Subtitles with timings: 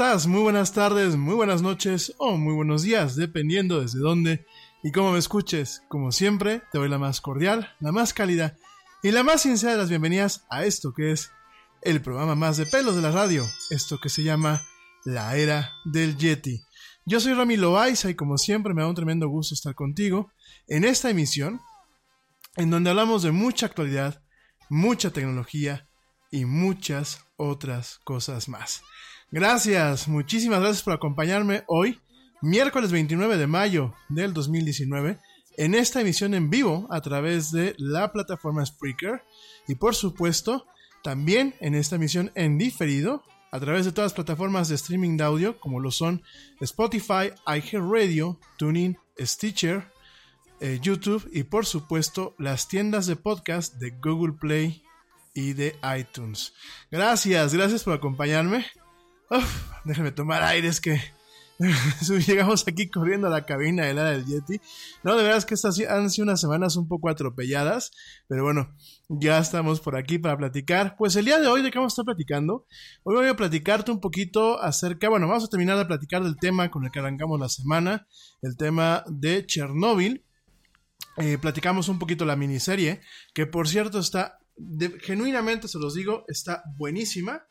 [0.00, 0.26] Estás?
[0.26, 4.46] Muy buenas tardes, muy buenas noches o muy buenos días, dependiendo desde dónde
[4.82, 5.82] y cómo me escuches.
[5.88, 8.56] Como siempre, te doy la más cordial, la más cálida
[9.02, 11.30] y la más sincera de las bienvenidas a esto que es
[11.82, 14.62] el programa más de pelos de la radio, esto que se llama
[15.04, 16.62] La Era del Yeti.
[17.04, 20.32] Yo soy Rami Loaiza y como siempre me da un tremendo gusto estar contigo
[20.66, 21.60] en esta emisión
[22.56, 24.22] en donde hablamos de mucha actualidad,
[24.70, 25.90] mucha tecnología
[26.30, 28.80] y muchas otras cosas más.
[29.32, 32.00] Gracias, muchísimas gracias por acompañarme hoy,
[32.42, 35.20] miércoles 29 de mayo del 2019,
[35.56, 39.22] en esta emisión en vivo a través de la plataforma Spreaker
[39.68, 40.66] y por supuesto
[41.04, 43.22] también en esta emisión en diferido
[43.52, 46.24] a través de todas las plataformas de streaming de audio como lo son
[46.60, 49.92] Spotify, iHeartRadio, TuneIn, Stitcher,
[50.58, 54.82] eh, YouTube y por supuesto las tiendas de podcast de Google Play
[55.34, 56.52] y de iTunes.
[56.90, 58.66] Gracias, gracias por acompañarme.
[59.30, 61.00] Uf, déjame tomar aire, es que
[62.26, 64.60] llegamos aquí corriendo a la cabina de la del Yeti.
[65.04, 67.92] No, de verdad es que estas han sido unas semanas un poco atropelladas,
[68.26, 68.74] pero bueno,
[69.08, 70.96] ya estamos por aquí para platicar.
[70.96, 72.66] Pues el día de hoy, ¿de qué vamos a estar platicando?
[73.04, 76.70] Hoy voy a platicarte un poquito acerca, bueno, vamos a terminar de platicar del tema
[76.70, 78.08] con el que arrancamos la semana,
[78.42, 80.24] el tema de Chernóbil.
[81.18, 83.00] Eh, platicamos un poquito la miniserie,
[83.34, 84.40] que por cierto está,
[85.02, 87.44] genuinamente se los digo, está buenísima.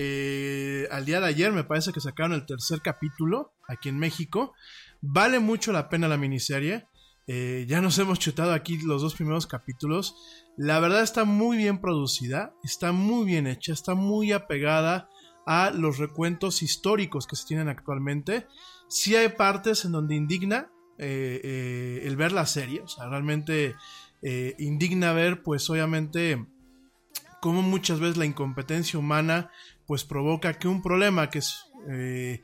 [0.00, 4.54] Eh, al día de ayer me parece que sacaron el tercer capítulo aquí en México.
[5.00, 6.86] Vale mucho la pena la miniserie.
[7.26, 10.14] Eh, ya nos hemos chutado aquí los dos primeros capítulos.
[10.56, 15.08] La verdad está muy bien producida, está muy bien hecha, está muy apegada
[15.48, 18.46] a los recuentos históricos que se tienen actualmente.
[18.88, 23.74] Sí hay partes en donde indigna eh, el ver la serie, o sea, realmente
[24.58, 26.44] indigna ver, pues obviamente,
[27.40, 29.50] cómo muchas veces la incompetencia humana
[29.88, 31.40] pues provoca que un problema que
[31.90, 32.42] eh,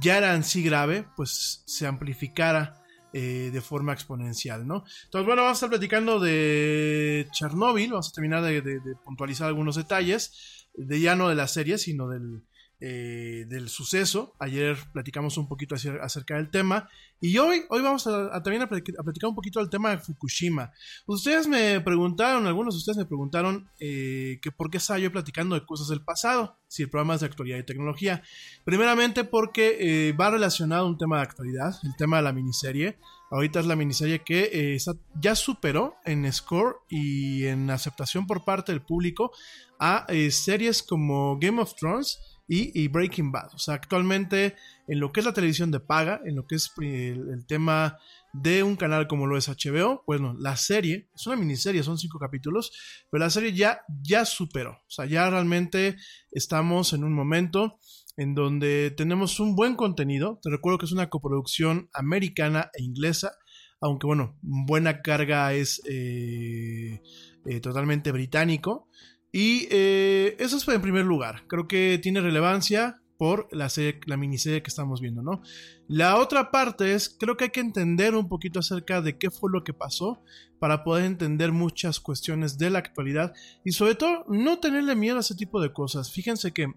[0.00, 2.80] ya era en sí grave, pues se amplificara
[3.12, 4.84] eh, de forma exponencial, ¿no?
[5.04, 10.68] Entonces, bueno, vamos a estar platicando de Chernobyl, vamos a terminar de puntualizar algunos detalles,
[10.72, 12.44] de ya no de la serie, sino del,
[12.80, 14.34] eh, del suceso.
[14.38, 16.88] Ayer platicamos un poquito acerca del tema.
[17.20, 20.70] Y hoy, hoy vamos a, también a platicar, un poquito del tema de Fukushima.
[21.06, 25.54] Ustedes me preguntaron, algunos de ustedes me preguntaron eh, que por qué estaba yo platicando
[25.54, 28.22] de cosas del pasado, si el programa es de actualidad y tecnología.
[28.64, 32.98] Primeramente porque eh, va relacionado a un tema de actualidad, el tema de la miniserie.
[33.30, 34.78] Ahorita es la miniserie que eh,
[35.18, 39.32] ya superó en score y en aceptación por parte del público
[39.80, 43.54] a series como Game of Thrones y, Breaking Bad.
[43.54, 44.54] O sea, actualmente
[44.86, 47.98] en lo que es la televisión de paga, en lo que es eh, el, tema
[48.32, 52.18] de un canal como lo es HBO, bueno, la serie, es una miniserie, son cinco
[52.18, 52.72] capítulos,
[53.10, 54.72] pero la serie ya, ya superó.
[54.72, 55.96] O sea, ya realmente
[56.32, 57.78] estamos en un momento
[58.16, 60.38] en donde tenemos un buen contenido.
[60.42, 63.32] Te recuerdo que es una coproducción americana e inglesa,
[63.80, 67.00] aunque bueno, buena carga es eh,
[67.46, 68.88] eh, totalmente británico.
[69.36, 71.42] Y eh, eso es en primer lugar.
[71.48, 75.42] Creo que tiene relevancia por la, serie, la miniserie que estamos viendo, ¿no?
[75.88, 79.50] La otra parte es, creo que hay que entender un poquito acerca de qué fue
[79.50, 80.22] lo que pasó
[80.60, 83.32] para poder entender muchas cuestiones de la actualidad
[83.64, 86.12] y sobre todo no tenerle miedo a ese tipo de cosas.
[86.12, 86.72] Fíjense que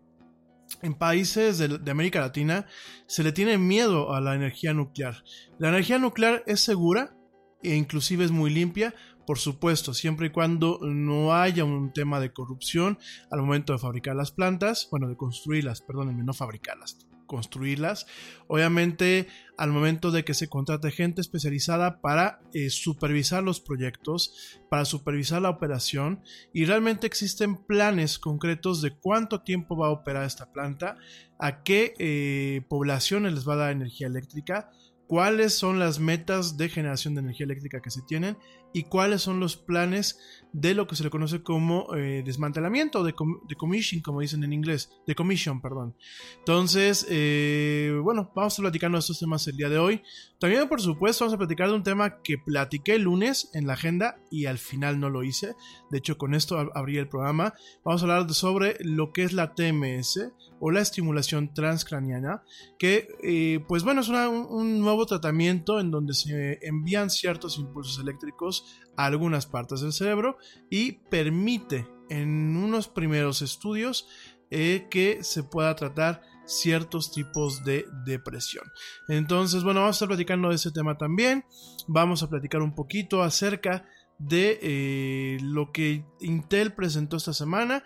[0.82, 2.66] en países de, de, América Latina
[3.06, 5.24] se le tiene miedo a la energía nuclear.
[5.60, 7.16] La energía nuclear es segura
[7.62, 8.96] e inclusive es muy limpia,
[9.28, 12.98] por supuesto, siempre y cuando no haya un tema de corrupción
[13.30, 18.06] al momento de fabricar las plantas, bueno, de construirlas, perdónenme, no fabricarlas, construirlas.
[18.48, 24.86] Obviamente, al momento de que se contrate gente especializada para eh, supervisar los proyectos, para
[24.86, 30.54] supervisar la operación, y realmente existen planes concretos de cuánto tiempo va a operar esta
[30.54, 30.96] planta,
[31.38, 34.72] a qué eh, poblaciones les va a dar energía eléctrica,
[35.08, 38.38] cuáles son las metas de generación de energía eléctrica que se tienen
[38.74, 40.20] y cuáles son los planes
[40.54, 44.44] de lo que se le conoce como eh, desmantelamiento, de, com de commission, como dicen
[44.44, 45.96] en inglés, de commission, perdón.
[46.40, 50.02] Entonces, eh, bueno, vamos a estar platicando de estos temas el día de hoy.
[50.40, 53.74] También, por supuesto, vamos a platicar de un tema que platiqué el lunes en la
[53.74, 55.56] agenda y al final no lo hice.
[55.92, 57.54] De hecho, con esto ab abrí el programa.
[57.84, 62.44] Vamos a hablar sobre lo que es la TMS o la estimulación transcraniana,
[62.80, 68.66] que, eh, pues bueno, es un nuevo tratamiento en donde se envían ciertos impulsos eléctricos
[68.96, 70.38] a algunas partes del cerebro
[70.70, 74.08] y permite en unos primeros estudios
[74.50, 78.64] eh, que se pueda tratar ciertos tipos de depresión.
[79.10, 81.44] Entonces, bueno, vamos a estar platicando de ese tema también.
[81.88, 83.86] Vamos a platicar un poquito acerca
[84.18, 87.84] de eh, lo que Intel presentó esta semana.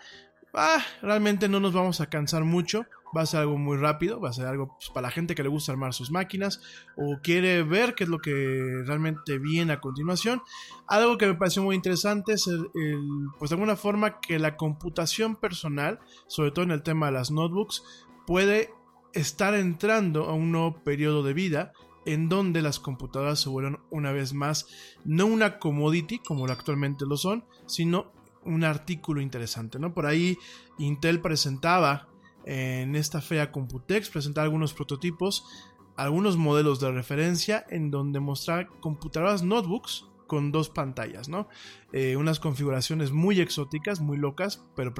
[0.53, 2.85] Ah, realmente no nos vamos a cansar mucho.
[3.15, 5.43] Va a ser algo muy rápido, va a ser algo pues, para la gente que
[5.43, 6.61] le gusta armar sus máquinas
[6.95, 10.41] o quiere ver qué es lo que realmente viene a continuación.
[10.87, 12.69] Algo que me pareció muy interesante es el,
[13.37, 17.31] pues de alguna forma que la computación personal, sobre todo en el tema de las
[17.31, 17.83] notebooks,
[18.25, 18.69] puede
[19.13, 21.73] estar entrando a un nuevo periodo de vida
[22.05, 24.67] en donde las computadoras se vuelven una vez más
[25.03, 28.11] no una commodity como actualmente lo son, sino
[28.43, 29.93] un artículo interesante, ¿no?
[29.93, 30.37] Por ahí
[30.77, 32.07] Intel presentaba
[32.45, 35.45] en esta fea Computex, presentaba algunos prototipos,
[35.95, 41.47] algunos modelos de referencia en donde mostrar computadoras notebooks con dos pantallas, ¿no?
[41.91, 44.93] Eh, unas configuraciones muy exóticas, muy locas, pero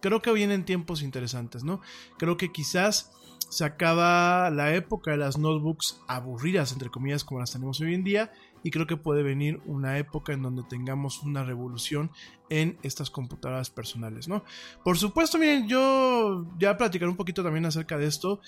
[0.00, 1.80] creo que vienen tiempos interesantes, ¿no?
[2.18, 3.12] Creo que quizás
[3.50, 8.04] se acaba la época de las notebooks aburridas, entre comillas, como las tenemos hoy en
[8.04, 12.10] día, y creo que puede venir una época en donde tengamos una revolución
[12.48, 14.44] en estas computadoras personales, ¿no?
[14.84, 18.40] Por supuesto, miren, yo ya platicaré un poquito también acerca de esto.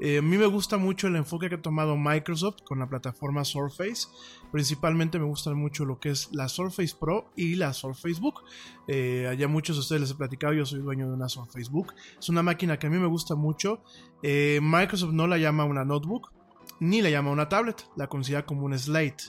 [0.00, 3.44] Eh, a mí me gusta mucho el enfoque que ha tomado Microsoft con la plataforma
[3.44, 4.08] Surface.
[4.50, 8.42] Principalmente me gusta mucho lo que es la Surface Pro y la Surface Book.
[8.88, 11.92] Eh, allá muchos de ustedes les he platicado, yo soy dueño de una Surface Book.
[12.18, 13.82] Es una máquina que a mí me gusta mucho.
[14.22, 16.32] Eh, Microsoft no la llama una notebook,
[16.80, 19.24] ni la llama una tablet, la considera como un slate.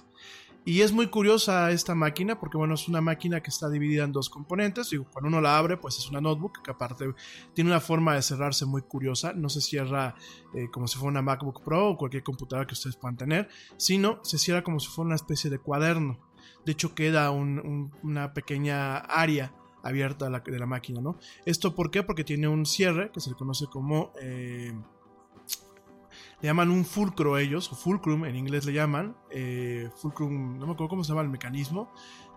[0.64, 4.12] Y es muy curiosa esta máquina porque, bueno, es una máquina que está dividida en
[4.12, 4.94] dos componentes.
[4.94, 7.14] Y cuando uno la abre, pues es una notebook que aparte
[7.54, 9.34] tiene una forma de cerrarse muy curiosa.
[9.34, 10.14] No se cierra
[10.54, 14.20] eh, como si fuera una MacBook Pro o cualquier computadora que ustedes puedan tener, sino
[14.24, 16.20] se cierra como si fuera una especie de cuaderno.
[16.64, 21.18] De hecho, queda un, un, una pequeña área abierta de la, de la, máquina, ¿no?
[21.44, 22.04] ¿Esto por qué?
[22.04, 24.14] Porque tiene un cierre que se le conoce como...
[24.22, 24.74] Eh,
[26.42, 30.74] le llaman un fulcro ellos, o fulcrum en inglés le llaman, eh, fulcrum, no me
[30.74, 31.92] acuerdo cómo se llama el mecanismo,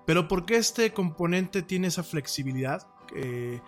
[0.06, 3.60] pero porque este componente tiene esa flexibilidad, eh,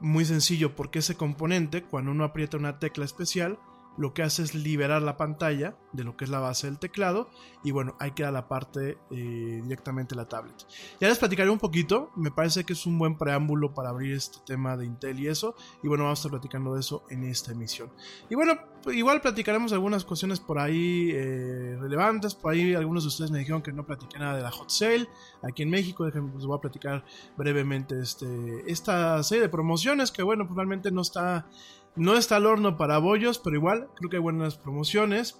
[0.00, 3.58] muy sencillo, porque ese componente, cuando uno aprieta una tecla especial,
[3.98, 7.30] lo que hace es liberar la pantalla de lo que es la base del teclado
[7.64, 10.54] y bueno, ahí queda la parte eh, directamente la tablet.
[11.00, 14.38] Ya les platicaré un poquito, me parece que es un buen preámbulo para abrir este
[14.46, 17.52] tema de Intel y eso, y bueno, vamos a estar platicando de eso en esta
[17.52, 17.90] emisión.
[18.30, 18.58] Y bueno,
[18.92, 23.62] igual platicaremos algunas cuestiones por ahí eh, relevantes, por ahí algunos de ustedes me dijeron
[23.62, 25.08] que no platiqué nada de la hot sale
[25.42, 27.04] aquí en México, déjenme, les voy a platicar
[27.36, 28.26] brevemente este,
[28.66, 31.46] esta serie de promociones que bueno, pues realmente no está
[31.98, 35.36] No está al horno para bollos, pero igual creo que hay buenas promociones.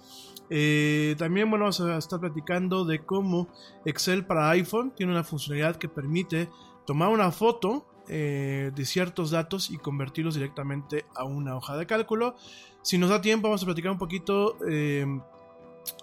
[0.49, 3.47] Eh, también bueno, vamos a estar platicando de cómo
[3.85, 6.49] Excel para iPhone tiene una funcionalidad que permite
[6.85, 12.35] tomar una foto eh, de ciertos datos y convertirlos directamente a una hoja de cálculo.
[12.81, 15.05] Si nos da tiempo, vamos a platicar un poquito eh,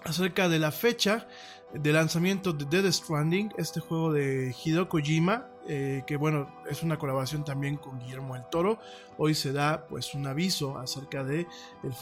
[0.04, 1.28] acerca de la fecha
[1.72, 6.98] de lanzamiento de Dead Stranding, este juego de Hideo Kojima, eh, que bueno, es una
[6.98, 8.78] colaboración también con Guillermo del Toro.
[9.18, 11.46] Hoy se da pues un aviso acerca de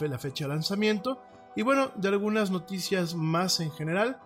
[0.01, 1.21] la fecha de lanzamiento.
[1.55, 4.19] Y bueno, de algunas noticias más en general.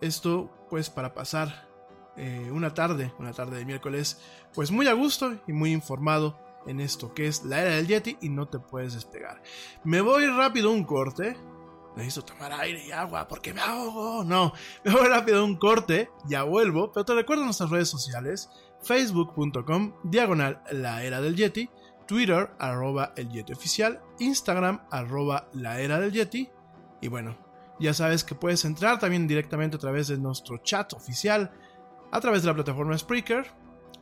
[0.00, 1.68] Esto pues para pasar
[2.16, 4.20] eh, una tarde, una tarde de miércoles,
[4.54, 8.16] pues muy a gusto y muy informado en esto que es la era del Yeti
[8.20, 9.42] y no te puedes despegar.
[9.82, 11.36] Me voy rápido un corte,
[11.96, 14.24] necesito tomar aire y agua porque me ahogo.
[14.24, 14.52] No,
[14.84, 18.50] me voy rápido un corte, ya vuelvo, pero te recuerdo nuestras redes sociales,
[18.82, 21.70] facebook.com, diagonal la del Yeti,
[22.06, 26.50] Twitter, arroba el Yeti oficial, Instagram, arroba la era del Yeti,
[27.00, 27.36] y bueno,
[27.80, 31.52] ya sabes que puedes entrar también directamente a través de nuestro chat oficial,
[32.12, 33.50] a través de la plataforma Spreaker,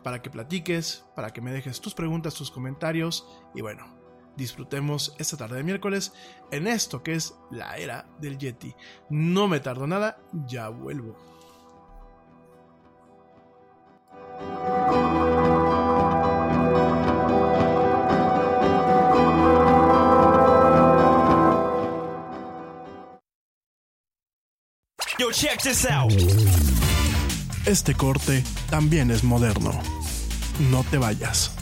[0.03, 4.02] para que platiques, para que me dejes tus preguntas, tus comentarios, y bueno,
[4.37, 6.13] disfrutemos esta tarde de miércoles
[6.51, 8.75] en esto que es la era del Yeti.
[9.11, 11.17] No me tardo nada, ya vuelvo.
[25.19, 26.13] Yo, check this out.
[27.65, 29.71] Este corte también es moderno.
[30.71, 31.62] No te vayas.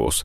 [0.00, 0.24] hevosen.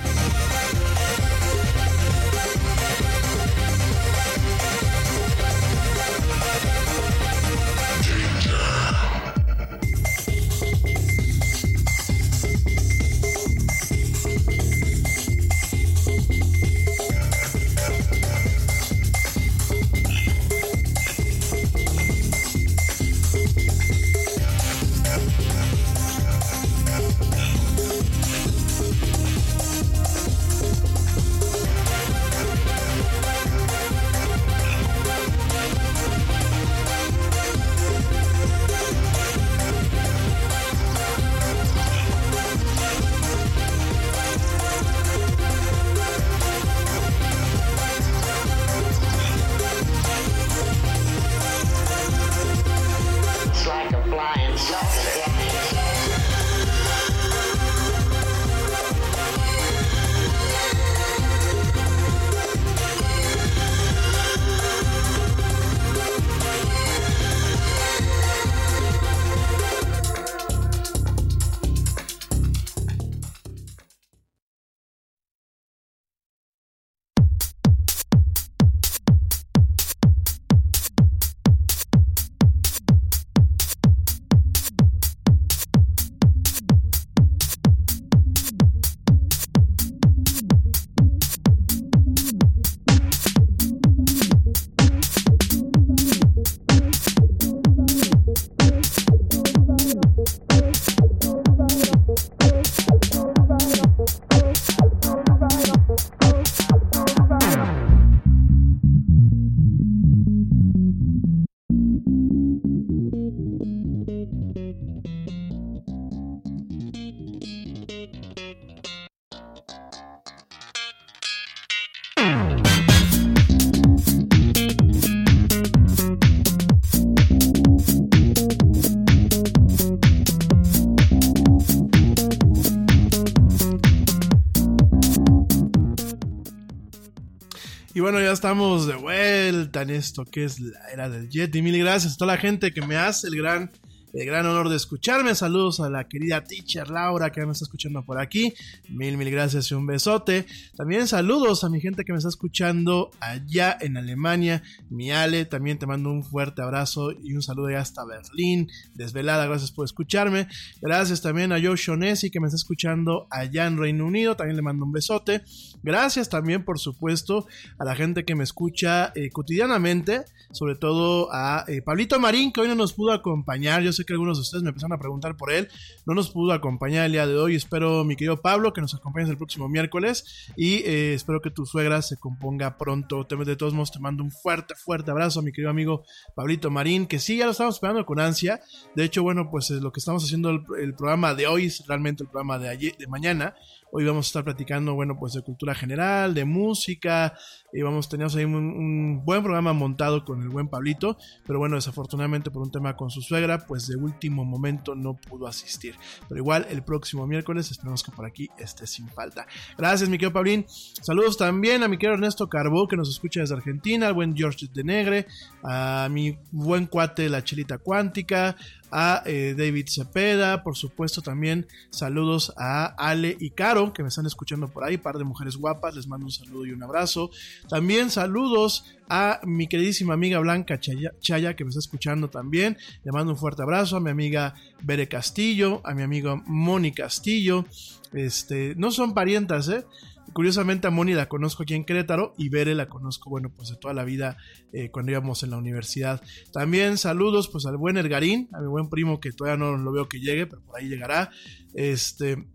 [138.41, 141.61] Estamos de vuelta en esto que es la era del Yeti.
[141.61, 143.69] Mil gracias a toda la gente que me hace el gran,
[144.13, 145.35] el gran honor de escucharme.
[145.35, 148.53] Saludos a la querida teacher Laura que me está escuchando por aquí.
[148.89, 150.45] Mil, mil gracias y un besote.
[150.75, 154.63] También saludos a mi gente que me está escuchando allá en Alemania.
[154.89, 158.69] Mi Ale, también te mando un fuerte abrazo y un saludo hasta Berlín.
[158.95, 160.47] Desvelada, gracias por escucharme.
[160.81, 164.35] Gracias también a Joe Shonesi que me está escuchando allá en Reino Unido.
[164.35, 165.41] También le mando un besote.
[165.83, 167.47] Gracias también, por supuesto,
[167.79, 170.21] a la gente que me escucha eh, cotidianamente,
[170.51, 173.81] sobre todo a eh, Pablito Marín, que hoy no nos pudo acompañar.
[173.81, 175.69] Yo sé que algunos de ustedes me empezaron a preguntar por él.
[176.05, 177.55] No nos pudo acompañar el día de hoy.
[177.55, 180.51] Espero, mi querido Pablo, que nos acompañes el próximo miércoles.
[180.55, 183.23] Y eh, espero que tu suegra se componga pronto.
[183.23, 186.03] De todos modos, te mando un fuerte, fuerte abrazo, mi querido amigo
[186.35, 188.61] Pablito Marín, que sí, ya lo estamos esperando con ansia.
[188.95, 191.85] De hecho, bueno, pues es lo que estamos haciendo el, el programa de hoy es
[191.87, 193.55] realmente el programa de, ayer, de mañana.
[193.93, 197.37] Hoy vamos a estar platicando, bueno, pues de cultura general, de música,
[197.73, 201.75] y vamos, teníamos ahí un, un buen programa montado con el buen Pablito, pero bueno,
[201.75, 205.95] desafortunadamente por un tema con su suegra, pues de último momento no pudo asistir.
[206.29, 209.45] Pero igual el próximo miércoles esperemos que por aquí esté sin falta.
[209.77, 210.65] Gracias, mi querido Pablín.
[211.01, 214.67] Saludos también a mi querido Ernesto Carbó, que nos escucha desde Argentina, al buen George
[214.73, 215.27] de Negre,
[215.63, 218.55] a mi buen cuate La Chelita Cuántica,
[218.91, 224.25] a eh, David Cepeda, por supuesto también saludos a Ale y Caro, que me están
[224.25, 227.31] escuchando por ahí, par de mujeres guapas, les mando un saludo y un abrazo.
[227.69, 233.11] También saludos a mi queridísima amiga Blanca Chaya, Chaya, que me está escuchando también, le
[233.11, 237.65] mando un fuerte abrazo, a mi amiga Bere Castillo, a mi amiga Moni Castillo,
[238.13, 239.85] este, no son parientas, eh,
[240.33, 243.75] Curiosamente a Moni la conozco aquí en Querétaro y Bere la conozco, bueno, pues de
[243.75, 244.37] toda la vida
[244.73, 246.21] eh, cuando íbamos en la universidad.
[246.53, 250.07] También saludos pues al buen Ergarín, a mi buen primo que todavía no lo veo
[250.07, 251.29] que llegue, pero por ahí llegará.
[251.73, 252.45] Este,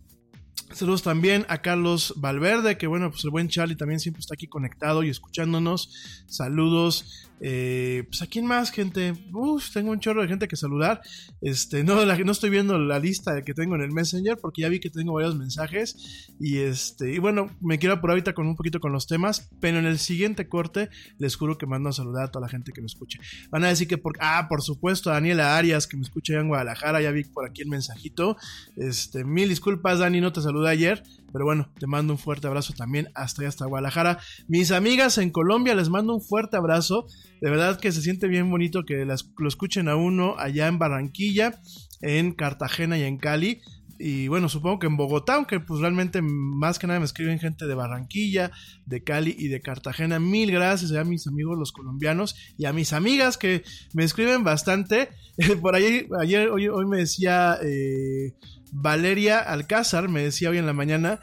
[0.72, 4.48] Saludos también a Carlos Valverde, que bueno, pues el buen Charlie también siempre está aquí
[4.48, 6.24] conectado y escuchándonos.
[6.26, 7.25] Saludos.
[7.40, 9.14] Eh, pues a quién más, gente.
[9.32, 11.00] Uf, tengo un chorro de gente que saludar.
[11.40, 14.80] Este, no, no estoy viendo la lista que tengo en el Messenger porque ya vi
[14.80, 16.34] que tengo varios mensajes.
[16.40, 19.50] Y este, y bueno, me quiero por ahorita con un poquito con los temas.
[19.60, 22.72] Pero en el siguiente corte les juro que mando a saludar a toda la gente
[22.72, 23.18] que me escuche.
[23.50, 26.48] Van a decir que por, ah, por supuesto, Daniela Arias, que me escucha allá en
[26.48, 28.36] Guadalajara, ya vi por aquí el mensajito.
[28.76, 31.02] Este, mil disculpas, Dani, no te saludé ayer,
[31.36, 34.18] Pero bueno, te mando un fuerte abrazo también hasta hasta Guadalajara.
[34.48, 37.04] Mis amigas en Colombia, les mando un fuerte abrazo.
[37.42, 40.78] De verdad que se siente bien bonito que las- lo escuchen a uno allá en
[40.78, 41.60] Barranquilla,
[42.00, 43.60] en Cartagena y en Cali.
[43.98, 47.66] Y bueno, supongo que en Bogotá, aunque pues realmente más que nada me escriben gente
[47.66, 48.50] de Barranquilla,
[48.84, 50.18] de Cali y de Cartagena.
[50.20, 53.62] Mil gracias a mis amigos los colombianos y a mis amigas que
[53.94, 55.08] me escriben bastante.
[55.62, 58.34] Por ahí, ayer, hoy, hoy me decía eh,
[58.72, 61.20] Valeria Alcázar, me decía hoy en la mañana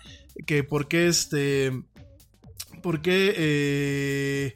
[0.47, 1.71] que por qué este,
[2.81, 4.55] por qué eh,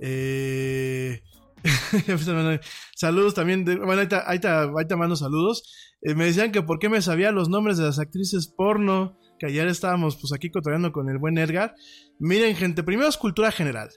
[0.00, 1.22] eh,
[2.94, 5.74] saludos también, de- bueno, ahí ahí te- ahí te mando saludos.
[6.02, 9.46] Eh, me decían que por qué me sabía los nombres de las actrices porno, que
[9.46, 11.74] ayer estábamos pues aquí cotorreando con el buen Edgar.
[12.18, 13.90] Miren, gente, primero es cultura general.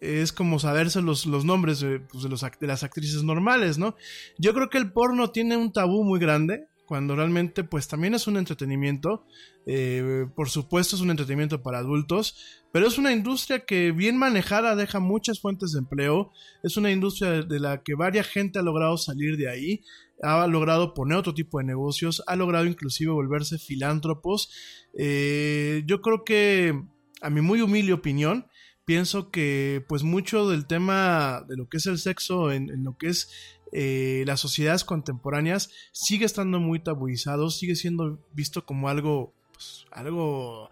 [0.00, 3.94] Es como saberse los, los nombres de, pues, de, las actrices normales, ¿no?
[4.36, 8.26] Yo creo que el porno tiene un tabú muy grande, cuando realmente pues también es
[8.26, 9.24] un entretenimiento.
[9.64, 12.36] Eh, por supuesto es un entretenimiento para adultos,
[12.72, 16.32] pero es una industria que bien manejada deja muchas fuentes de empleo.
[16.62, 19.84] Es una industria de- la que varias gente ha logrado salir de ahí
[20.22, 24.50] ha logrado poner otro tipo de negocios, ha logrado inclusive volverse filántropos.
[24.96, 26.80] Eh, yo creo que,
[27.20, 28.46] a mi muy humilde opinión,
[28.84, 33.08] pienso que pues mucho del tema de lo que es el sexo en, lo que
[33.08, 33.30] es
[33.72, 40.70] eh, las sociedades contemporáneas sigue estando muy tabuizado, sigue siendo visto como algo, pues, algo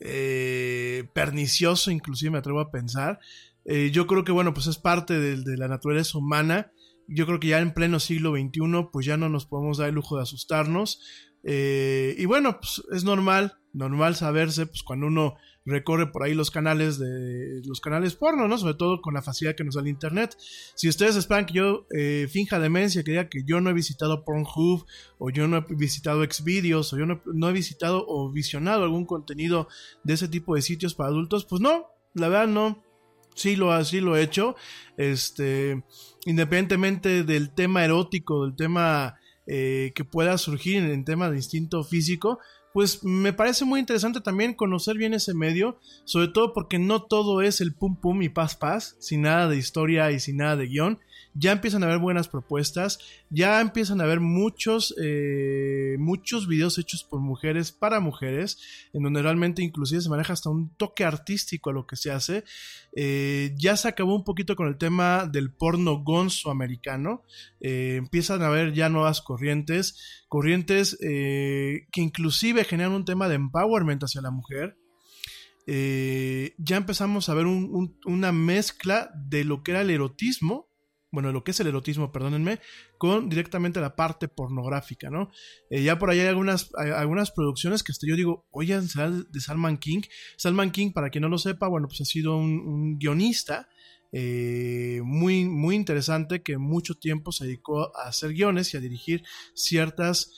[0.00, 3.18] eh, pernicioso, inclusive me atrevo a pensar.
[3.90, 6.70] Yo creo que bueno, pues es parte de la naturaleza humana
[7.08, 9.94] yo creo que ya en pleno siglo XXI, pues ya no nos podemos dar el
[9.94, 11.00] lujo de asustarnos.
[11.44, 16.50] Eh, y bueno, pues es normal, normal saberse, pues cuando uno recorre por ahí los
[16.50, 18.56] canales de los canales porno, ¿no?
[18.56, 20.36] Sobre todo con la facilidad que nos da el internet.
[20.74, 24.24] Si ustedes esperan que yo eh, finja demencia, que diga que yo no he visitado
[24.24, 24.86] Pornhub,
[25.18, 29.06] o yo no he visitado Xvideos, o yo no, no he visitado o visionado algún
[29.06, 29.68] contenido
[30.04, 32.85] de ese tipo de sitios para adultos, pues no, la verdad no.
[33.36, 34.56] Sí lo, así lo he hecho.
[34.96, 35.84] Este,
[36.24, 42.40] independientemente del tema erótico, del tema eh, que pueda surgir en tema de instinto físico,
[42.72, 47.40] pues me parece muy interesante también conocer bien ese medio, sobre todo porque no todo
[47.40, 50.66] es el pum pum y paz paz, sin nada de historia y sin nada de
[50.66, 50.98] guion.
[51.38, 57.04] Ya empiezan a haber buenas propuestas, ya empiezan a haber muchos, eh, muchos videos hechos
[57.04, 58.58] por mujeres para mujeres,
[58.94, 62.44] en donde realmente inclusive se maneja hasta un toque artístico a lo que se hace.
[62.94, 67.22] Eh, ya se acabó un poquito con el tema del porno gonzo americano.
[67.60, 74.02] Eh, empiezan a haber ya nuevas corrientes, corrientes que inclusive generan un tema de empowerment
[74.02, 74.76] hacia la mujer.
[75.66, 80.65] Ya empezamos a ver un- un- una mezcla de lo que era el erotismo,
[81.16, 82.60] bueno, lo que es el erotismo, perdónenme,
[82.98, 85.30] con directamente la parte pornográfica, ¿no?
[85.70, 88.46] Eh, ya por ahí hay algunas, algunas producciones que hasta yo digo,
[88.86, 90.02] será de Salman King.
[90.36, 93.66] Salman King, para quien no lo sepa, bueno, pues ha sido un, guionista
[94.12, 99.24] eh, muy, muy interesante que mucho tiempo se dedicó a hacer guiones y a dirigir
[99.54, 100.34] ciertos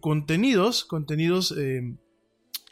[0.00, 1.80] contenidos, contenidos eh,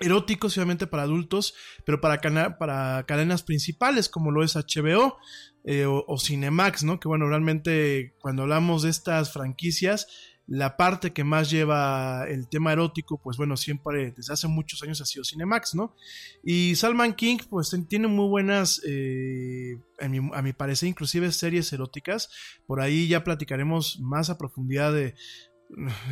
[0.00, 1.54] eróticos, obviamente para adultos,
[1.84, 5.16] pero para, cana- para cadenas principales como lo es HBO
[5.64, 7.00] eh, o, Cinemax, ¿no?
[7.00, 10.06] Que bueno, realmente cuando hablamos de estas franquicias,
[10.46, 15.00] la parte que más lleva el tema erótico, pues bueno, siempre desde hace muchos años
[15.00, 15.96] ha sido Cinemax, ¿no?
[16.44, 20.08] Y Salman King, pues tiene muy buenas, eh, a,
[20.42, 22.30] mi, parecer, inclusive series eróticas.
[22.66, 25.14] Por ahí ya platicaremos más a profundidad de...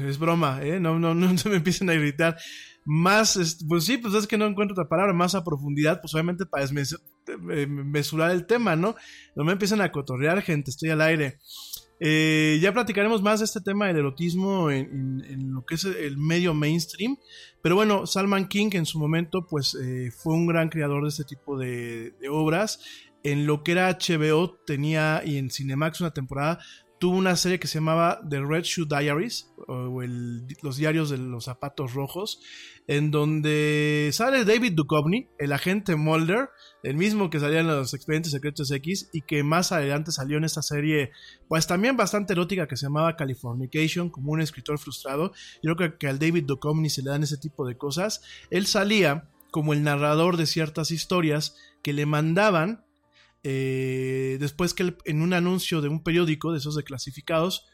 [0.05, 0.81] Es broma, ¿eh?
[0.81, 2.37] No, no, no se me empiecen a irritar.
[2.85, 6.15] Más, es- pues sí, pues es que no encuentro otra palabra, más a profundidad, pues
[6.15, 8.95] obviamente para eh, mesurar el tema, ¿no?
[9.35, 11.39] No me empiecen a cotorrear, gente, estoy al aire.
[12.01, 16.53] Eh, ya platicaremos más de este tema del erotismo en, lo que es el medio
[16.53, 17.17] mainstream.
[17.63, 21.25] Pero bueno, Salman King en su momento pues eh, fue un gran creador de este
[21.25, 22.81] tipo de obras.
[23.23, 26.59] En lo que era HBO tenía y en Cinemax una temporada
[26.99, 30.01] tuvo una serie que se llamaba The Red Shoe Diaries o
[30.63, 32.41] los diarios de los zapatos rojos
[32.87, 36.51] en donde sale David Duchovny, el agente Mulder,
[36.83, 40.45] el mismo que salía en los expedientes secretos X y que más adelante salió en
[40.45, 41.11] esta serie,
[41.49, 45.33] pues también bastante erótica que se llamaba Californication, como un escritor frustrado.
[45.63, 48.23] Yo creo que, que al David Duchovny se le dan ese tipo de cosas.
[48.51, 52.85] Él salía como el narrador de ciertas historias que le mandaban
[53.45, 57.67] eh, después que él, en un anuncio de un periódico de esos de clasificados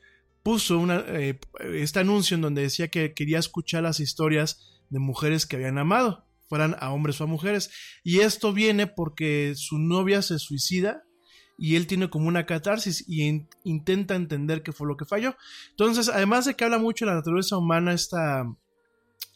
[0.42, 1.38] puso eh,
[1.74, 6.26] este anuncio en donde decía que quería escuchar las historias de mujeres que habían amado,
[6.48, 7.70] fueran a hombres o a mujeres.
[8.02, 11.04] Y esto viene porque su novia se suicida
[11.58, 15.36] y él tiene como una catarsis y in- intenta entender qué fue lo que falló.
[15.70, 18.44] Entonces, además de que habla mucho de la naturaleza humana, esta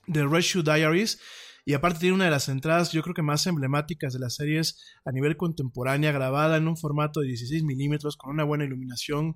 [0.06, 1.20] de Red Shoe Diaries,
[1.64, 4.82] y aparte tiene una de las entradas yo creo que más emblemáticas de las series
[5.04, 9.34] a nivel contemporánea, grabada en un formato de 16 milímetros con una buena iluminación,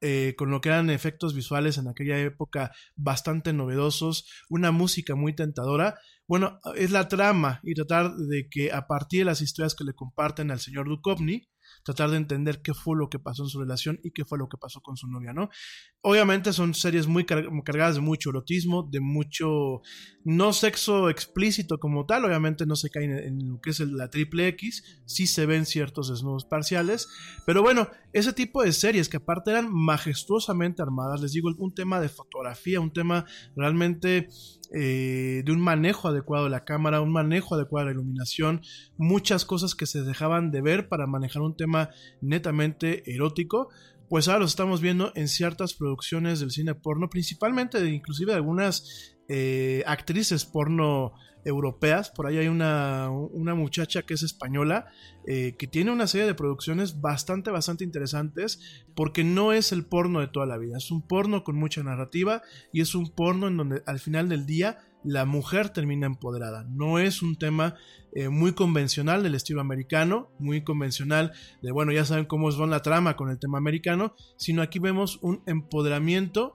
[0.00, 5.34] eh, con lo que eran efectos visuales en aquella época bastante novedosos, una música muy
[5.34, 5.98] tentadora.
[6.28, 9.94] Bueno, es la trama y tratar de que a partir de las historias que le
[9.94, 11.48] comparten al señor Duchovny,
[11.88, 14.50] tratar de entender qué fue lo que pasó en su relación y qué fue lo
[14.50, 15.48] que pasó con su novia, ¿no?
[16.02, 19.80] Obviamente son series muy car- cargadas de mucho erotismo, de mucho
[20.22, 24.48] no sexo explícito como tal, obviamente no se cae en, lo que es la triple
[24.48, 27.08] X, sí se ven ciertos desnudos parciales,
[27.46, 32.00] pero bueno, ese tipo de series que aparte eran majestuosamente armadas, les digo, un tema
[32.00, 33.24] de fotografía, un tema
[33.56, 34.28] realmente
[34.74, 38.60] eh, de un manejo adecuado de la cámara, un manejo adecuado de la iluminación,
[38.98, 41.77] muchas cosas que se dejaban de ver para manejar un tema
[42.20, 43.68] netamente erótico,
[44.08, 48.36] pues ahora los estamos viendo en ciertas producciones del cine porno, principalmente de, inclusive de
[48.36, 51.12] algunas eh, actrices porno
[51.44, 52.10] europeas.
[52.10, 54.86] Por ahí hay una, una muchacha que es española
[55.26, 60.20] eh, que tiene una serie de producciones bastante, bastante interesantes porque no es el porno
[60.20, 60.76] de toda la vida.
[60.78, 64.46] Es un porno con mucha narrativa y es un porno en donde al final del
[64.46, 66.64] día la mujer termina empoderada.
[66.68, 67.76] No es un tema
[68.12, 71.32] eh, muy convencional del estilo americano, muy convencional
[71.62, 75.18] de, bueno, ya saben cómo es la trama con el tema americano, sino aquí vemos
[75.22, 76.52] un empoderamiento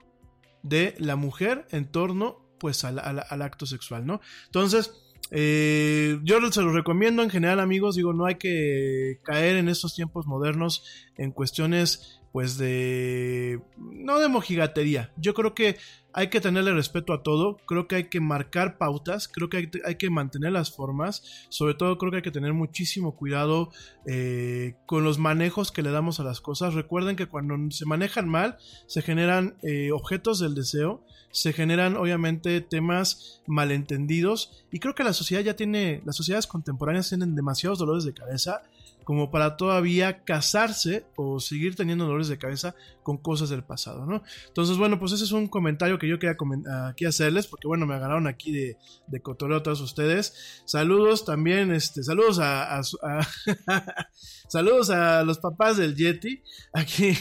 [0.62, 4.20] de la mujer en torno pues al, al- acto sexual, ¿no?
[4.46, 4.92] Entonces,
[5.30, 9.94] eh, yo se los recomiendo en general amigos, digo, no hay que caer en estos
[9.94, 10.84] tiempos modernos
[11.16, 13.60] en cuestiones pues de...
[13.76, 15.76] no de mojigatería, yo creo que
[16.12, 19.94] hay que tenerle respeto a todo, creo que hay que marcar pautas, creo que hay,
[19.94, 23.70] que mantener las formas, sobre todo creo que hay que tener muchísimo cuidado
[24.04, 26.74] eh, con los manejos que le damos a las cosas.
[26.74, 32.60] Recuerden que cuando se manejan mal, se generan eh, objetos del deseo, se generan obviamente
[32.60, 34.64] temas malentendidos.
[34.72, 38.62] Y creo que la sociedad ya tiene, las sociedades contemporáneas tienen demasiados dolores de cabeza
[39.04, 44.22] como para todavía casarse o seguir teniendo dolores de cabeza con cosas del pasado, ¿no?
[44.48, 46.36] Entonces, bueno, pues ese es un comentario que yo quería
[46.88, 50.62] aquí hacerles, porque bueno, me agarraron aquí de, de cotorreo a todos ustedes.
[50.64, 52.80] Saludos también, este, saludos a-
[54.48, 56.42] saludos a los papás del Yeti.
[56.72, 57.12] Aquí,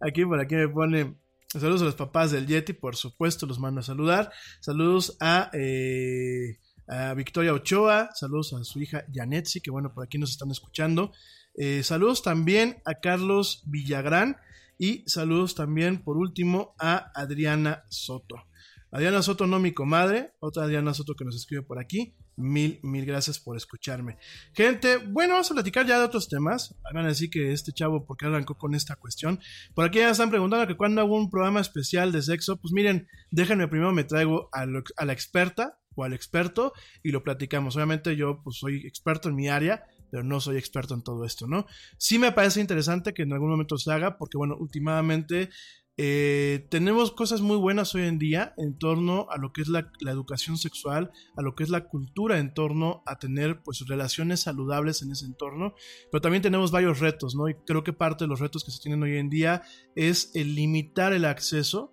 [0.00, 1.16] aquí por aquí me pone
[1.48, 4.30] saludos a los papás del Yeti, por supuesto, los mando a saludar.
[4.60, 6.58] Saludos a eh,
[6.90, 11.12] a Victoria Ochoa, saludos a su hija Yanetsi, que bueno, por aquí nos están escuchando.
[11.54, 14.38] Eh, saludos también a Carlos Villagrán
[14.76, 18.42] y saludos también, por último, a Adriana Soto.
[18.90, 22.16] Adriana Soto, no mi comadre, otra Adriana Soto que nos escribe por aquí.
[22.36, 24.18] Mil, mil gracias por escucharme.
[24.52, 26.74] Gente, bueno, vamos a platicar ya de otros temas.
[26.82, 29.38] Van a decir que este chavo, ¿por qué arrancó con esta cuestión?
[29.74, 33.06] Por aquí ya están preguntando que cuando hago un programa especial de sexo, pues miren,
[33.30, 36.72] déjenme primero me traigo a la experta o al experto
[37.02, 37.76] y lo platicamos.
[37.76, 41.46] Obviamente yo pues soy experto en mi área, pero no soy experto en todo esto,
[41.46, 41.66] ¿no?
[41.98, 45.50] Sí me parece interesante que en algún momento se haga, porque bueno, últimamente
[45.96, 49.92] eh, tenemos cosas muy buenas hoy en día en torno a lo que es la,
[50.00, 54.40] la educación sexual, a lo que es la cultura en torno a tener pues relaciones
[54.40, 55.74] saludables en ese entorno,
[56.10, 57.48] pero también tenemos varios retos, ¿no?
[57.48, 59.62] Y creo que parte de los retos que se tienen hoy en día
[59.94, 61.92] es el limitar el acceso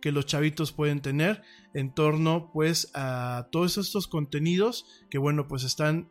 [0.00, 1.42] que los chavitos pueden tener
[1.74, 6.10] en torno pues a todos estos contenidos que bueno pues están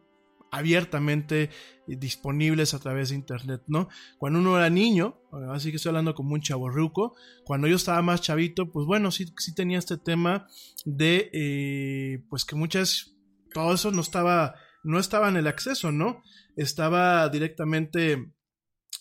[0.52, 1.50] abiertamente
[1.88, 3.90] disponibles a través de internet, ¿no?
[4.18, 5.22] Cuando uno era niño,
[5.52, 9.26] así que estoy hablando como un chaborruco, cuando yo estaba más chavito, pues bueno, sí,
[9.38, 10.48] sí tenía este tema
[10.86, 13.16] de eh, pues que muchas,
[13.54, 16.22] todo eso no estaba, no estaba en el acceso, ¿no?
[16.56, 18.32] Estaba directamente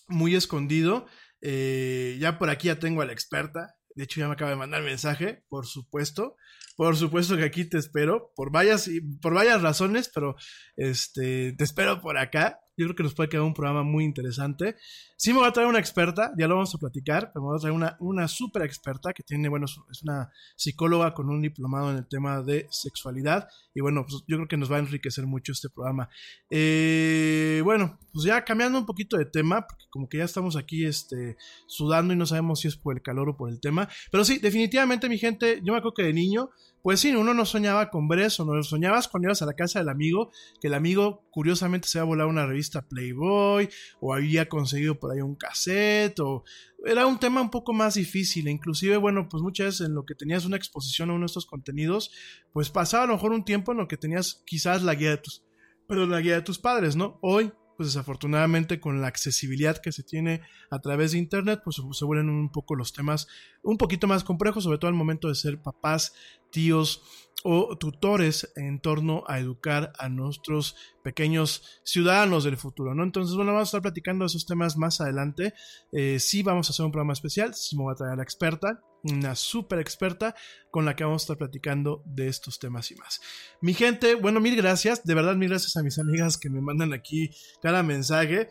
[0.08, 1.06] muy escondido.
[1.40, 3.75] Eh, ya por aquí ya tengo a la experta.
[3.96, 6.36] De hecho, ya me acaba de mandar mensaje, por supuesto.
[6.76, 8.90] Por supuesto que aquí te espero, por varias,
[9.22, 10.36] por varias razones, pero
[10.76, 12.60] este, te espero por acá.
[12.76, 14.76] Yo creo que nos puede quedar un programa muy interesante.
[15.16, 17.56] Sí me voy a traer una experta, ya lo vamos a platicar, pero me voy
[17.56, 21.90] a traer una, una súper experta que tiene, bueno, es una psicóloga con un diplomado
[21.90, 23.48] en el tema de sexualidad.
[23.74, 26.08] Y bueno, pues yo creo que nos va a enriquecer mucho este programa.
[26.50, 30.84] Eh, bueno, pues ya cambiando un poquito de tema, porque como que ya estamos aquí
[30.84, 33.88] este, sudando y no sabemos si es por el calor o por el tema.
[34.10, 36.50] Pero sí, definitivamente, mi gente, yo me acuerdo que de niño,
[36.86, 39.80] pues sí, uno no soñaba con ver eso, no soñabas cuando ibas a la casa
[39.80, 40.30] del amigo,
[40.60, 43.68] que el amigo curiosamente se había volado una revista Playboy,
[43.98, 46.44] o había conseguido por ahí un cassette, o
[46.84, 50.04] era un tema un poco más difícil, e inclusive, bueno, pues muchas veces en lo
[50.04, 52.12] que tenías una exposición a uno de estos contenidos,
[52.52, 55.16] pues pasaba a lo mejor un tiempo en lo que tenías quizás la guía de
[55.16, 55.42] tus,
[55.88, 57.18] pero la guía de tus padres, ¿no?
[57.20, 62.04] Hoy pues desafortunadamente con la accesibilidad que se tiene a través de internet, pues se
[62.04, 63.28] vuelven un poco los temas
[63.62, 66.14] un poquito más complejos, sobre todo al momento de ser papás,
[66.56, 67.02] tíos
[67.44, 73.04] o tutores en torno a educar a nuestros pequeños ciudadanos del futuro, ¿no?
[73.04, 75.52] Entonces, bueno, vamos a estar platicando de esos temas más adelante.
[75.92, 78.22] Eh, sí vamos a hacer un programa especial, sí me voy a traer a la
[78.22, 80.34] experta, una súper experta
[80.70, 83.20] con la que vamos a estar platicando de estos temas y más.
[83.60, 86.92] Mi gente, bueno, mil gracias, de verdad mil gracias a mis amigas que me mandan
[86.92, 87.30] aquí
[87.62, 88.48] cada mensaje,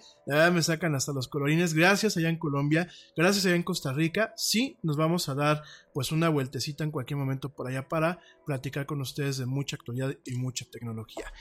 [0.53, 2.87] me sacan hasta los colorines, gracias allá en Colombia,
[3.17, 5.63] gracias allá en Costa Rica, sí, nos vamos a dar
[5.95, 10.13] pues una vueltecita en cualquier momento por allá para platicar con ustedes de mucha actualidad
[10.25, 11.31] y mucha tecnología.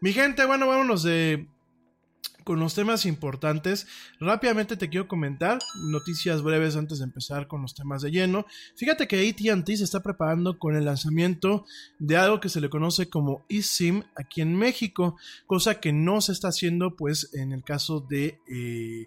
[0.00, 1.46] Mi gente, bueno, vámonos de
[2.44, 3.86] con los temas importantes.
[4.18, 5.58] Rápidamente te quiero comentar
[5.90, 8.46] noticias breves antes de empezar con los temas de lleno.
[8.76, 11.64] Fíjate que ATT se está preparando con el lanzamiento
[11.98, 16.32] de algo que se le conoce como eSIM aquí en México, cosa que no se
[16.32, 19.06] está haciendo pues en el caso de, eh,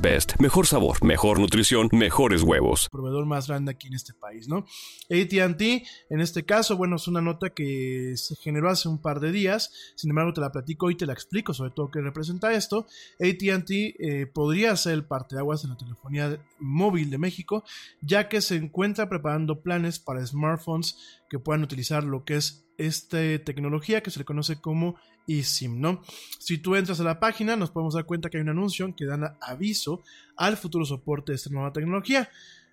[0.00, 0.34] Best.
[0.38, 2.88] Mejor sabor, mejor nutrición, mejores huevos.
[2.90, 4.66] Proveedor más grande aquí en este país, ¿no?
[5.10, 5.62] ATT,
[6.10, 9.72] en este caso, bueno, es una nota que se generó hace un par de días,
[9.94, 12.86] sin embargo, te la platico y te la explico, sobre todo qué representa esto esto,
[13.20, 17.64] ATT eh, podría ser el parteaguas en la telefonía móvil de México,
[18.00, 20.96] ya que se encuentra preparando planes para smartphones
[21.28, 24.96] que puedan utilizar lo que es esta tecnología que se le conoce como
[25.26, 26.02] eSIM, ¿no?
[26.38, 29.04] Si tú entras a la página, nos podemos dar cuenta que hay un anuncio que
[29.04, 30.02] dan aviso
[30.36, 32.30] al futuro soporte de esta nueva tecnología.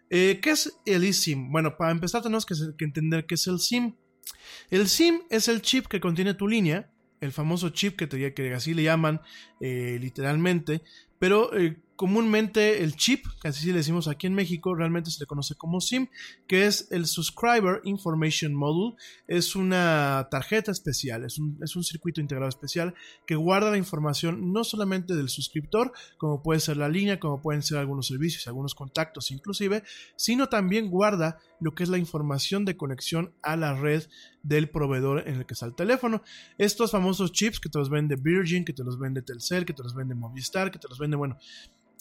[0.09, 1.51] Eh, ¿Qué es el eSIM?
[1.51, 3.95] Bueno, para empezar tenemos que, entender qué es el SIM.
[4.69, 6.91] El SIM es el chip que contiene tu línea
[7.21, 9.21] el famoso chip que, te, que así le llaman
[9.59, 10.81] eh, literalmente,
[11.19, 15.25] pero eh, comúnmente el chip, que así le decimos aquí en México, realmente se le
[15.25, 16.07] conoce como SIM,
[16.47, 18.95] que es el Subscriber Information Module.
[19.27, 22.93] Es una tarjeta especial, es un, es un circuito integrado especial
[23.27, 27.63] que guarda la información no solamente del suscriptor, como puede ser la línea, como pueden
[27.63, 29.83] ser algunos servicios, algunos contactos inclusive,
[30.15, 34.03] sino también guarda lo que es la información de conexión a la red
[34.41, 36.21] del proveedor en el que está el teléfono.
[36.57, 39.83] Estos famosos chips que te los vende Virgin, que te los vende Telcel, que te
[39.83, 41.37] los vende Movistar, que te los vende, bueno,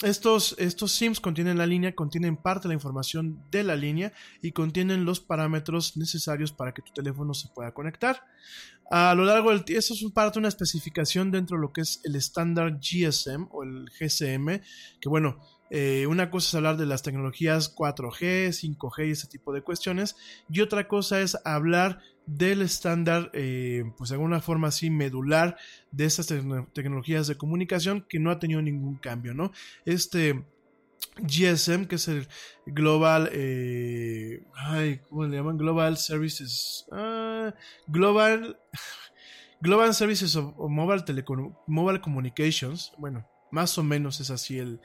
[0.02, 4.52] estos, estos SIMs contienen la línea, contienen parte de la información de la línea y
[4.52, 8.22] contienen los parámetros necesarios para que tu teléfono se pueda conectar.
[8.90, 11.80] A lo largo del tiempo, eso es parte de una especificación dentro de lo que
[11.80, 14.62] es el estándar GSM o el GSM,
[15.00, 15.40] que bueno,
[15.70, 20.16] eh, una cosa es hablar de las tecnologías 4G, 5G y ese tipo de cuestiones,
[20.50, 25.56] y otra cosa es hablar del estándar, eh, pues de alguna forma así medular
[25.92, 29.50] de estas tecnologías de comunicación que no ha tenido ningún cambio, ¿no?
[29.86, 30.44] Este
[31.20, 32.28] GSM, que es el
[32.66, 35.56] Global, eh, ay, ¿cómo le llaman?
[35.56, 37.54] Global Services, ah,
[37.86, 38.58] Global,
[39.60, 41.04] Global Services of, Mobile,
[41.66, 44.80] Mobile Communications, bueno, más o menos es así el,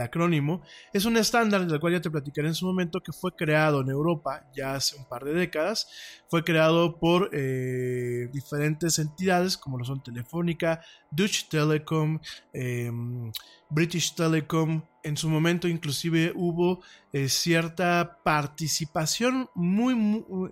[0.00, 0.62] acrónimo,
[0.92, 3.88] es un estándar del cual ya te platicaré en su momento que fue creado en
[3.88, 5.88] Europa ya hace un par de décadas,
[6.28, 12.20] fue creado por eh, diferentes entidades como lo son Telefónica, Deutsche Telekom,
[12.52, 13.32] em,
[13.70, 16.80] British Telecom, en su momento inclusive hubo
[17.12, 19.94] eh, cierta participación muy,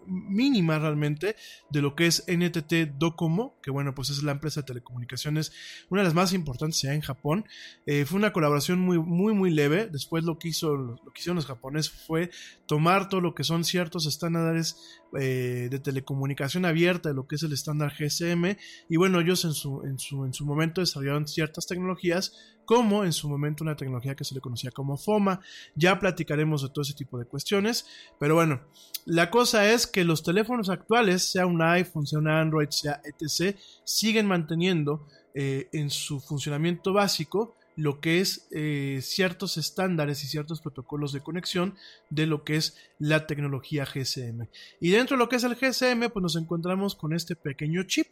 [0.07, 1.37] mínima realmente
[1.69, 5.53] de lo que es NTT Docomo, que bueno, pues es la empresa de telecomunicaciones,
[5.91, 7.45] una de las más importantes ya en Japón.
[7.85, 9.89] Eh, fue una colaboración muy, muy, muy leve.
[9.93, 12.31] Después lo que, hizo, lo que hicieron los japoneses fue
[12.67, 14.77] tomar todo lo que son ciertos estándares
[15.19, 18.57] eh, de telecomunicación abierta, de lo que es el estándar GSM,
[18.89, 23.13] y bueno, ellos en su, en su, en su momento desarrollaron ciertas tecnologías como en
[23.13, 25.41] su momento una tecnología que se le conocía como FOMA.
[25.75, 27.87] Ya platicaremos de todo ese tipo de cuestiones,
[28.19, 28.61] pero bueno,
[29.07, 33.57] la cosa es que los teléfonos actuales, sea un iPhone, sea un Android, sea etc.,
[33.85, 40.61] siguen manteniendo eh, en su funcionamiento básico lo que es eh, ciertos estándares y ciertos
[40.61, 41.75] protocolos de conexión
[42.09, 44.49] de lo que es la tecnología GSM.
[44.81, 48.09] Y dentro de lo que es el GSM, pues nos encontramos con este pequeño chip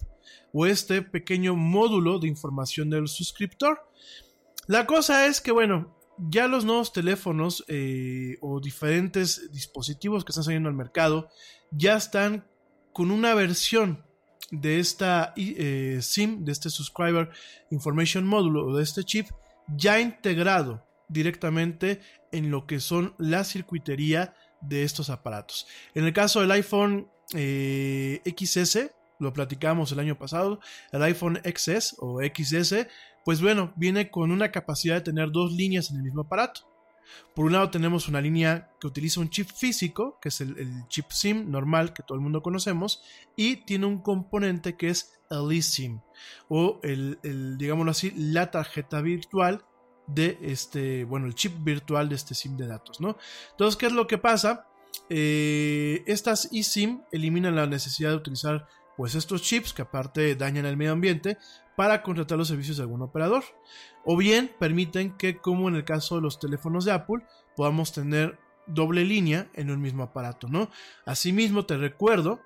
[0.53, 3.81] o este pequeño módulo de información del suscriptor.
[4.67, 10.45] La cosa es que, bueno, ya los nuevos teléfonos eh, o diferentes dispositivos que están
[10.45, 11.29] saliendo al mercado
[11.71, 12.47] ya están
[12.93, 14.05] con una versión
[14.51, 17.31] de esta eh, SIM, de este Subscriber
[17.71, 19.27] Information Módulo o de este chip
[19.69, 22.01] ya integrado directamente
[22.33, 25.67] en lo que son la circuitería de estos aparatos.
[25.95, 30.61] En el caso del iPhone eh, XS, lo platicamos el año pasado,
[30.93, 32.87] el iPhone XS o XS,
[33.25, 36.63] pues bueno, viene con una capacidad de tener dos líneas en el mismo aparato.
[37.35, 41.11] Por un lado tenemos una línea que utiliza un chip físico, que es el, chip
[41.11, 43.03] SIM normal que todo el mundo conocemos,
[43.37, 46.01] y tiene un componente que es el eSIM,
[46.49, 47.19] o el,
[47.59, 49.65] digámoslo así, la tarjeta virtual
[50.07, 53.17] de este, bueno, el chip virtual de este SIM de datos, ¿no?
[53.53, 54.67] Entonces, ¿qué es lo que pasa?
[55.09, 58.67] Eh, estas eSIM eliminan la necesidad de utilizar
[58.97, 61.39] pues estos chips que aparte dañan el medio ambiente
[61.77, 63.45] para contratar los servicios de algún operador.
[64.05, 67.25] O bien permiten que, como en el caso de los teléfonos de Apple,
[67.57, 70.71] podamos tener doble línea en un mismo aparato, ¿no?
[71.05, 72.41] Asimismo, te recuerdo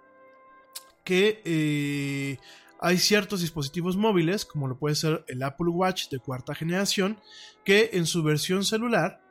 [1.04, 2.38] que eh,
[2.80, 7.20] hay ciertos dispositivos móviles, como lo puede ser el Apple Watch de cuarta generación,
[7.64, 9.22] que en su versión celular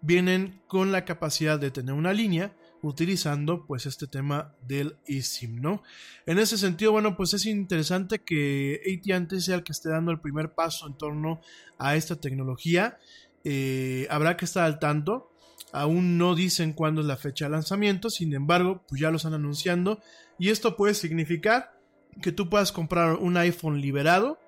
[0.00, 5.82] vienen con la capacidad de tener una línea utilizando pues este tema del eSIM, ¿no?
[6.26, 10.20] En ese sentido, bueno, pues es interesante que AT&T sea el que esté dando el
[10.20, 11.40] primer paso en torno
[11.78, 12.98] a esta tecnología.
[13.44, 15.32] Eh, habrá que estar al tanto.
[15.72, 19.34] Aún no dicen cuándo es la fecha de lanzamiento, sin embargo, pues ya lo están
[19.34, 20.00] anunciando.
[20.38, 21.78] Y esto puede significar
[22.22, 24.38] que tú puedas comprar un iPhone liberado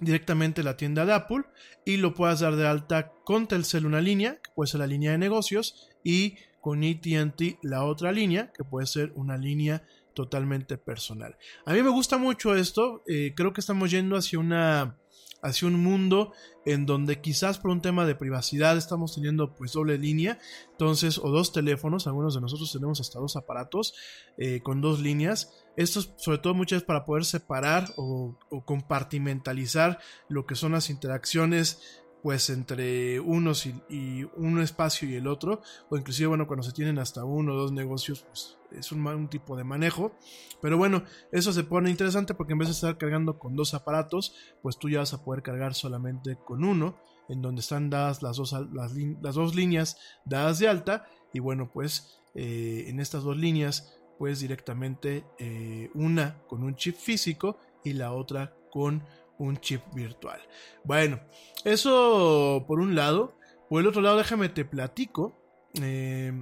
[0.00, 1.44] directamente en la tienda de Apple
[1.84, 5.12] y lo puedas dar de alta con Telcel una línea, que puede ser la línea
[5.12, 6.36] de negocios, y
[6.66, 11.36] con ATT la otra línea, que puede ser una línea totalmente personal.
[11.64, 14.98] A mí me gusta mucho esto, eh, creo que estamos yendo hacia una
[15.42, 16.32] hacia un mundo
[16.64, 20.40] en donde quizás por un tema de privacidad estamos teniendo pues doble línea,
[20.72, 23.94] entonces o dos teléfonos, algunos de nosotros tenemos hasta dos aparatos
[24.36, 30.00] eh, con dos líneas, esto es sobre todo muchas veces para poder separar o compartimentalizar
[30.28, 35.96] lo que son las interacciones pues entre unos y, un espacio y el otro, o
[35.96, 39.64] inclusive, bueno, cuando se tienen hasta uno o dos negocios, pues es un, tipo de
[39.64, 40.12] manejo.
[40.60, 44.34] Pero bueno, eso se pone interesante porque en vez de estar cargando con dos aparatos,
[44.62, 46.96] pues tú ya vas a poder cargar solamente con uno,
[47.28, 52.20] en donde están dadas las dos, las, dos líneas dadas de alta, y bueno, pues
[52.34, 58.12] eh, en estas dos líneas, pues directamente eh, una con un chip físico y la
[58.12, 59.04] otra con
[59.38, 60.40] un chip virtual.
[60.84, 61.20] Bueno,
[61.64, 63.36] eso por un lado.
[63.68, 65.36] Por el otro lado, déjame te platico.
[65.82, 66.32] Eh,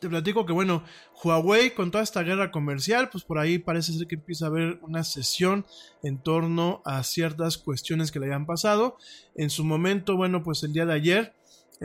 [0.00, 0.82] te platico que, bueno,
[1.22, 4.80] Huawei con toda esta guerra comercial, pues por ahí parece ser que empieza a haber
[4.82, 5.64] una sesión
[6.02, 8.96] en torno a ciertas cuestiones que le hayan pasado.
[9.36, 11.34] En su momento, bueno, pues el día de ayer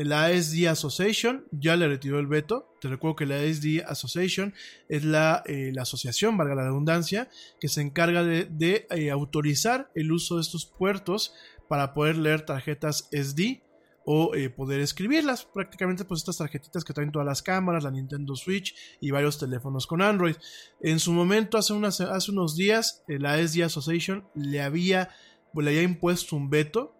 [0.05, 2.71] la ASD Association ya le retiró el veto.
[2.81, 4.53] Te recuerdo que la ASD Association
[4.89, 7.29] es la, eh, la asociación, valga la redundancia,
[7.59, 11.33] que se encarga de, eh, autorizar el uso de estos puertos
[11.67, 13.63] para poder leer tarjetas SD
[14.05, 15.45] o eh, poder escribirlas.
[15.45, 19.87] Prácticamente pues estas tarjetitas que traen todas las cámaras, la Nintendo Switch y varios teléfonos
[19.87, 20.35] con Android.
[20.79, 25.09] En su momento, hace, unas, hace unos días, la ASD Association le había,
[25.55, 26.93] le había impuesto un veto,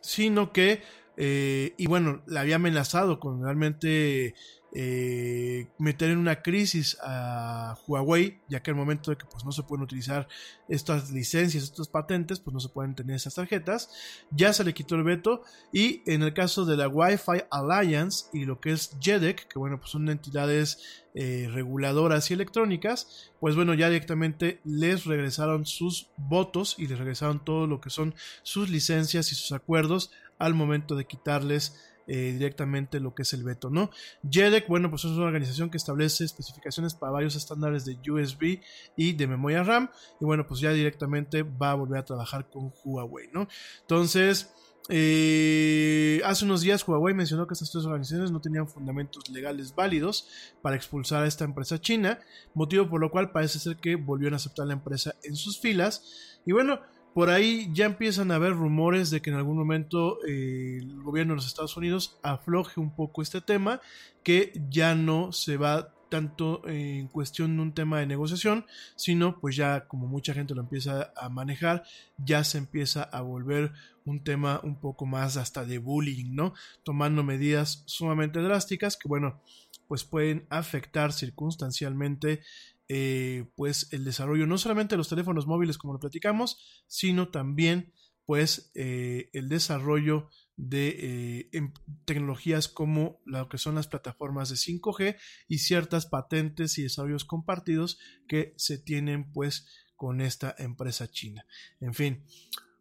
[0.00, 0.82] sino que
[1.16, 4.34] eh, y bueno, le había amenazado con realmente
[4.78, 9.50] eh, meter en una crisis a Huawei, ya que al momento de que pues, no
[9.50, 10.28] se pueden utilizar
[10.68, 13.90] estas licencias, estas patentes, pues no se pueden tener esas tarjetas.
[14.30, 15.42] Ya se le quitó el veto.
[15.72, 19.78] Y en el caso de la Wi-Fi Alliance y lo que es JEDEC, que bueno,
[19.78, 26.74] pues son entidades eh, reguladoras y electrónicas, pues bueno, ya directamente les regresaron sus votos
[26.76, 31.06] y les regresaron todo lo que son sus licencias y sus acuerdos al momento de
[31.06, 31.76] quitarles
[32.08, 33.90] eh, directamente lo que es el veto, ¿no?
[34.30, 38.60] JEDEC, bueno, pues es una organización que establece especificaciones para varios estándares de USB
[38.96, 42.72] y de memoria RAM, y bueno, pues ya directamente va a volver a trabajar con
[42.84, 43.48] Huawei, ¿no?
[43.80, 44.54] Entonces,
[44.88, 50.28] eh, hace unos días Huawei mencionó que estas tres organizaciones no tenían fundamentos legales válidos
[50.62, 52.20] para expulsar a esta empresa china,
[52.54, 56.38] motivo por lo cual parece ser que volvieron a aceptar la empresa en sus filas.
[56.44, 56.78] Y bueno,
[57.16, 61.32] por ahí ya empiezan a haber rumores de que en algún momento eh, el gobierno
[61.32, 63.80] de los Estados Unidos afloje un poco este tema,
[64.22, 69.56] que ya no se va tanto en cuestión de un tema de negociación, sino pues
[69.56, 71.84] ya como mucha gente lo empieza a manejar,
[72.18, 73.72] ya se empieza a volver
[74.04, 76.52] un tema un poco más hasta de bullying, ¿no?
[76.82, 79.40] Tomando medidas sumamente drásticas que bueno,
[79.88, 82.42] pues pueden afectar circunstancialmente
[82.88, 87.92] eh, pues el desarrollo no solamente de los teléfonos móviles como lo platicamos, sino también
[88.26, 91.72] pues eh, el desarrollo de eh, em,
[92.04, 95.16] tecnologías como lo que son las plataformas de 5G
[95.48, 101.46] y ciertas patentes y desarrollos compartidos que se tienen pues con esta empresa china.
[101.80, 102.24] En fin,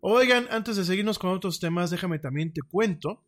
[0.01, 3.25] oigan, antes de seguirnos con otros temas, déjame también te cuento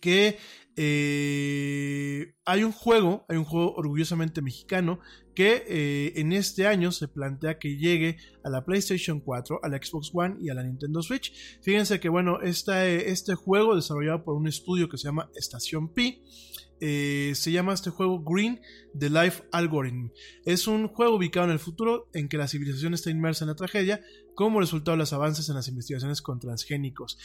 [0.00, 0.38] que
[0.76, 5.00] eh, hay un juego, hay un juego orgullosamente mexicano
[5.34, 9.76] que eh, en este año se plantea que llegue a la PlayStation 4, a la
[9.76, 11.32] Xbox One y a la Nintendo Switch.
[11.62, 16.22] Fíjense que bueno, este, este juego desarrollado por un estudio que se llama Estación Pi.
[16.82, 18.60] Eh, se llama este juego Green
[18.98, 20.08] The Life Algorithm.
[20.46, 23.54] Es un juego ubicado en el futuro en que la civilización está inmersa en la
[23.54, 24.00] tragedia
[24.34, 27.18] como resultado de los avances en las investigaciones con transgénicos.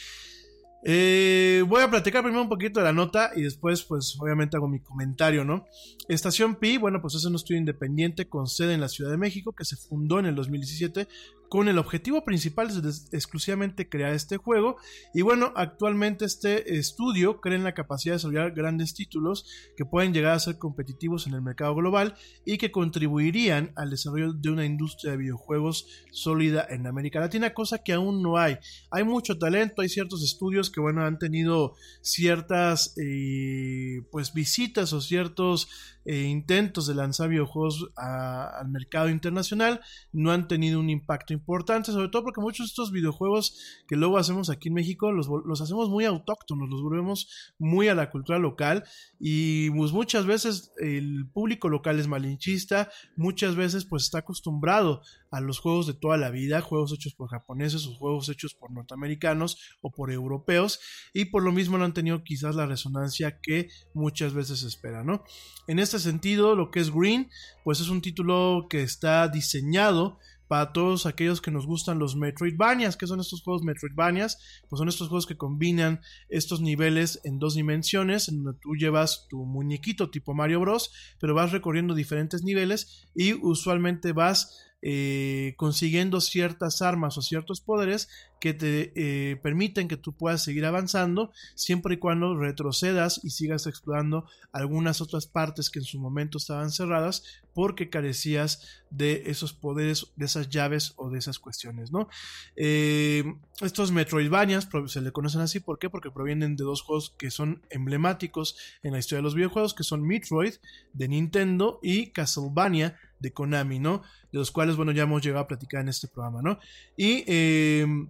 [0.88, 4.68] Eh, voy a platicar primero un poquito de la nota y después, pues, obviamente hago
[4.68, 5.66] mi comentario, ¿no?
[6.08, 9.52] Estación Pi, bueno, pues es un estudio independiente con sede en la Ciudad de México
[9.52, 11.08] que se fundó en el 2017
[11.48, 14.76] con el objetivo principal de exclusivamente crear este juego.
[15.14, 20.12] Y bueno, actualmente este estudio cree en la capacidad de desarrollar grandes títulos que pueden
[20.12, 24.64] llegar a ser competitivos en el mercado global y que contribuirían al desarrollo de una
[24.64, 28.58] industria de videojuegos sólida en América Latina, cosa que aún no hay.
[28.90, 35.00] Hay mucho talento, hay ciertos estudios que bueno, han tenido ciertas eh, pues visitas o
[35.00, 35.68] ciertos
[36.08, 39.80] eh, intentos de lanzar videojuegos al mercado internacional
[40.12, 44.16] no han tenido un impacto importante, sobre todo porque muchos de estos videojuegos que luego
[44.16, 47.28] hacemos aquí en México los, los hacemos muy autóctonos, los volvemos
[47.58, 48.84] muy a la cultura local
[49.18, 55.02] y pues muchas veces el público local es malinchista, muchas veces pues está acostumbrado
[55.36, 58.72] a los juegos de toda la vida, juegos hechos por japoneses o juegos hechos por
[58.72, 60.80] norteamericanos o por europeos
[61.12, 65.04] y por lo mismo no han tenido quizás la resonancia que muchas veces se espera,
[65.04, 65.24] ¿no?
[65.66, 67.28] En este sentido, lo que es Green,
[67.64, 70.18] pues es un título que está diseñado
[70.48, 72.96] para todos aquellos que nos gustan los Metroidvanias.
[72.96, 74.62] ¿Qué son estos juegos Metroidvanias?
[74.68, 79.26] Pues son estos juegos que combinan estos niveles en dos dimensiones, en donde tú llevas
[79.28, 86.20] tu muñequito tipo Mario Bros, pero vas recorriendo diferentes niveles y usualmente vas eh, consiguiendo
[86.20, 88.08] ciertas armas o ciertos poderes
[88.38, 93.66] que te eh, permiten que tú puedas seguir avanzando siempre y cuando retrocedas y sigas
[93.66, 100.12] explorando algunas otras partes que en su momento estaban cerradas porque carecías de esos poderes,
[100.14, 102.08] de esas llaves o de esas cuestiones, ¿no?
[102.54, 103.24] Eh,
[103.62, 105.90] estos Metroidvanias se le conocen así, ¿por qué?
[105.90, 109.82] Porque provienen de dos juegos que son emblemáticos en la historia de los videojuegos, que
[109.82, 110.54] son Metroid
[110.92, 114.02] de Nintendo y Castlevania de Konami, ¿no?
[114.32, 116.58] De los cuales, bueno, ya hemos llegado a platicar en este programa, ¿no?
[116.96, 118.08] Y em,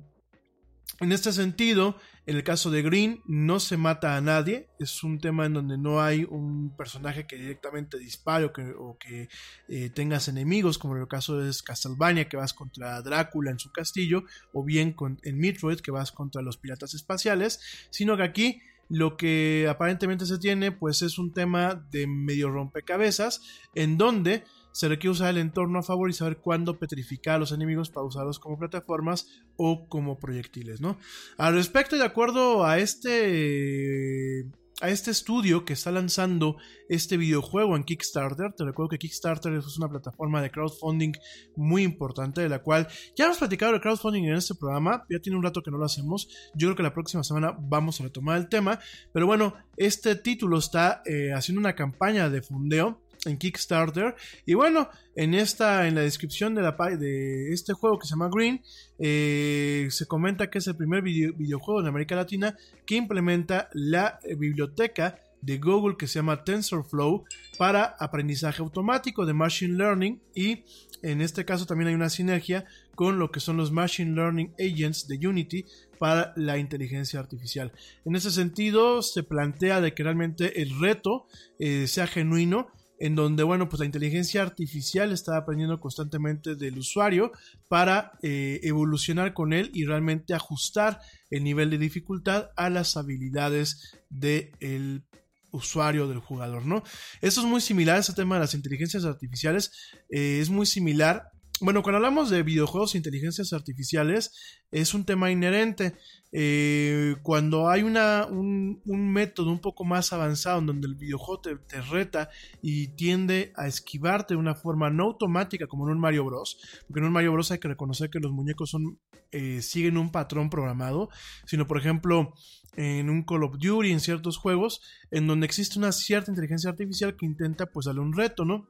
[1.00, 4.68] en este sentido, en el caso de Green, no se mata a nadie.
[4.78, 9.28] Es un tema en donde no hay un personaje que directamente dispare o que,
[9.68, 13.70] eh, tengas enemigos, como en el caso de Castlevania, que vas contra Drácula en su
[13.70, 18.62] castillo, o bien con, en Metroid, que vas contra los piratas espaciales, sino que aquí
[18.88, 23.42] lo que aparentemente se tiene, pues es un tema de medio rompecabezas,
[23.74, 24.44] en donde
[24.76, 28.04] se requiere usar el entorno a favor y saber cuándo petrificar a los enemigos para
[28.04, 30.98] usarlos como plataformas o como proyectiles, ¿no?
[31.38, 34.44] Al respecto, de acuerdo a este
[34.82, 36.58] a este estudio que está lanzando
[36.90, 38.52] este videojuego en Kickstarter.
[38.52, 41.12] Te recuerdo que Kickstarter es una plataforma de crowdfunding
[41.56, 45.06] muy importante, de la cual ya hemos platicado de crowdfunding en este programa.
[45.08, 46.28] Ya tiene un rato que no lo hacemos.
[46.54, 48.78] Yo creo que la próxima semana vamos a retomar el tema.
[49.14, 54.14] Pero bueno, este título está eh, haciendo una campaña de fondeo en Kickstarter.
[54.44, 58.30] Y bueno, en esta, en la descripción de, la, de este juego que se llama
[58.32, 58.62] Green,
[58.98, 62.56] eh, se comenta que es el primer videojuego en América Latina
[62.86, 67.24] que implementa la biblioteca de Google que se llama TensorFlow
[67.56, 70.64] para aprendizaje automático de Machine Learning y
[71.02, 72.64] en este caso también hay una sinergia
[72.94, 75.64] con lo que son los Machine Learning Agents de Unity
[75.98, 77.72] para la inteligencia artificial.
[78.04, 81.26] En ese sentido se plantea de que realmente el reto
[81.58, 82.68] eh, sea genuino
[82.98, 87.32] en donde, bueno, pues la inteligencia artificial está aprendiendo constantemente del usuario
[87.68, 93.98] para eh, evolucionar con él y realmente ajustar el nivel de dificultad a las habilidades
[94.08, 95.04] del
[95.50, 96.82] usuario del jugador, ¿no?
[97.20, 99.72] Eso es muy similar, ese tema de las inteligencias artificiales
[100.10, 101.30] eh, es muy similar
[101.60, 104.32] bueno, cuando hablamos de videojuegos e inteligencias artificiales,
[104.70, 105.94] es un tema inherente.
[106.32, 111.40] Eh, cuando hay una, un, un, método un poco más avanzado en donde el videojuego
[111.40, 112.28] te, reta
[112.60, 116.58] y tiende a esquivarte de una forma no automática como en un Mario Bros.
[116.86, 118.98] Porque en un Mario Bros hay que reconocer que los muñecos son,
[119.30, 121.08] eh, siguen un patrón programado,
[121.46, 122.34] sino por ejemplo
[122.76, 127.16] en un Call of Duty, en ciertos juegos, en donde existe una cierta inteligencia artificial
[127.16, 128.68] que intenta pues darle un reto, ¿no?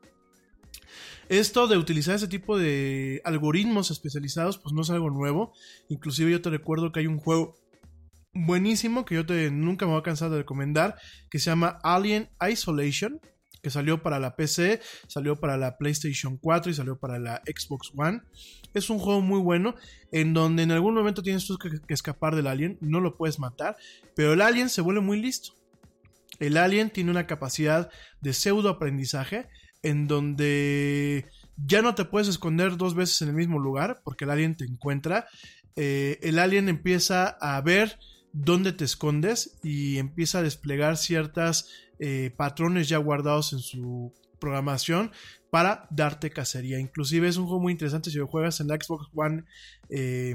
[1.28, 5.52] Esto de utilizar ese tipo de algoritmos especializados, pues no es algo nuevo.
[5.88, 7.56] Inclusive yo te recuerdo que hay un juego
[8.32, 10.96] buenísimo que yo te, nunca me voy a cansar de recomendar,
[11.30, 13.20] que se llama Alien Isolation,
[13.62, 17.90] que salió para la PC, salió para la PlayStation 4 y salió para la Xbox
[17.96, 18.20] One.
[18.74, 19.74] Es un juego muy bueno
[20.12, 23.76] en donde en algún momento tienes que, que escapar del alien, no lo puedes matar,
[24.14, 25.54] pero el alien se vuelve muy listo.
[26.38, 27.90] El alien tiene una capacidad
[28.20, 29.48] de pseudo aprendizaje
[29.86, 31.26] en donde
[31.56, 34.64] ya no te puedes esconder dos veces en el mismo lugar porque el alien te
[34.64, 35.28] encuentra.
[35.76, 37.98] Eh, el alien empieza a ver
[38.32, 41.70] dónde te escondes y empieza a desplegar ciertos
[42.00, 45.12] eh, patrones ya guardados en su programación
[45.50, 46.80] para darte cacería.
[46.80, 49.44] Inclusive es un juego muy interesante si lo juegas en la Xbox One
[49.88, 50.34] eh,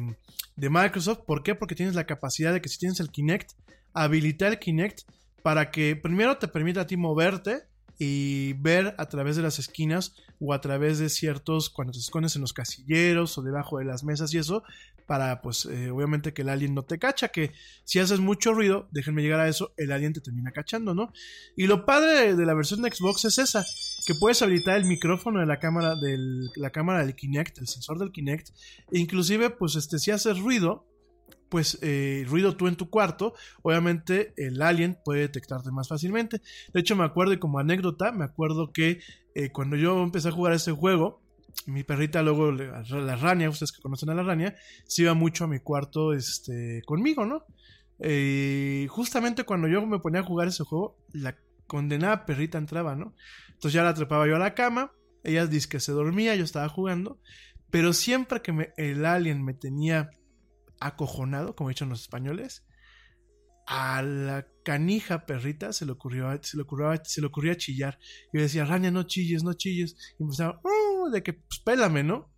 [0.56, 1.26] de Microsoft.
[1.28, 1.56] ¿Por qué?
[1.56, 3.52] Porque tienes la capacidad de que si tienes el Kinect,
[3.94, 5.02] habilitar el Kinect
[5.44, 7.71] para que primero te permita a ti moverte
[8.04, 12.36] y ver a través de las esquinas o a través de ciertos, cuando te escondes
[12.36, 14.64] en los casilleros o debajo de las mesas y eso,
[15.06, 17.52] para pues eh, obviamente que el alien no te cacha, que
[17.84, 21.14] si haces mucho ruido, déjenme llegar a eso, el alien te termina cachando, ¿no?
[21.56, 23.64] Y lo padre de la versión de Xbox es esa,
[24.08, 28.00] que puedes habilitar el micrófono de la cámara del, la cámara del Kinect, el sensor
[28.00, 28.50] del Kinect,
[28.92, 30.91] e inclusive pues este si haces ruido,
[31.52, 36.42] pues eh, ruido tú en tu cuarto, obviamente el alien puede detectarte más fácilmente.
[36.74, 39.02] De hecho, me acuerdo, y como anécdota, me acuerdo que
[39.36, 41.22] eh, cuando yo empecé a jugar este juego,
[41.66, 45.48] mi perrita luego, la rania, ustedes que conocen a la rania, se iba mucho a
[45.48, 47.44] mi cuarto este, conmigo, ¿no?
[48.00, 51.36] Eh, justamente cuando yo me ponía a jugar ese juego, la
[51.68, 53.14] condenada perrita entraba, ¿no?
[53.50, 54.94] Entonces ya la trepaba yo a la cama,
[55.26, 57.20] ella dice que se dormía, yo estaba jugando,
[57.70, 60.12] pero siempre que el alien me tenía
[60.82, 62.66] acojonado, como dicen los españoles,
[63.68, 68.00] a la canija perrita se le ocurrió, se le ocurrió, se le ocurrió chillar.
[68.34, 69.96] Y yo decía, Rania, no chilles, no chilles.
[70.20, 72.34] Y empezaba, uh, de que, pues pélame, ¿no?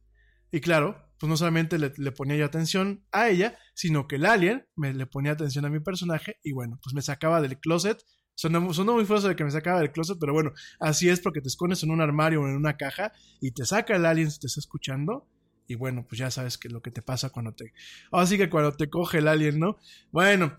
[0.52, 4.68] Y claro, pues no solamente le, ponía yo atención a ella, sino que el alien
[4.76, 8.04] me le ponía atención a mi personaje y bueno, pues me sacaba del closet.
[8.36, 11.48] Sonó, muy fuerte de que me sacaba del closet, pero bueno, así es porque te
[11.48, 14.48] escondes en un armario o en una caja y te saca el alien si te
[14.48, 15.28] está escuchando
[15.68, 17.74] y bueno, pues ya sabes que lo que te pasa cuando te.
[18.12, 19.78] Así que cuando te coge el alien, ¿no?
[20.12, 20.58] Bueno,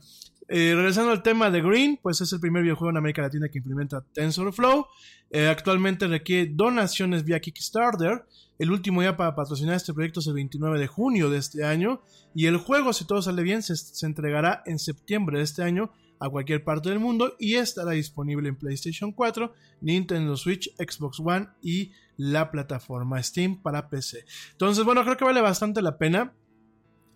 [0.49, 3.59] eh, regresando al tema de Green, pues es el primer videojuego en América Latina que
[3.59, 4.87] implementa TensorFlow.
[5.31, 8.25] Eh, actualmente requiere donaciones vía Kickstarter.
[8.59, 12.03] El último día para patrocinar este proyecto es el 29 de junio de este año.
[12.35, 15.91] Y el juego, si todo sale bien, se, se entregará en septiembre de este año
[16.25, 19.53] a cualquier parte del mundo y estará disponible en PlayStation 4,
[19.83, 24.25] Nintendo Switch, Xbox One y la plataforma Steam para PC.
[24.53, 26.33] Entonces, bueno, creo que vale bastante la pena.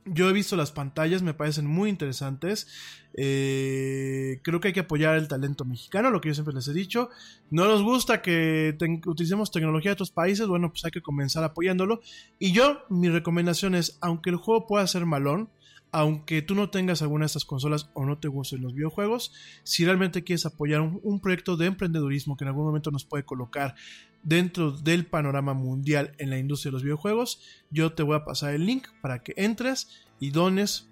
[0.05, 2.67] Yo he visto las pantallas, me parecen muy interesantes.
[3.15, 6.75] Eh, creo que hay que apoyar el talento mexicano, lo que yo siempre les he
[6.75, 7.09] dicho.
[7.51, 12.01] No nos gusta que utilicemos tecnología de otros países, bueno, pues hay que comenzar apoyándolo.
[12.39, 15.51] Y yo, mi recomendación es, aunque el juego pueda ser malón,
[15.91, 19.33] aunque tú no tengas alguna de estas consolas o no te gusten los videojuegos,
[19.63, 23.25] si realmente quieres apoyar un, un, proyecto de emprendedurismo que en algún momento nos puede
[23.25, 23.75] colocar
[24.23, 28.55] dentro del panorama mundial en la industria de los videojuegos, yo te voy a pasar
[28.55, 29.89] el link para que entres
[30.21, 30.89] y dones,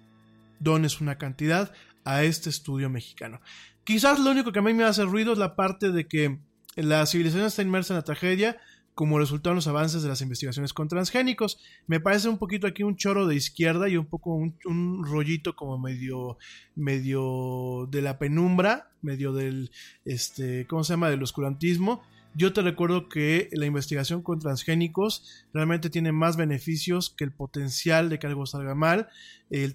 [0.59, 1.71] dones una cantidad
[2.03, 3.41] a este estudio mexicano.
[3.83, 6.39] Quizás lo único que a mí me hace ruido es la parte de que
[6.75, 8.57] la civilización está inmersa en la tragedia,
[8.97, 11.59] como resultado de los avances de las investigaciones con transgénicos.
[11.85, 15.77] Me parece un poquito aquí un choro de izquierda y un poco un, rollito como
[15.77, 16.39] medio,
[16.75, 19.69] medio de la penumbra, medio del,
[20.03, 22.01] este, ¿cómo se llama?, del oscurantismo.
[22.33, 28.09] Yo te recuerdo que la investigación con transgénicos realmente tiene más beneficios que el potencial
[28.09, 29.09] de que algo salga mal.
[29.51, 29.73] El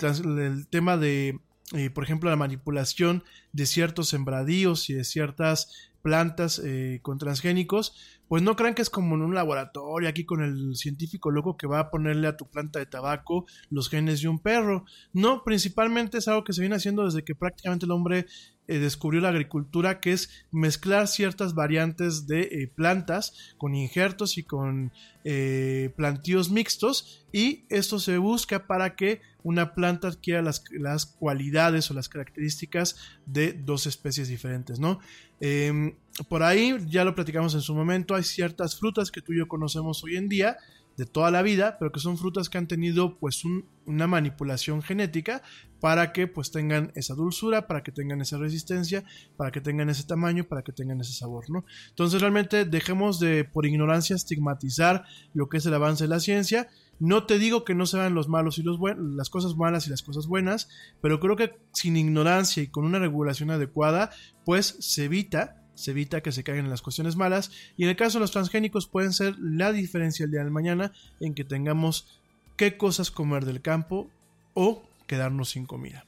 [0.68, 1.38] tema de,
[1.74, 7.94] eh, por ejemplo, la manipulación de ciertos sembradíos y de ciertas plantas eh, con transgénicos,
[8.32, 11.66] pues no crean que es como en un laboratorio aquí con el científico loco que
[11.66, 14.86] va a ponerle a tu planta de tabaco los genes de un perro.
[15.12, 18.24] No, principalmente es algo que se viene haciendo desde que prácticamente el hombre
[18.68, 24.44] eh, descubrió la agricultura, que es mezclar ciertas variantes de eh, plantas con injertos y
[24.44, 24.92] con
[25.24, 31.90] eh, plantíos mixtos y esto se busca para que una planta adquiera las, las cualidades
[31.90, 35.00] o las características de dos especies diferentes, ¿no?
[35.40, 35.94] Eh,
[36.28, 39.48] por ahí, ya lo platicamos en su momento, hay ciertas frutas que tú y yo
[39.48, 40.56] conocemos hoy en día
[40.96, 44.82] de toda la vida, pero que son frutas que han tenido pues un- una manipulación
[44.82, 45.42] genética
[45.80, 49.02] para que pues tengan esa dulzura, para que tengan esa resistencia,
[49.36, 51.64] para que tengan ese tamaño, para que tengan ese sabor, ¿no?
[51.88, 56.68] Entonces realmente dejemos de por ignorancia estigmatizar lo que es el avance de la ciencia.
[57.00, 59.86] No te digo que no se vean los malos y los buenos, las cosas malas
[59.88, 60.68] y las cosas buenas,
[61.00, 64.10] pero creo que sin ignorancia y con una regulación adecuada,
[64.44, 67.96] pues se evita se evita que se caigan en las cuestiones malas y en el
[67.96, 72.20] caso de los transgénicos pueden ser la diferencia el día de mañana en que tengamos
[72.56, 74.10] qué cosas comer del campo
[74.54, 76.04] o quedarnos sin comida.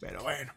[0.00, 0.52] Pero bueno.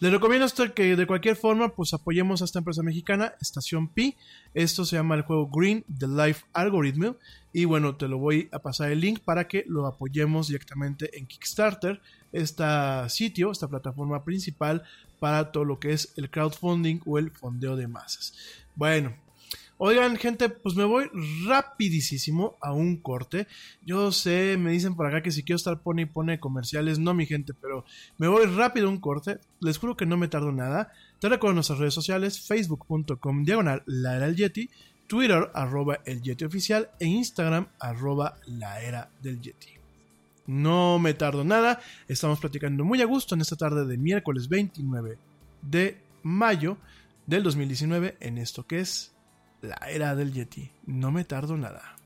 [0.00, 4.16] Les recomiendo esto que de cualquier forma pues apoyemos a esta empresa mexicana, Estación Pi.
[4.52, 7.14] Esto se llama el juego Green The Life Algorithm.
[7.52, 11.26] Y bueno, te lo voy a pasar el link para que lo apoyemos directamente en
[11.26, 12.64] Kickstarter, este
[13.08, 14.82] sitio, esta plataforma principal
[15.24, 18.34] para todo lo que es el crowdfunding o el fondeo de masas.
[18.74, 19.14] Bueno,
[19.76, 21.10] Oigan, gente, pues me voy
[21.46, 23.48] rapidísimo a un corte.
[23.84, 27.12] Yo sé, me dicen por acá que si quiero estar pone y pone comerciales, no
[27.12, 27.84] mi gente, pero
[28.16, 29.38] me voy rápido a un corte.
[29.60, 30.92] Les juro que no me tardo nada.
[31.18, 34.70] Te recuerdo nuestras redes sociales, facebook.com diagonal la era del Yeti,
[35.08, 39.73] Twitter arroba el Yeti oficial e Instagram arroba la era del Yeti.
[40.46, 45.18] No me tardo nada, estamos platicando muy a gusto en esta tarde de miércoles 29
[45.62, 46.76] de mayo
[47.26, 49.12] del 2019 en esto que es
[49.62, 50.70] la era del Yeti.
[50.86, 51.96] No me tardo nada.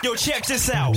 [0.00, 0.96] Yo, check this out.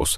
[0.01, 0.17] Соус.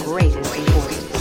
[0.00, 1.11] Greatest importance.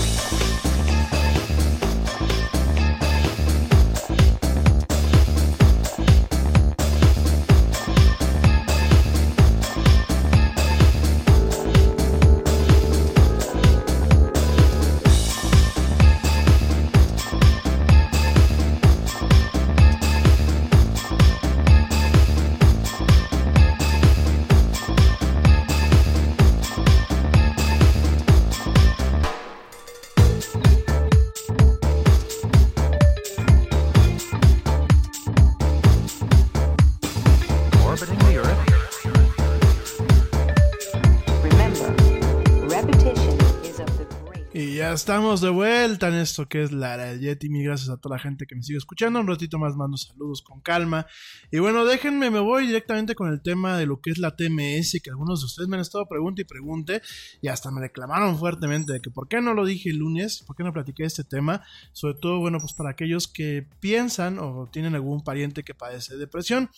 [44.93, 47.49] Estamos de vuelta en esto que es la era del Yeti.
[47.49, 49.19] Mil gracias a toda la gente que me sigue escuchando.
[49.19, 51.07] Un ratito más mando saludos con calma.
[51.49, 54.99] Y bueno, déjenme, me voy directamente con el tema de lo que es la TMS,
[55.01, 57.01] que algunos de ustedes me han estado pregunte y pregunte.
[57.41, 60.55] Y hasta me reclamaron fuertemente de que por qué no lo dije el lunes, por
[60.55, 61.63] qué no platiqué este tema.
[61.93, 66.69] Sobre todo, bueno, pues para aquellos que piensan o tienen algún pariente que padece depresión.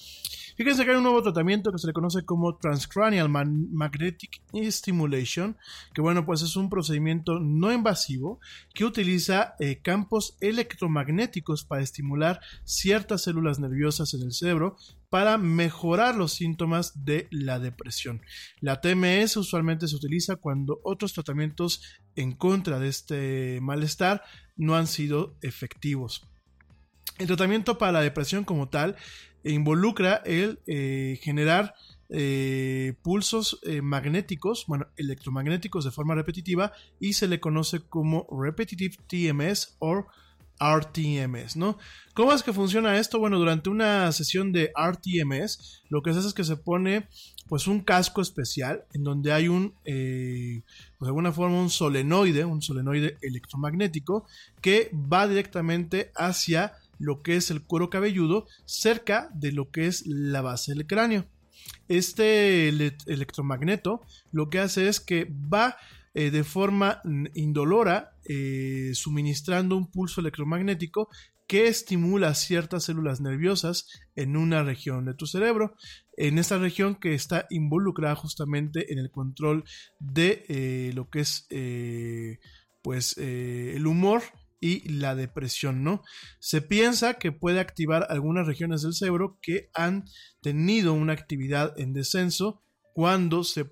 [0.56, 5.58] Fíjense que hay un nuevo tratamiento que se le conoce como Transcranial Magnetic Stimulation,
[5.93, 8.39] que bueno, pues es un procedimiento no invasivo
[8.74, 14.78] que utiliza eh, campos electromagnéticos para estimular ciertas células nerviosas en el cerebro
[15.10, 18.22] para mejorar los síntomas de la depresión.
[18.62, 21.82] La TMS usualmente se utiliza cuando otros tratamientos
[22.16, 24.24] en contra de este malestar
[24.56, 26.28] no han sido efectivos.
[27.20, 28.95] El tratamiento para la depresión como tal
[29.52, 31.76] involucra el eh, generar
[32.10, 38.98] eh, pulsos eh, magnéticos, bueno, electromagnéticos de forma repetitiva y se le conoce como Repetitive
[39.08, 40.06] TMS o
[40.60, 41.78] RTMS, ¿no?
[42.14, 43.20] ¿Cómo es que funciona esto?
[43.20, 47.08] Bueno, durante una sesión de RTMS, lo que se hace es que se pone
[47.50, 50.64] pues un casco especial en donde hay un, pues
[51.02, 54.26] de alguna forma un solenoide, un solenoide electromagnético
[54.62, 60.06] que va directamente hacia lo que es el cuero cabelludo cerca de lo que es
[60.06, 61.26] la base del cráneo.
[61.88, 65.78] Este ele- electromagneto lo que hace es que va
[66.14, 67.02] eh, de forma
[67.34, 71.10] indolora eh, suministrando un pulso electromagnético
[71.48, 75.76] que estimula ciertas células nerviosas en una región de tu cerebro,
[76.16, 79.64] en esta región que está involucrada justamente en el control
[80.00, 81.48] de eh, lo que es
[82.82, 84.22] pues el humor
[84.64, 86.03] y la depresión, ¿no?
[86.39, 90.05] Se piensa que puede activar algunas regiones del cerebro que han
[90.41, 93.66] tenido una actividad en descenso cuando se,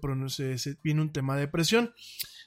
[0.83, 1.93] viene un tema de depresión.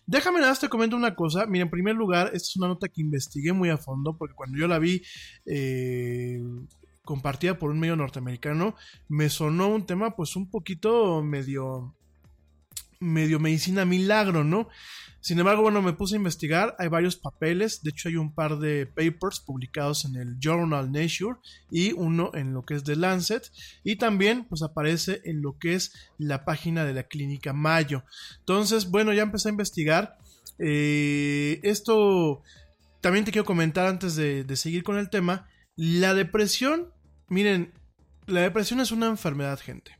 [0.07, 1.47] Déjame nada te comento una cosa.
[1.47, 4.59] Mira, en primer lugar, esta es una nota que investigué muy a fondo porque cuando
[4.59, 5.01] yo la vi
[5.47, 6.42] eh,
[7.03, 8.74] compartida por un medio norteamericano,
[9.09, 11.97] me sonó un tema pues un poquito medio
[13.05, 14.68] medio medicina milagro, ¿no?
[15.24, 18.59] Sin embargo, bueno, me puse a investigar, hay varios papeles, de hecho hay un par
[18.59, 21.38] de papers publicados en el Journal Nature
[21.70, 23.50] y uno en lo que es The Lancet
[23.84, 28.05] y también pues aparece en lo que es la página de la clínica Mayo.
[28.40, 30.18] Entonces, bueno, ya empecé a investigar.
[30.59, 32.42] Eh, esto
[33.00, 35.48] también te quiero comentar antes de, de seguir con el tema.
[35.74, 36.92] La depresión,
[37.28, 37.72] miren,
[38.26, 39.96] la depresión es una enfermedad, gente.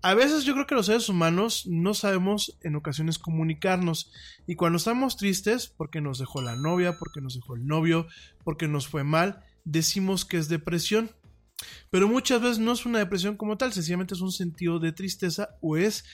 [0.00, 4.12] A veces yo creo que los seres humanos no sabemos en ocasiones comunicarnos
[4.46, 8.06] y cuando estamos tristes porque nos dejó la novia, porque nos dejó el novio,
[8.44, 11.10] porque nos fue mal, decimos que es depresión.
[11.90, 15.56] Pero muchas veces no es una depresión como tal, sencillamente es un sentido de tristeza
[15.60, 16.04] o es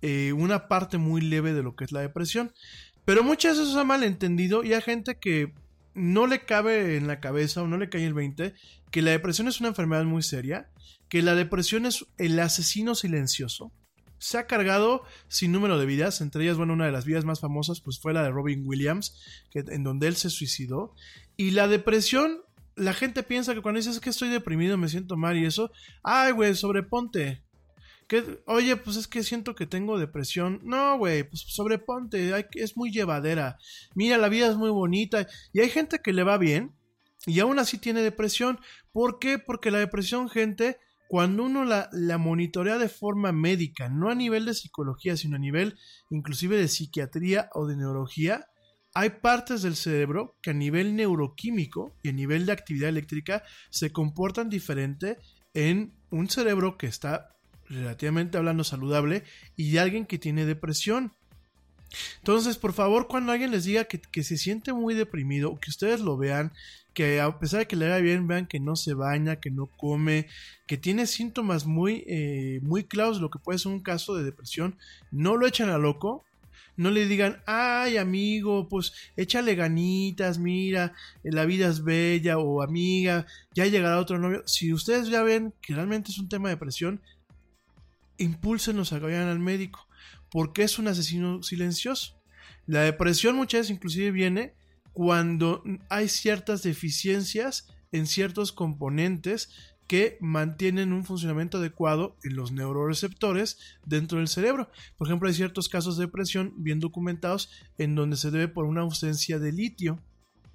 [0.00, 2.52] eh, una parte muy leve de lo que es la depresión.
[3.04, 5.52] Pero muchas veces se ha malentendido y hay gente que
[5.94, 8.54] no le cabe en la cabeza o no le cae el 20
[8.90, 10.70] que la depresión es una enfermedad muy seria,
[11.08, 13.72] que la depresión es el asesino silencioso.
[14.18, 17.40] Se ha cargado sin número de vidas, entre ellas, bueno, una de las vidas más
[17.40, 20.94] famosas pues fue la de Robin Williams, que, en donde él se suicidó.
[21.36, 22.42] Y la depresión,
[22.76, 25.72] la gente piensa que cuando dices que estoy deprimido, me siento mal y eso,
[26.04, 27.42] ay, güey, sobreponte.
[28.46, 30.60] Oye, pues es que siento que tengo depresión.
[30.64, 33.58] No, güey, pues sobreponte, hay es muy llevadera.
[33.94, 35.26] Mira, la vida es muy bonita.
[35.52, 36.74] Y hay gente que le va bien
[37.26, 38.58] y aún así tiene depresión.
[38.92, 39.38] ¿Por qué?
[39.38, 40.78] Porque la depresión, gente,
[41.08, 45.40] cuando uno la, la monitorea de forma médica, no a nivel de psicología, sino a
[45.40, 45.78] nivel
[46.10, 48.46] inclusive de psiquiatría o de neurología,
[48.94, 53.90] hay partes del cerebro que a nivel neuroquímico y a nivel de actividad eléctrica se
[53.90, 55.18] comportan diferente
[55.52, 57.33] en un cerebro que está
[57.68, 59.24] relativamente hablando saludable
[59.56, 61.12] y alguien que tiene depresión.
[62.18, 66.16] Entonces, por favor, cuando alguien les diga que, se siente muy deprimido que ustedes lo
[66.16, 66.52] vean,
[66.92, 69.66] que a pesar de que le va bien, vean que no se baña, que no
[69.66, 70.26] come,
[70.66, 74.24] que tiene síntomas muy, eh, muy claros de lo que puede ser un caso de
[74.24, 74.76] depresión,
[75.10, 76.24] no lo echen a loco.
[76.76, 80.92] No le digan, ay amigo, pues échale ganitas, mira,
[81.22, 84.42] la vida es bella, o amiga, ya llegará otro novio.
[84.46, 87.00] Si ustedes ya ven que realmente es un tema de depresión,
[88.18, 89.88] impúlsenos a que vayan al médico,
[90.30, 92.20] porque es un asesino silencioso.
[92.66, 94.54] La depresión muchas veces inclusive viene
[94.92, 99.50] cuando hay ciertas deficiencias en ciertos componentes
[99.86, 104.70] que mantienen un funcionamiento adecuado en los neuroreceptores dentro del cerebro.
[104.96, 108.80] Por ejemplo, hay ciertos casos de depresión bien documentados en donde se debe por una
[108.80, 110.02] ausencia de litio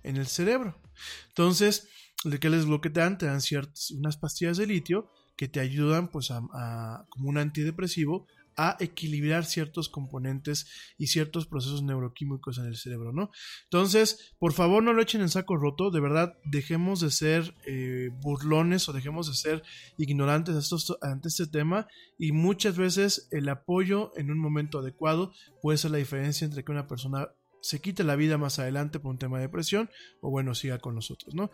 [0.03, 0.81] en el cerebro.
[1.27, 1.87] Entonces,
[2.23, 3.17] ¿de qué les lo que te dan?
[3.17, 8.27] Te dan ciertas, unas pastillas de litio que te ayudan pues a, como un antidepresivo
[8.57, 10.67] a equilibrar ciertos componentes
[10.97, 13.31] y ciertos procesos neuroquímicos en el cerebro, ¿no?
[13.63, 18.09] Entonces, por favor, no lo echen en saco roto, de verdad, dejemos de ser eh,
[18.19, 19.63] burlones o dejemos de ser
[19.97, 21.87] ignorantes ante este tema
[22.17, 26.73] y muchas veces el apoyo en un momento adecuado puede ser la diferencia entre que
[26.73, 27.29] una persona
[27.61, 29.89] se quite la vida más adelante por un tema de depresión
[30.19, 31.49] o bueno, siga con nosotros, ¿no?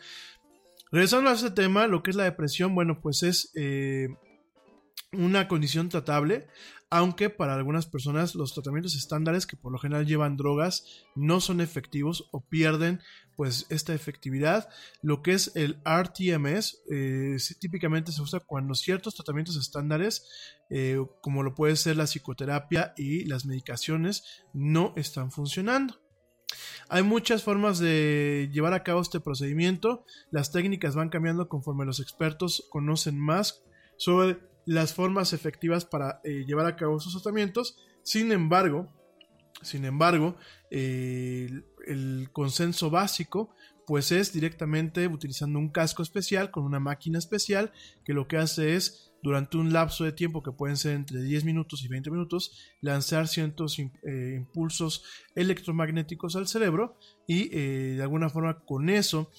[0.92, 4.08] Regresando a este tema, lo que es la depresión, bueno, pues es eh,
[5.12, 6.48] una condición tratable,
[6.90, 10.86] aunque para algunas personas los tratamientos estándares que por lo general llevan drogas
[11.16, 13.02] no son efectivos o pierden
[13.36, 14.70] pues esta efectividad.
[15.02, 20.26] Lo que es el RTMS eh, típicamente se usa cuando ciertos tratamientos estándares
[20.70, 26.05] eh, como lo puede ser la psicoterapia y las medicaciones no están funcionando.
[26.90, 30.06] Hay muchas formas de llevar a cabo este procedimiento.
[30.32, 33.64] Las técnicas van cambiando conforme los expertos conocen más
[33.98, 37.78] sobre las formas efectivas para eh, llevar a cabo sus tratamientos.
[38.04, 38.92] Sin embargo,
[39.62, 40.36] sin embargo,
[40.70, 47.20] eh, el, el consenso básico pues es directamente utilizando un casco especial con una máquina
[47.20, 47.72] especial
[48.04, 51.46] que lo que hace es durante un lapso de tiempo que pueden ser entre 10
[51.46, 55.04] minutos y 20 minutos lanzar ciertos eh, impulsos
[55.34, 59.32] electromagnéticos al cerebro y eh, de alguna forma con eso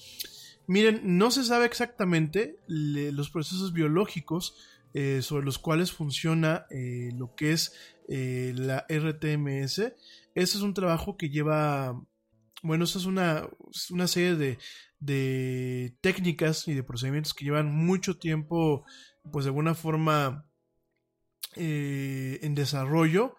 [0.67, 4.57] Miren, no se sabe exactamente los procesos biológicos
[4.95, 6.67] eh, sobre los cuales funciona
[7.15, 7.73] lo que es
[8.09, 9.79] la RTMS.
[9.79, 9.95] Ese
[10.35, 12.03] es un trabajo que lleva,
[12.65, 13.49] bueno, eso es una,
[13.91, 14.59] una serie de,
[15.01, 18.85] de técnicas y de procedimientos que llevan mucho tiempo,
[19.33, 20.47] pues de alguna forma
[21.55, 23.37] eh, en desarrollo.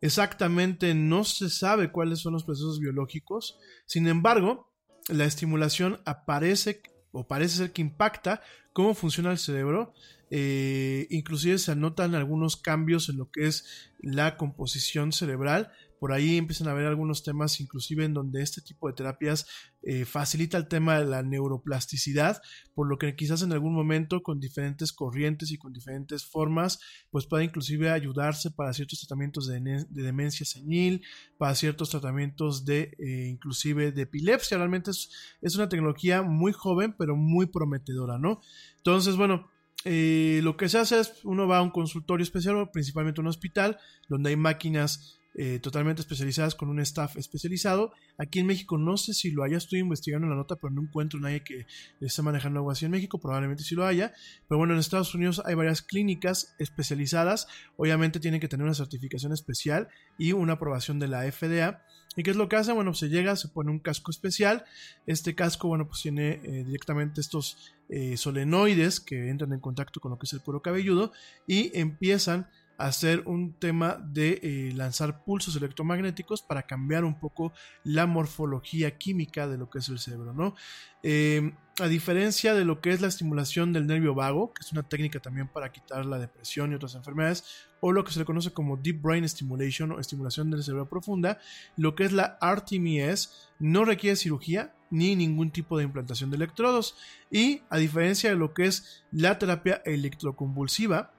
[0.00, 3.58] Exactamente no se sabe cuáles son los procesos biológicos.
[3.86, 4.72] Sin embargo,
[5.08, 8.42] la estimulación aparece o parece ser que impacta
[8.72, 9.92] cómo funciona el cerebro.
[10.30, 15.72] Eh, inclusive se anotan algunos cambios en lo que es la composición cerebral.
[16.00, 19.46] Por ahí empiezan a haber algunos temas, inclusive en donde este tipo de terapias
[19.82, 22.40] eh, facilita el tema de la neuroplasticidad,
[22.74, 27.26] por lo que quizás en algún momento con diferentes corrientes y con diferentes formas, pues
[27.26, 29.60] pueda inclusive ayudarse para ciertos tratamientos de,
[29.90, 31.02] demencia senil,
[31.36, 34.56] para ciertos tratamientos de eh, inclusive de epilepsia.
[34.56, 38.40] Realmente es, una tecnología muy joven, pero muy prometedora, ¿no?
[38.78, 39.50] Entonces, bueno,
[39.84, 43.78] eh, lo que se hace es uno va a un consultorio especial, principalmente un hospital,
[44.08, 47.92] donde hay máquinas eh, totalmente especializadas con un staff especializado.
[48.18, 51.20] Aquí en México no sé si lo haya, estoy investigando la nota, pero no encuentro
[51.20, 51.66] nadie que
[52.00, 54.12] esté manejando algo así en México, probablemente sí lo haya.
[54.48, 57.46] Pero bueno, en Estados Unidos hay varias clínicas especializadas,
[57.76, 59.88] obviamente tienen que tener una certificación especial
[60.18, 61.84] y una aprobación de la FDA.
[62.16, 62.72] ¿Y qué es lo que hace?
[62.72, 64.64] Bueno, se llega, se pone un casco especial.
[65.06, 70.10] Este casco, bueno, pues tiene eh, directamente estos eh, solenoides que entran en contacto con
[70.10, 71.12] lo que es el cuero cabelludo
[71.46, 72.48] y empiezan
[72.80, 77.52] hacer un tema de eh, lanzar pulsos electromagnéticos para cambiar un poco
[77.84, 80.54] la morfología química de lo que es el cerebro, ¿no?
[81.02, 84.82] Eh, a diferencia de lo que es la estimulación del nervio vago, que es una
[84.82, 87.44] técnica también para quitar la depresión y otras enfermedades,
[87.80, 91.38] o lo que se le conoce como Deep Brain Stimulation o estimulación del cerebro profunda,
[91.76, 96.96] lo que es la RTMS no requiere cirugía ni ningún tipo de implantación de electrodos.
[97.30, 101.12] Y a diferencia de lo que es la terapia electroconvulsiva,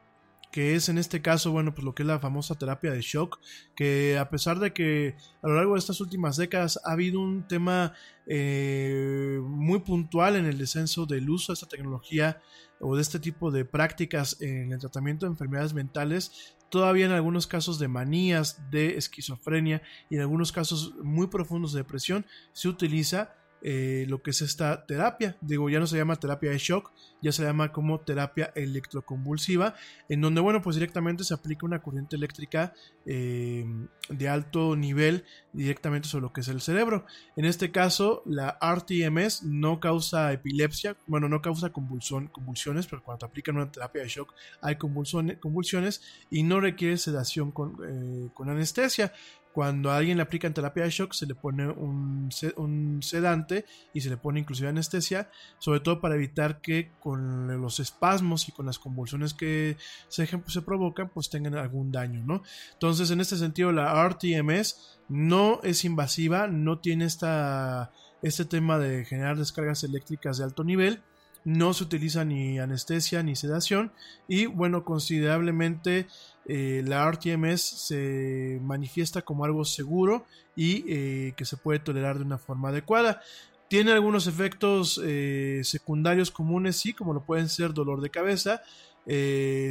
[0.51, 3.39] que es en este caso, bueno, pues lo que es la famosa terapia de shock,
[3.75, 7.47] que a pesar de que a lo largo de estas últimas décadas ha habido un
[7.47, 7.93] tema
[8.27, 12.41] eh, muy puntual en el descenso del uso de esta tecnología
[12.79, 17.47] o de este tipo de prácticas en el tratamiento de enfermedades mentales, todavía en algunos
[17.47, 23.35] casos de manías, de esquizofrenia y en algunos casos muy profundos de depresión, se utiliza
[23.61, 25.37] eh, lo que es esta terapia.
[25.41, 29.75] Digo, ya no se llama terapia de shock, ya se llama como terapia electroconvulsiva,
[30.09, 32.73] en donde, bueno, pues directamente se aplica una corriente eléctrica
[33.05, 33.65] eh,
[34.09, 37.05] de alto nivel directamente sobre lo que es el cerebro.
[37.35, 43.25] En este caso, la RTMS no causa epilepsia, bueno, no causa convulsión, convulsiones, pero cuando
[43.25, 48.49] aplican una terapia de shock hay convulsiones, convulsiones y no requiere sedación con, eh, con
[48.49, 49.13] anestesia.
[49.53, 53.65] Cuando a alguien le aplican terapia de shock, se le pone un, se- un sedante
[53.93, 55.29] y se le pone inclusive anestesia,
[55.59, 59.75] sobre todo para evitar que con los espasmos y con las convulsiones que
[60.07, 62.43] se, se provocan, pues tengan algún daño, ¿no?
[62.73, 67.91] Entonces, en este sentido, la RTMS no es invasiva, no tiene esta,
[68.21, 71.01] este tema de generar descargas eléctricas de alto nivel,
[71.43, 73.91] no se utiliza ni anestesia ni sedación
[74.27, 76.05] y bueno considerablemente
[76.45, 82.25] eh, la RTMS se manifiesta como algo seguro y eh, que se puede tolerar de
[82.25, 83.21] una forma adecuada.
[83.67, 88.61] Tiene algunos efectos eh, secundarios comunes, sí, como lo pueden ser dolor de cabeza,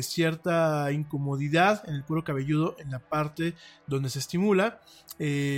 [0.01, 3.55] cierta incomodidad en el cuero cabelludo en la parte
[3.87, 4.81] donde se estimula,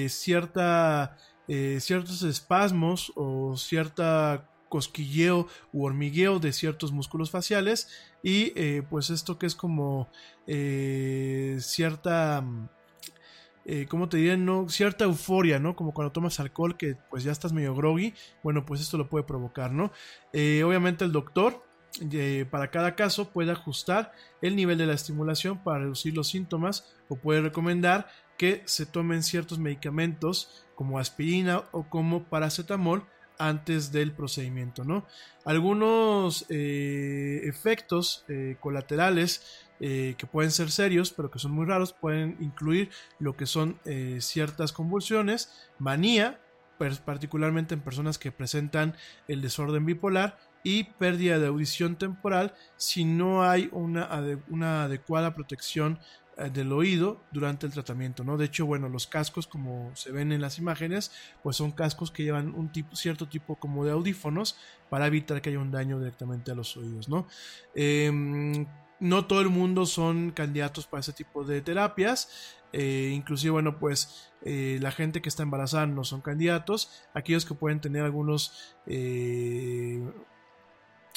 [0.09, 1.17] cierta,
[1.47, 7.89] ciertos espasmos o cierta cosquilleo u hormigueo de ciertos músculos faciales
[8.23, 10.09] y eh, pues esto que es como
[10.47, 12.43] eh, cierta
[13.67, 14.39] eh, ¿cómo te diré?
[14.39, 15.77] No, cierta euforia, ¿no?
[15.77, 19.25] Como cuando tomas alcohol que pues ya estás medio groggy, bueno, pues esto lo puede
[19.25, 19.93] provocar, ¿no?
[20.33, 21.63] Eh, obviamente el doctor
[22.51, 27.17] para cada caso puede ajustar el nivel de la estimulación para reducir los síntomas o
[27.17, 28.09] puede recomendar
[28.39, 33.05] que se tomen ciertos medicamentos como aspirina o como paracetamol
[33.49, 35.05] antes del procedimiento, ¿no?
[35.45, 41.93] Algunos eh, efectos eh, colaterales eh, que pueden ser serios, pero que son muy raros,
[41.93, 43.81] pueden incluir lo que son
[44.21, 46.41] ciertas convulsiones, manía,
[47.05, 48.95] particularmente en personas que presentan
[49.27, 54.09] el desorden bipolar, y pérdida de audición temporal si no hay una,
[54.49, 55.99] una adecuada protección
[56.53, 58.37] del oído durante el tratamiento, ¿no?
[58.37, 62.23] De hecho, bueno, los cascos, como se ven en las imágenes, pues son cascos que
[62.23, 64.57] llevan un tipo, cierto tipo como de audífonos
[64.89, 67.27] para evitar que haya un daño directamente a los oídos, ¿no?
[67.75, 68.67] Em,
[69.03, 72.57] no todo el mundo son candidatos para ese tipo de terapias.
[72.73, 77.03] Eh, inclusive, bueno, pues eh, la gente que está embarazada no son candidatos.
[77.13, 80.01] Aquellos que pueden tener algunos eh,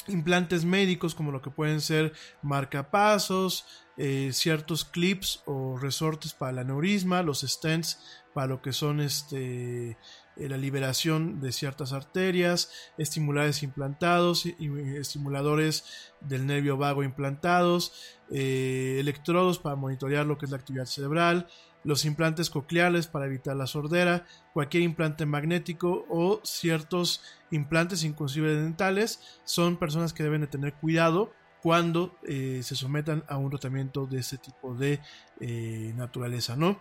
[0.08, 2.12] implantes médicos, como lo que pueden ser
[2.42, 7.98] marcapasos, ciertos clips o resortes para el aneurisma, los stents
[8.34, 9.96] para lo que son este
[10.36, 17.92] la liberación de ciertas arterias, estimuladores implantados, estimuladores del nervio vago implantados,
[18.30, 21.48] eh, electrodos para monitorear lo que es la actividad cerebral,
[21.84, 29.20] los implantes cocleares para evitar la sordera, cualquier implante magnético o ciertos implantes inclusive dentales
[29.44, 31.32] son personas que deben de tener cuidado
[31.66, 35.00] cuando eh, se sometan a un tratamiento de este tipo de
[35.40, 36.80] eh, naturaleza, ¿no?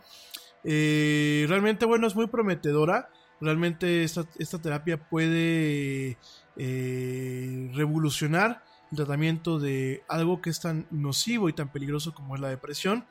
[0.63, 3.09] realmente, bueno, es muy prometedora.
[3.41, 6.19] Realmente esta, esta terapia puede
[6.55, 12.49] revolucionar el tratamiento de algo que es tan nocivo y tan peligroso como es la
[12.49, 13.07] depresión.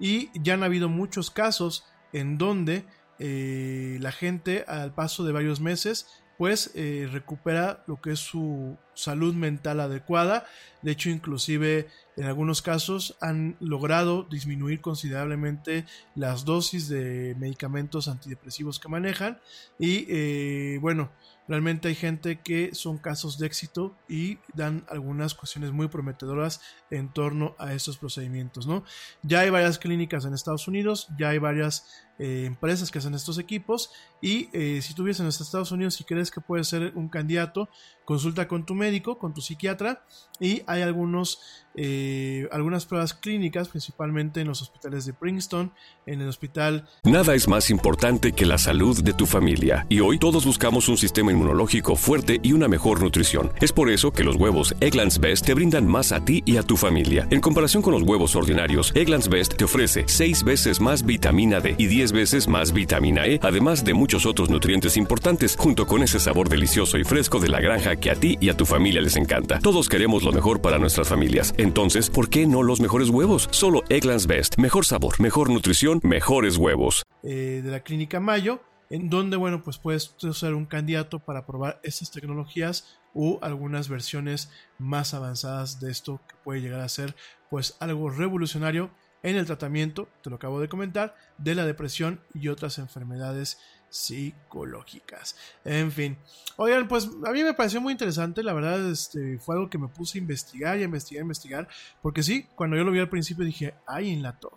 [0.00, 1.84] Y ya han habido muchos casos
[2.14, 2.86] en donde
[3.24, 6.08] eh, la gente al paso de varios meses
[6.42, 10.44] pues eh, recupera lo que es su salud mental adecuada.
[10.82, 11.86] De hecho, inclusive
[12.16, 15.86] en algunos casos han logrado disminuir considerablemente
[16.16, 19.38] las dosis de medicamentos antidepresivos que manejan.
[19.78, 21.12] Y eh, bueno,
[21.48, 26.60] Realmente hay gente que son casos de éxito y dan algunas cuestiones muy prometedoras
[26.90, 28.84] en torno a estos procedimientos, ¿no?
[29.22, 33.36] Ya hay varias clínicas en Estados Unidos, ya hay varias eh, empresas que hacen estos
[33.36, 33.90] equipos.
[34.20, 37.68] Y eh, si tú en Estados Unidos y crees que puedes ser un candidato,
[38.12, 40.04] consulta con tu médico, con tu psiquiatra
[40.38, 41.40] y hay algunos,
[41.74, 45.72] eh, algunas pruebas clínicas, principalmente en los hospitales de Princeton,
[46.04, 46.86] en el hospital.
[47.04, 50.98] Nada es más importante que la salud de tu familia y hoy todos buscamos un
[50.98, 53.50] sistema inmunológico fuerte y una mejor nutrición.
[53.62, 56.62] Es por eso que los huevos Egglands Best te brindan más a ti y a
[56.62, 57.26] tu familia.
[57.30, 61.76] En comparación con los huevos ordinarios, Egglands Best te ofrece 6 veces más vitamina D
[61.78, 66.20] y 10 veces más vitamina E, además de muchos otros nutrientes importantes, junto con ese
[66.20, 69.16] sabor delicioso y fresco de la granja que a ti y a tu familia les
[69.16, 69.60] encanta.
[69.60, 71.54] Todos queremos lo mejor para nuestras familias.
[71.56, 73.48] Entonces, ¿por qué no los mejores huevos?
[73.52, 74.58] Solo Egglands Best.
[74.58, 77.04] Mejor sabor, mejor nutrición, mejores huevos.
[77.22, 78.60] Eh, de la clínica Mayo,
[78.90, 84.50] en donde, bueno, pues puedes ser un candidato para probar estas tecnologías u algunas versiones
[84.78, 87.14] más avanzadas de esto que puede llegar a ser
[87.48, 88.90] pues algo revolucionario
[89.22, 93.58] en el tratamiento, te lo acabo de comentar, de la depresión y otras enfermedades
[93.92, 95.36] psicológicas.
[95.64, 96.16] En fin,
[96.56, 99.88] oigan, pues a mí me pareció muy interesante, la verdad, este, fue algo que me
[99.88, 101.68] puse a investigar y a investigar, a investigar,
[102.00, 104.56] porque sí, cuando yo lo vi al principio dije, ay, en la torre,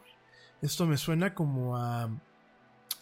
[0.62, 2.10] esto me suena como a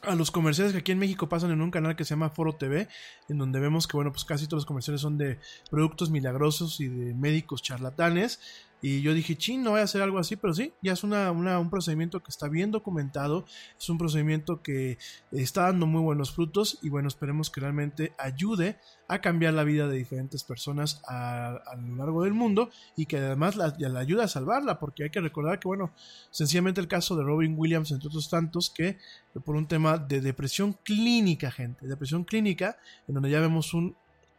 [0.03, 2.53] a los comerciales que aquí en México pasan en un canal que se llama Foro
[2.53, 2.88] TV,
[3.30, 5.39] en donde vemos que, bueno, pues casi todos los comerciales son de
[5.69, 8.39] productos milagrosos y de médicos charlatanes.
[8.85, 11.31] Y yo dije, ching, no voy a hacer algo así, pero sí, ya es una,
[11.31, 13.45] un procedimiento que está bien documentado,
[13.80, 14.97] es un procedimiento que
[15.31, 18.77] está dando muy buenos frutos y bueno, esperemos que realmente ayude
[19.07, 23.55] a cambiar la vida de diferentes personas a, lo largo del mundo y que además
[23.55, 25.93] la, la ayude a salvarla, porque hay que recordar que, bueno,
[26.30, 28.97] sencillamente el caso de Robin Williams, entre otros tantos, que
[29.45, 32.77] por un tema de depresión clínica, gente, depresión clínica,
[33.07, 33.95] en donde ya vemos un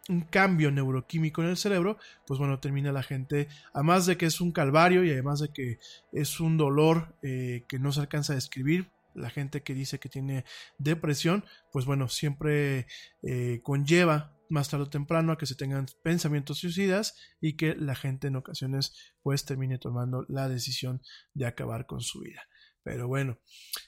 [0.09, 4.41] un cambio neuroquímico en el cerebro, pues bueno, termina la gente, además de que es
[4.41, 5.79] un calvario y además de que
[6.13, 10.09] es un dolor eh, que no se alcanza a describir, la gente que dice que
[10.09, 10.45] tiene
[10.79, 12.87] depresión, pues bueno, siempre
[13.23, 17.95] eh, conlleva más tarde o temprano a que se tengan pensamientos suicidas y que la
[17.95, 21.01] gente en ocasiones pues termine tomando la decisión
[21.33, 22.43] de acabar con su vida.
[22.83, 23.39] Pero bueno,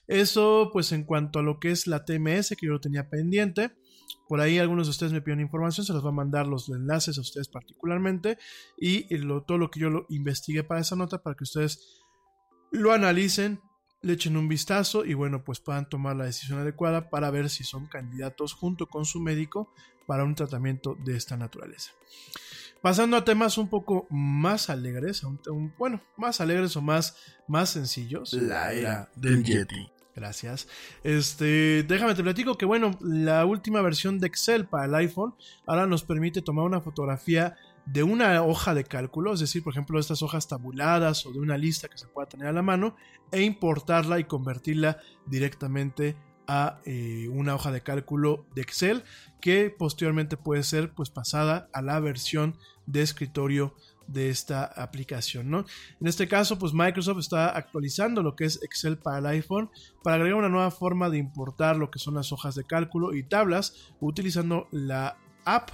[0.06, 3.72] eso pues en cuanto a lo que es la TMS que yo lo tenía pendiente.
[4.28, 7.18] Por ahí algunos de ustedes me piden información, se los va a mandar los enlaces
[7.18, 8.38] a ustedes particularmente
[8.76, 9.06] y
[9.46, 12.02] todo lo que yo lo investigué para esa nota para que ustedes
[12.70, 13.60] lo analicen,
[14.02, 17.64] le echen un vistazo y bueno, pues puedan tomar la decisión adecuada para ver si
[17.64, 19.72] son candidatos junto con su médico
[20.06, 21.92] para un tratamiento de esta naturaleza.
[22.82, 25.22] Pasando a temas un poco más alegres,
[25.78, 27.16] bueno, más alegres o más,
[27.48, 28.32] más sencillos.
[28.34, 29.95] La era del Yeti.
[30.16, 30.66] Gracias.
[31.05, 35.34] Este, déjame te platico que bueno, la última versión de Excel para el iPhone
[35.66, 40.01] ahora nos permite tomar una fotografía de una hoja de cálculo, es decir, por ejemplo,
[40.01, 42.97] estas hojas tabuladas o de una lista que se pueda tener a la mano
[43.30, 46.16] e importarla y convertirla directamente
[46.48, 49.05] a eh, una hoja de cálculo de Excel
[49.40, 52.56] que posteriormente puede ser pues pasada a la versión
[52.86, 53.74] de escritorio
[54.06, 55.64] de esta aplicación, ¿no?
[56.00, 59.70] En este caso, pues Microsoft está actualizando lo que es Excel para el iPhone
[60.02, 63.22] para agregar una nueva forma de importar lo que son las hojas de cálculo y
[63.22, 65.70] tablas utilizando la app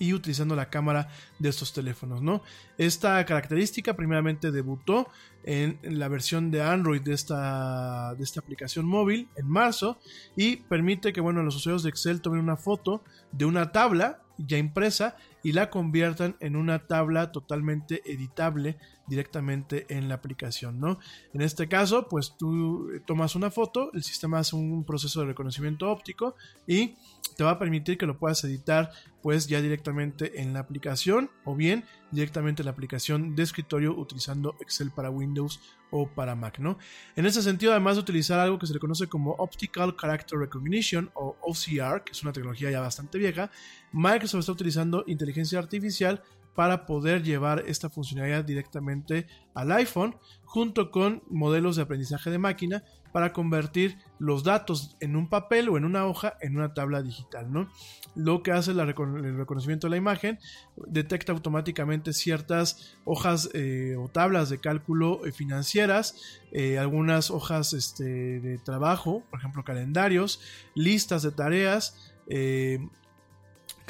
[0.00, 1.08] y utilizando la cámara
[1.38, 2.42] de estos teléfonos, ¿no?
[2.78, 5.08] Esta característica primeramente debutó
[5.44, 9.98] en la versión de Android de esta, de esta aplicación móvil en marzo
[10.34, 14.56] y permite que, bueno, los usuarios de Excel tomen una foto de una tabla ya
[14.56, 20.98] impresa y la conviertan en una tabla totalmente editable directamente en la aplicación, ¿no?
[21.34, 25.90] En este caso, pues tú tomas una foto, el sistema hace un proceso de reconocimiento
[25.90, 26.36] óptico
[26.66, 26.94] y
[27.36, 28.90] te va a permitir que lo puedas editar
[29.22, 34.56] pues ya directamente en la aplicación o bien directamente en la aplicación de escritorio utilizando
[34.60, 35.60] Excel para Windows
[35.90, 36.78] o para Mac, ¿no?
[37.16, 41.10] En ese sentido, además de utilizar algo que se le conoce como Optical Character Recognition
[41.14, 43.50] o OCR, que es una tecnología ya bastante vieja,
[43.92, 46.22] Microsoft está utilizando inteligencia artificial
[46.54, 52.82] para poder llevar esta funcionalidad directamente al iPhone junto con modelos de aprendizaje de máquina
[53.12, 57.52] para convertir los datos en un papel o en una hoja en una tabla digital,
[57.52, 57.68] ¿no?
[58.14, 58.94] Lo que hace el
[59.36, 60.38] reconocimiento de la imagen
[60.76, 66.16] detecta automáticamente ciertas hojas eh, o tablas de cálculo eh, financieras,
[66.52, 70.40] eh, algunas hojas este, de trabajo, por ejemplo calendarios,
[70.74, 72.12] listas de tareas,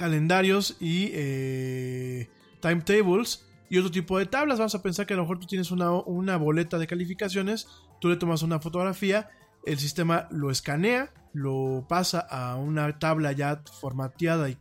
[0.00, 1.10] calendarios y
[2.60, 4.58] timetables y otro tipo de tablas.
[4.58, 7.68] Vamos a pensar que a lo mejor tú tienes una, una boleta de calificaciones,
[8.00, 9.28] tú le tomas una fotografía,
[9.66, 14.56] el sistema lo escanea, lo pasa a una tabla ya formateada y,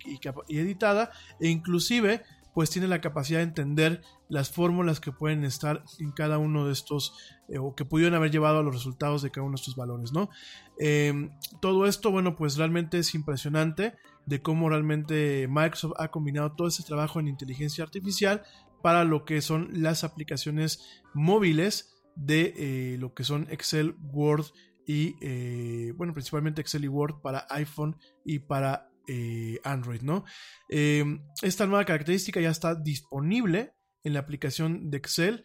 [0.49, 2.21] editada e inclusive
[2.53, 6.73] pues tiene la capacidad de entender las fórmulas que pueden estar en cada uno de
[6.73, 7.13] estos
[7.47, 10.11] eh, o que pudieron haber llevado a los resultados de cada uno de estos valores,
[10.11, 10.29] ¿no?
[10.77, 13.93] Em, todo esto, bueno, pues realmente es impresionante
[14.29, 18.43] de cómo realmente Microsoft ha combinado todo ese trabajo en inteligencia artificial
[18.83, 24.45] para lo que son las aplicaciones móviles de eh, lo que son Excel, Word
[24.85, 30.23] y, eh, bueno, principalmente Excel y Word para iPhone y para eh, Android, ¿no?
[30.69, 33.73] esta nueva característica ya está disponible
[34.03, 35.43] en la aplicación de Excel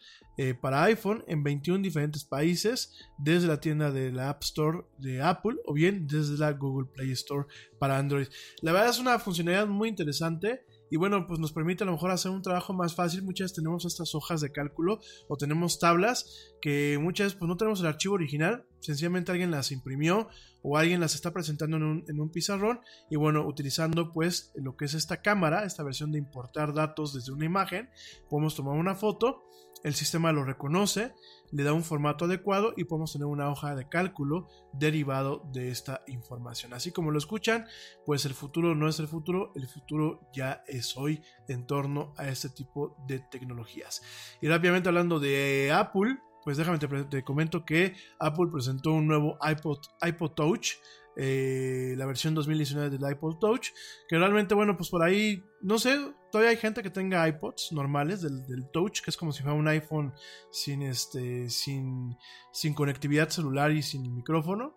[0.60, 5.56] para iPhone en 21 diferentes países, desde la tienda de la App Store de Apple
[5.64, 7.46] o bien desde la Google Play Store
[7.78, 8.26] para Android.
[8.60, 12.10] La verdad es una funcionalidad muy interesante y bueno, pues nos permite a lo mejor
[12.10, 13.22] hacer un trabajo más fácil.
[13.22, 17.80] Muchas tenemos estas hojas de cálculo o tenemos tablas que muchas veces pues no tenemos
[17.80, 20.28] el archivo original, sencillamente alguien las imprimió
[20.62, 22.80] o alguien las está presentando en un, en un pizarrón
[23.10, 27.32] y bueno, utilizando pues lo que es esta cámara, esta versión de importar datos desde
[27.32, 27.90] una imagen,
[28.28, 29.44] podemos tomar una foto,
[29.84, 31.12] el sistema lo reconoce,
[31.52, 36.02] le da un formato adecuado y podemos tener una hoja de cálculo derivado de esta
[36.08, 36.72] información.
[36.72, 37.66] Así como lo escuchan,
[38.04, 42.26] pues el futuro no es el futuro, el futuro ya es hoy en torno a
[42.28, 44.02] este tipo de tecnologías.
[44.40, 49.78] Y rápidamente hablando de Apple, pues déjame te, comento que Apple presentó un nuevo iPod,
[50.02, 50.72] iPod Touch
[51.16, 53.68] eh, la versión 2019 del iPod Touch,
[54.08, 55.96] que realmente, bueno, pues por ahí, no sé,
[56.34, 59.68] todavía hay gente que tenga iPods normales del, Touch, que es como si fuera un
[59.68, 60.12] iPhone
[60.50, 62.18] sin, este, sin,
[62.52, 64.76] sin conectividad celular y sin micrófono.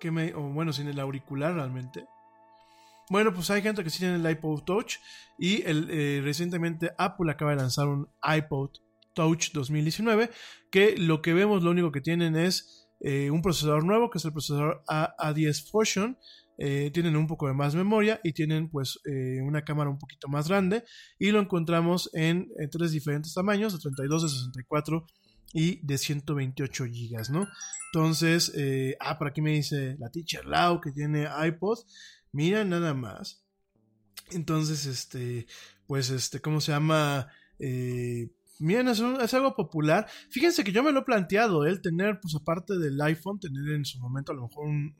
[0.00, 2.06] Que me, o bueno, sin el auricular realmente.
[3.10, 4.94] Bueno, pues hay gente que sí tiene el iPod Touch
[5.38, 8.70] y el, eh, recientemente Apple acaba de lanzar un iPod
[9.12, 10.30] Touch 2019
[10.70, 14.24] que lo que vemos, lo único que tienen es eh, un procesador nuevo que es
[14.24, 16.16] el procesador A 10 Fusion.
[16.58, 20.26] Eh, tienen un poco de más memoria y tienen pues eh, una cámara un poquito
[20.28, 20.84] más grande
[21.18, 25.06] y lo encontramos en, tres diferentes tamaños de 32 de 64
[25.52, 27.46] y de 128 gigas no
[27.92, 28.52] entonces
[29.00, 31.78] ah por aquí me dice la teacher Lau que tiene iPod.
[32.32, 33.44] Mira nada más.
[34.30, 35.46] Entonces este
[35.86, 37.28] pues este cómo se llama
[38.58, 40.06] Miren, es, es, algo popular.
[40.30, 43.84] Fíjense que yo me lo he planteado, el tener, pues aparte del iPhone, tener en
[43.84, 44.96] su momento a lo mejor un,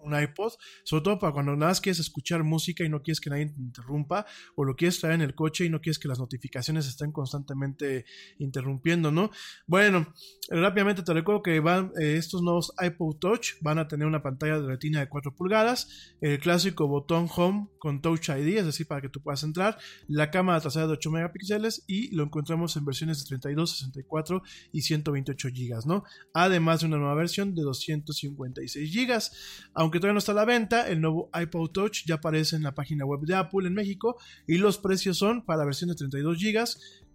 [0.00, 0.52] un iPod,
[0.84, 3.60] sobre todo para cuando nada más quieres escuchar música y no quieres que nadie te
[3.60, 4.26] interrumpa,
[4.56, 8.04] o lo quieres traer en el coche y no quieres que las notificaciones estén constantemente
[8.38, 9.30] interrumpiendo, ¿no?
[9.66, 10.12] Bueno,
[10.48, 14.60] rápidamente te recuerdo que van eh, estos nuevos iPod Touch van a tener una pantalla
[14.60, 19.00] de retina de 4 pulgadas, el clásico botón Home con Touch ID, es decir, para
[19.00, 23.20] que tú puedas entrar, la cámara trasera de 8 megapíxeles y lo encontramos en versiones
[23.20, 24.42] de 32, 64
[24.72, 26.04] y 128 gigas, ¿no?
[26.34, 30.88] Además de una nueva versión de 256 gigas, aunque todavía no está a la venta,
[30.88, 34.16] el nuevo iPod Touch ya aparece en la página web de Apple en México
[34.46, 36.64] y los precios son para la versión de 32 GB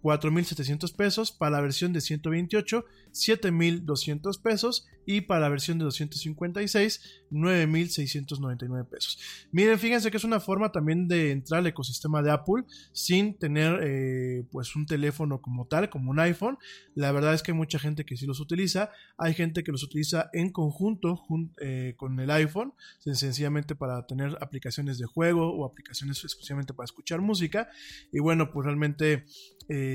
[0.04, 7.24] 4.700 pesos, para la versión de 128, 7.200 pesos y para la versión de 256,
[7.30, 9.18] 9.699 pesos.
[9.50, 13.80] Miren, fíjense que es una forma también de entrar al ecosistema de Apple sin tener
[13.82, 16.58] eh, pues un teléfono como tal, como un iPhone.
[16.94, 19.82] La verdad es que hay mucha gente que sí los utiliza, hay gente que los
[19.82, 21.22] utiliza en conjunto
[21.62, 27.22] eh, con el iPhone, sencillamente para tener aplicaciones de juego o aplicaciones exclusivamente para escuchar
[27.22, 27.70] música.
[28.12, 29.24] Y bueno, pues realmente...
[29.70, 29.93] Eh,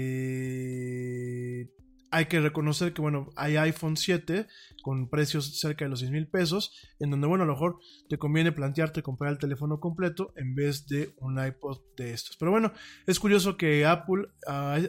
[2.11, 4.47] hay que reconocer que, bueno, hay iPhone 7
[4.81, 8.17] con precios cerca de los 6 mil pesos, en donde, bueno, a lo mejor te
[8.17, 12.37] conviene plantearte comprar el teléfono completo en vez de un iPod de estos.
[12.37, 12.73] Pero bueno,
[13.05, 14.27] es curioso que Apple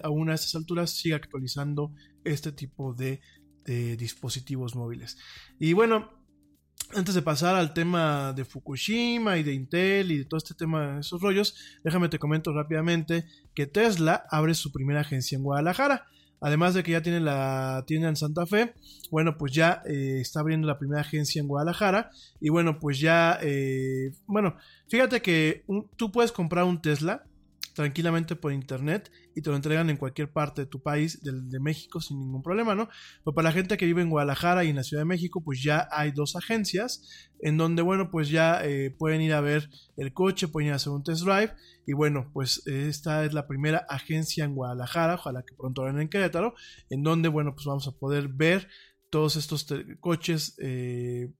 [0.03, 1.93] aún a estas alturas siga actualizando
[2.25, 3.21] este tipo de,
[3.97, 5.17] dispositivos móviles.
[5.61, 6.11] Y bueno,
[6.95, 10.95] antes de pasar al tema de Fukushima y de Intel y de todo este tema
[10.95, 11.55] de esos rollos,
[11.85, 16.07] déjame te comento rápidamente que Tesla abre su primera agencia en Guadalajara.
[16.43, 18.73] Además de que ya tiene la tienda en Santa Fe,
[19.11, 22.11] bueno, pues ya eh, está abriendo la primera agencia en Guadalajara.
[22.41, 24.57] Y bueno, pues ya, eh, bueno,
[24.89, 25.65] fíjate que
[25.97, 27.25] tú puedes comprar un Tesla
[27.75, 32.01] tranquilamente por internet y te lo entregan en cualquier parte de tu país, de, México,
[32.01, 32.89] sin ningún problema, ¿no?
[33.25, 35.63] Pero para la gente que vive en Guadalajara y en la Ciudad de México, pues
[35.63, 40.13] ya hay dos agencias en donde, bueno, pues ya eh, pueden ir a ver el
[40.13, 41.53] coche, pueden ir a hacer un test drive
[41.87, 46.09] y bueno, pues esta es la primera agencia en Guadalajara, ojalá que pronto hagan en
[46.09, 46.55] Querétaro,
[46.89, 48.69] en donde, bueno, pues vamos a poder ver
[49.11, 49.67] todos estos
[49.99, 51.33] coches eh,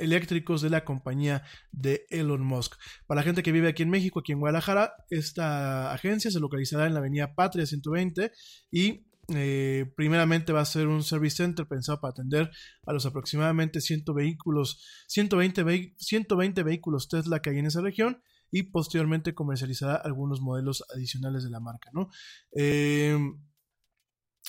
[0.00, 2.74] eléctricos de la compañía de Elon Musk.
[3.06, 6.86] Para la gente que vive aquí en México, aquí en Guadalajara, esta agencia se localizará
[6.86, 8.32] en la avenida Patria 120
[8.70, 12.50] y eh, primeramente va a ser un service center pensado para atender
[12.84, 18.20] a los aproximadamente 100 vehículos, 120, 120 vehículos Tesla que hay en esa región
[18.50, 22.10] y posteriormente comercializará algunos modelos adicionales de la marca, ¿no?
[22.56, 23.16] Eh,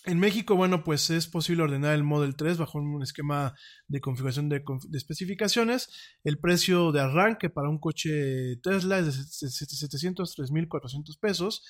[0.05, 3.53] en México, bueno, pues es posible ordenar el Model 3 bajo un esquema
[3.87, 4.63] de configuración de,
[4.93, 5.89] especificaciones.
[6.23, 11.63] El precio de arranque para un coche Tesla es de 703.400 pesos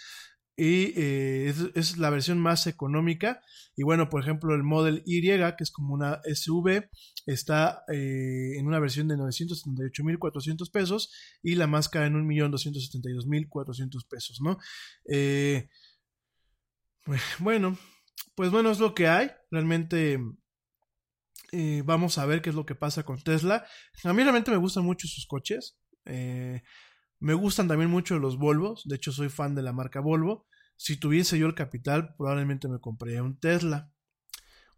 [0.55, 3.41] y eh, es, la versión más económica.
[3.75, 6.89] Y bueno, por ejemplo, el Model Y, que es como una SUV,
[7.25, 11.11] está eh, en una versión de 978.400 pesos
[11.43, 14.57] y la más cara en 1.272.400 pesos, ¿no?
[15.09, 15.67] Eh,
[17.39, 17.77] bueno,
[18.41, 19.29] pues bueno, es lo que hay.
[19.51, 20.19] Realmente
[21.51, 23.67] eh, vamos a ver qué es lo que pasa con Tesla.
[24.03, 25.77] A mí realmente me gustan mucho sus coches.
[26.05, 26.63] Eh,
[27.19, 28.81] me gustan también mucho los Volvos.
[28.85, 30.47] De hecho, soy fan de la marca Volvo.
[30.75, 33.93] Si tuviese yo el capital, probablemente me compraría un Tesla.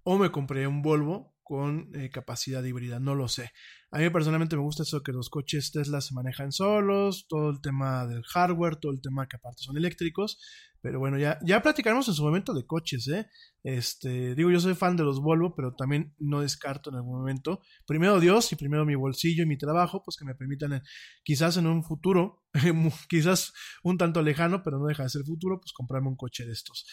[0.03, 2.99] O me compraría un Volvo con eh, capacidad híbrida.
[2.99, 3.53] No lo sé.
[3.91, 7.61] A mí personalmente me gusta eso que los coches Tesla se manejan solos, todo el
[7.61, 10.37] tema del hardware, todo el tema que aparte son eléctricos.
[10.83, 13.25] Pero bueno, ya, ya platicaremos en su momento de coches, ¿eh?
[13.63, 17.61] Este, digo, yo soy fan de los Volvo, pero también no descarto en algún momento,
[17.87, 20.81] primero Dios y primero mi bolsillo y mi trabajo, pues que me permitan, eh,
[21.23, 22.43] quizás en un futuro,
[23.07, 26.51] quizás un tanto lejano, pero no deja de ser futuro, pues comprarme un coche de
[26.51, 26.85] estos.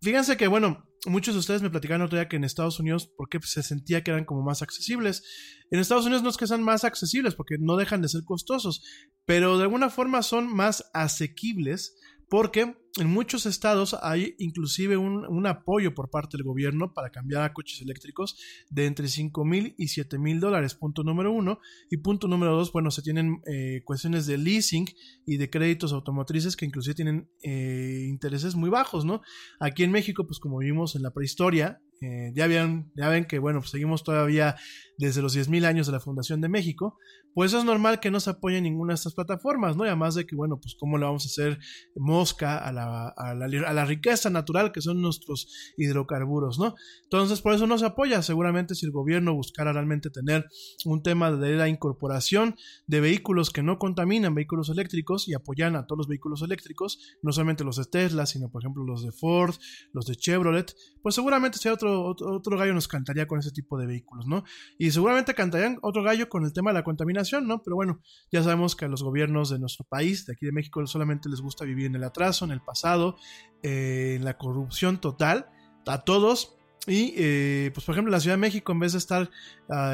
[0.00, 3.40] Fíjense que, bueno, muchos de ustedes me platicaron otro día que en Estados Unidos, porque
[3.42, 5.24] se sentía que eran como más accesibles.
[5.72, 8.84] En Estados Unidos no es que sean más accesibles, porque no dejan de ser costosos,
[9.24, 11.96] pero de alguna forma son más asequibles,
[12.32, 17.52] porque en muchos estados hay inclusive un, apoyo por parte del gobierno para cambiar a
[17.52, 18.38] coches eléctricos
[18.70, 21.58] de entre 5 mil y 7 mil dólares, punto número uno.
[21.90, 24.86] Y punto número dos, bueno, se tienen eh, cuestiones de leasing
[25.26, 29.20] y de créditos automotrices que inclusive tienen eh, intereses muy bajos, ¿no?
[29.60, 33.60] Aquí en México, pues como vimos en la prehistoria, eh, ya, ya ven que, bueno,
[33.60, 34.56] pues seguimos todavía
[34.98, 36.98] desde los 10.000 años de la Fundación de México,
[37.34, 39.84] pues es normal que no se apoye ninguna de estas plataformas, ¿no?
[39.84, 41.58] Y además de que, bueno, pues cómo le vamos a hacer
[41.96, 46.74] mosca a la, a la, a la riqueza natural que son nuestros hidrocarburos, ¿no?
[47.04, 48.22] Entonces, por eso no se apoya.
[48.22, 50.46] Seguramente si el gobierno buscara realmente tener
[50.84, 52.54] un tema de la incorporación
[52.86, 57.32] de vehículos que no contaminan, vehículos eléctricos, y apoyan a todos los vehículos eléctricos, no
[57.32, 59.54] solamente los de Tesla, sino por ejemplo los de Ford,
[59.92, 63.86] los de Chevrolet, pues seguramente sea otro otro, gallo nos cantaría con ese tipo de
[63.86, 64.44] vehículos, ¿no?
[64.78, 67.62] Y seguramente cantarían otro gallo con el tema de la contaminación, ¿no?
[67.62, 68.00] Pero bueno,
[68.30, 71.40] ya sabemos que a los gobiernos de nuestro país, de aquí de México, solamente les
[71.40, 73.16] gusta vivir en el atraso, en el pasado,
[73.62, 75.46] eh, en la corrupción total,
[75.86, 76.56] a todos.
[76.86, 79.30] Y, eh, pues por ejemplo, la Ciudad de México, en vez de estar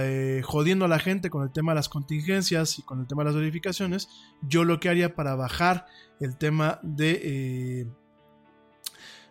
[0.01, 3.23] eh, jodiendo a la gente con el tema de las contingencias y con el tema
[3.23, 4.09] de las verificaciones,
[4.43, 5.87] yo lo que haría para bajar
[6.21, 7.87] el tema de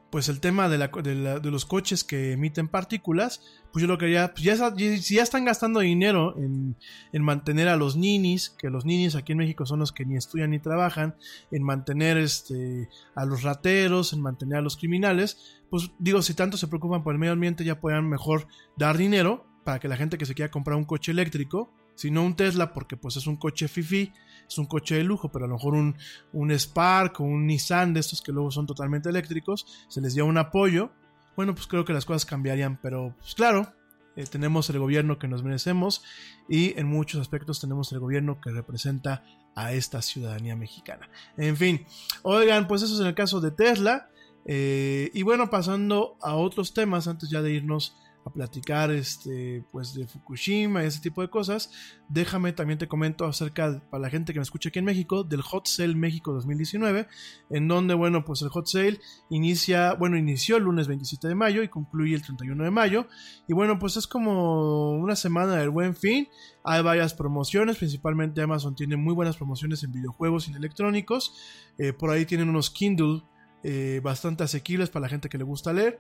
[0.10, 3.42] pues el tema de, la, de, la- de los coches que emiten partículas,
[3.74, 4.56] pues yo lo quería, pues ya,
[5.02, 6.78] si ya están gastando dinero en,
[7.12, 10.16] en mantener a los ninis, que los ninis aquí en México son los que ni
[10.16, 11.16] estudian ni trabajan,
[11.52, 16.56] en mantener este, a los rateros, en mantener a los criminales, pues digo, si tanto
[16.58, 18.48] se preocupan por el medio ambiente, ya puedan mejor
[18.78, 22.24] dar dinero para que la gente que se quiera comprar un coche eléctrico, si no
[22.24, 24.14] un Tesla, porque pues es un coche fifi,
[24.48, 25.96] es un coche de lujo, pero a lo mejor un,
[26.34, 30.26] un Spark o un Nissan de estos que luego son totalmente eléctricos, se les dio
[30.26, 30.92] un apoyo,
[31.36, 33.74] bueno, pues creo que las cosas cambiarían, pero pues claro,
[34.16, 36.04] eh, tenemos el gobierno que nos merecemos
[36.50, 39.24] y en muchos aspectos tenemos el gobierno que representa
[39.56, 41.10] a esta ciudadanía mexicana.
[41.38, 41.86] En fin,
[42.24, 44.10] oigan, pues eso es en el caso de Tesla.
[44.46, 47.96] eh, y bueno, pasando a otros temas, antes ya de irnos
[48.28, 51.72] a platicar este, pues de Fukushima y ese tipo de cosas,
[52.10, 55.42] déjame también te comento acerca, para la gente que me escucha aquí en México, del
[55.42, 57.08] Hot Sale México 2019,
[57.50, 59.00] en donde, bueno, pues el Hot Sale
[59.30, 63.08] inicia, bueno, inició el lunes 27 de mayo y concluye el 31 de mayo,
[63.48, 66.28] y bueno, pues es como una semana del buen fin,
[66.64, 71.34] hay varias promociones, principalmente Amazon tiene muy buenas promociones en videojuegos y en electrónicos,
[71.78, 73.24] eh, por ahí tienen unos Kindle
[73.64, 76.00] eh, bastante asequibles para la gente que le gusta leer,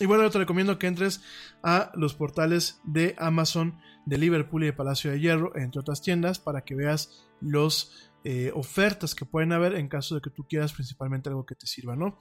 [0.00, 1.22] y bueno, yo te recomiendo que entres
[1.62, 6.38] a los portales de Amazon de Liverpool y de Palacio de Hierro, entre otras tiendas,
[6.38, 10.72] para que veas los eh, ofertas que pueden haber en caso de que tú quieras
[10.72, 12.18] principalmente algo que te sirva, ¿no?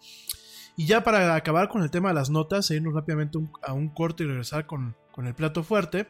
[0.76, 3.90] Y ya para acabar con el tema de las notas, e irnos rápidamente a un
[3.90, 6.08] corte y regresar con, con el plato fuerte,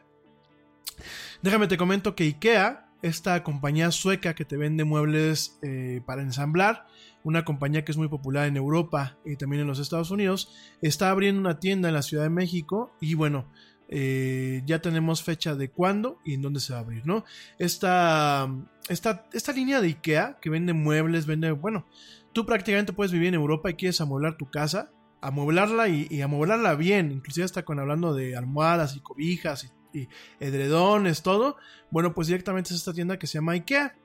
[1.42, 6.86] déjame te comento que IKEA, esta compañía sueca que te vende muebles eh, para ensamblar,
[7.24, 11.10] una compañía que es muy popular en Europa y también en los Estados Unidos, está
[11.10, 13.46] abriendo una tienda en la Ciudad de México y bueno,
[13.90, 17.24] eh, ya tenemos fecha de cuándo y en dónde se va a abrir, ¿no?
[17.58, 18.48] Esta,
[18.88, 21.86] esta, esta línea de IKEA que vende muebles, vende, bueno,
[22.32, 27.12] tú prácticamente puedes vivir en Europa y quieres amueblar tu casa, amueblarla y, amueblarla bien,
[27.12, 30.08] inclusive hasta con hablando de almohadas y cobijas y, y
[30.40, 31.56] edredones, todo,
[31.90, 33.96] bueno, pues directamente es esta tienda que se llama IKEA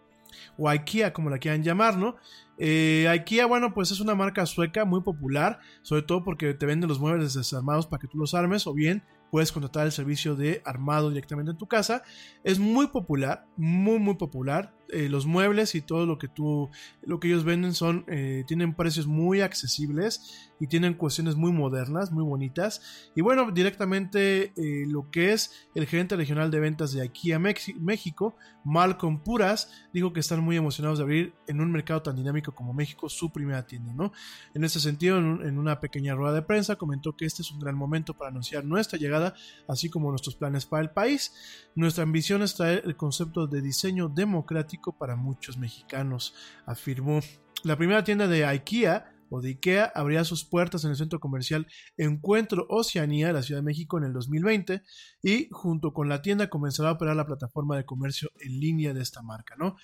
[0.57, 2.15] o IKEA como la quieran llamar, ¿no?
[2.57, 6.89] Eh, IKEA, bueno, pues es una marca sueca muy popular, sobre todo porque te venden
[6.89, 10.61] los muebles desarmados para que tú los armes, o bien puedes contratar el servicio de
[10.63, 12.03] armado directamente en tu casa.
[12.43, 14.75] Es muy popular, muy, muy popular.
[14.89, 16.69] Eh, los muebles y todo lo que tú,
[17.01, 22.11] lo que ellos venden son, eh, tienen precios muy accesibles y tienen cuestiones muy modernas,
[22.11, 23.09] muy bonitas.
[23.15, 27.75] Y bueno, directamente eh, lo que es el gerente regional de ventas de IKEA Mexi-
[27.79, 28.35] México,
[28.65, 32.73] Malcolm Puras, dijo que están muy emocionados de abrir en un mercado tan dinámico como
[32.73, 34.11] México su primera tienda, ¿no?
[34.53, 37.59] En ese sentido, en, en una pequeña rueda de prensa, comentó que este es un
[37.59, 39.33] gran momento para anunciar nuestra llegada,
[39.67, 41.33] así como nuestros planes para el país.
[41.75, 46.33] Nuestra ambición es traer el concepto de diseño democrático para muchos mexicanos,
[46.65, 47.19] afirmó.
[47.63, 51.65] La primera tienda de IKEA o de IKEA abrirá sus puertas en el centro comercial
[51.97, 54.83] Encuentro Oceanía de la Ciudad de México en el 2020
[55.23, 59.01] y junto con la tienda comenzará a operar la plataforma de comercio en línea de
[59.01, 59.75] esta marca, ¿no?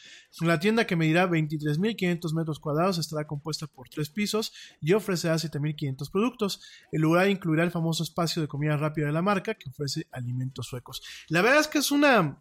[0.41, 6.11] La tienda que medirá 23.500 metros cuadrados estará compuesta por tres pisos y ofrecerá 7.500
[6.11, 6.61] productos.
[6.91, 10.67] El lugar incluirá el famoso espacio de comida rápida de la marca que ofrece alimentos
[10.67, 11.01] suecos.
[11.27, 12.39] La verdad es que es una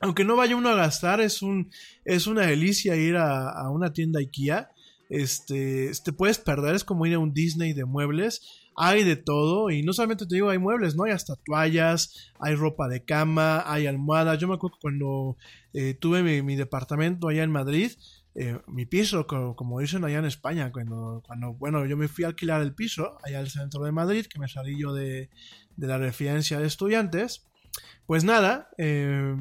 [0.00, 1.70] aunque no vaya uno a gastar, es un
[2.04, 4.70] es una delicia ir a, a una tienda IKEA.
[5.10, 8.42] Este, te puedes perder, es como ir a un Disney de muebles.
[8.76, 11.04] Hay de todo, y no solamente te digo, hay muebles, ¿no?
[11.04, 14.38] Hay hasta toallas, hay ropa de cama, hay almohadas.
[14.40, 15.36] Yo me acuerdo que cuando
[15.72, 17.92] eh, tuve mi, mi departamento allá en Madrid,
[18.34, 22.24] eh, mi piso, co- como dicen allá en España, cuando, cuando, bueno, yo me fui
[22.24, 25.30] a alquilar el piso allá al centro de Madrid, que me salí yo de,
[25.76, 27.46] de la residencia de estudiantes,
[28.06, 29.34] pues nada, eh,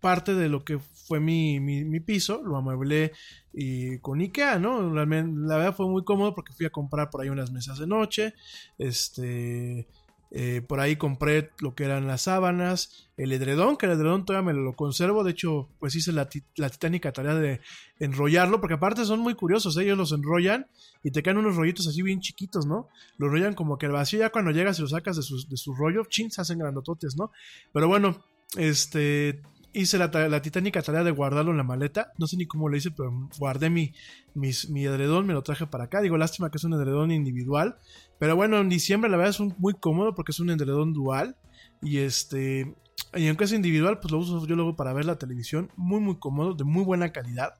[0.00, 3.12] parte de lo que fue mi, mi, piso lo amueblé
[3.52, 4.92] y con Ikea, ¿no?
[4.92, 7.86] Realmente, la verdad fue muy cómodo porque fui a comprar por ahí unas mesas de
[7.86, 8.34] noche,
[8.78, 9.88] este,
[10.32, 14.52] eh, por ahí compré lo que eran las sábanas, el edredón, que el edredón todavía
[14.52, 17.60] me lo conservo, de hecho, pues hice la, la titánica tarea de
[17.98, 19.82] enrollarlo, porque aparte son muy curiosos, ¿eh?
[19.82, 20.68] ellos los enrollan
[21.02, 22.88] y te caen unos rollitos así bien chiquitos, ¿no?
[23.18, 25.56] Los enrollan como que el vacío ya cuando llegas y lo sacas de su, de
[25.56, 27.32] su rollo, chin, se hacen grandototes, ¿no?
[27.72, 28.24] Pero bueno,
[28.56, 32.68] este, hice la, la titánica tarea de guardarlo en la maleta, no sé ni cómo
[32.68, 33.92] lo hice, pero guardé mi,
[34.34, 37.76] mis- mi edredón, me lo traje para acá, digo, lástima que es un edredón individual,
[38.18, 41.36] pero bueno, en diciembre la verdad es muy cómodo porque es un edredón dual
[41.82, 42.74] y este...
[43.16, 45.70] Y aunque es individual, pues lo uso yo luego para ver la televisión.
[45.74, 47.54] Muy, muy cómodo, de muy buena calidad.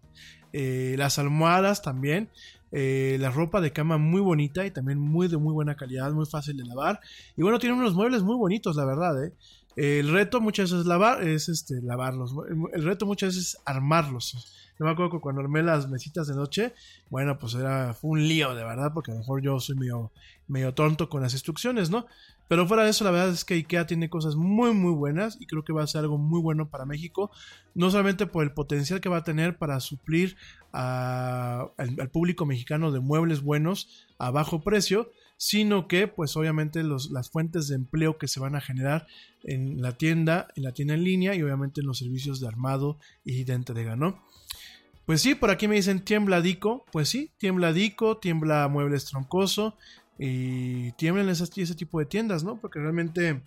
[0.53, 2.29] Eh, las almohadas también.
[2.73, 6.27] eh, la ropa de cama muy bonita y también muy de muy buena calidad, muy
[6.27, 7.01] fácil de lavar.
[7.37, 9.25] Y bueno, tiene unos muebles muy bonitos, la verdad.
[9.25, 9.33] ¿eh?
[9.77, 12.35] El reto muchas veces es lavar, es este, lavarlos.
[12.73, 14.57] El, reto muchas veces es armarlos.
[14.79, 16.75] Yo me acuerdo que cuando armé las mesitas de noche,
[17.11, 20.11] bueno, pues era, fue un lío, de verdad, porque a lo mejor yo soy medio,
[20.49, 22.07] medio tonto con las instrucciones, ¿no?
[22.49, 25.47] Pero fuera de eso, la verdad es que IKEA tiene cosas muy, muy buenas y
[25.47, 27.31] creo que va a ser algo muy bueno para México,
[27.75, 30.37] no solamente por el potencial que va a tener para suplir
[30.73, 37.11] a- al público mexicano de muebles buenos a bajo precio, sino que pues obviamente los,
[37.11, 39.07] las fuentes de empleo que se van a generar
[39.43, 42.99] en la tienda, en la tienda en línea y obviamente en los servicios de armado
[43.25, 44.23] y de entrega, ¿no?
[45.07, 49.79] Pues sí, por aquí me dicen tiembla Dico, pues sí, tiembla Dico, tiembla Muebles Troncoso
[50.19, 52.61] y tiemblan esas- ese tipo de tiendas, ¿no?
[52.61, 53.41] Porque realmente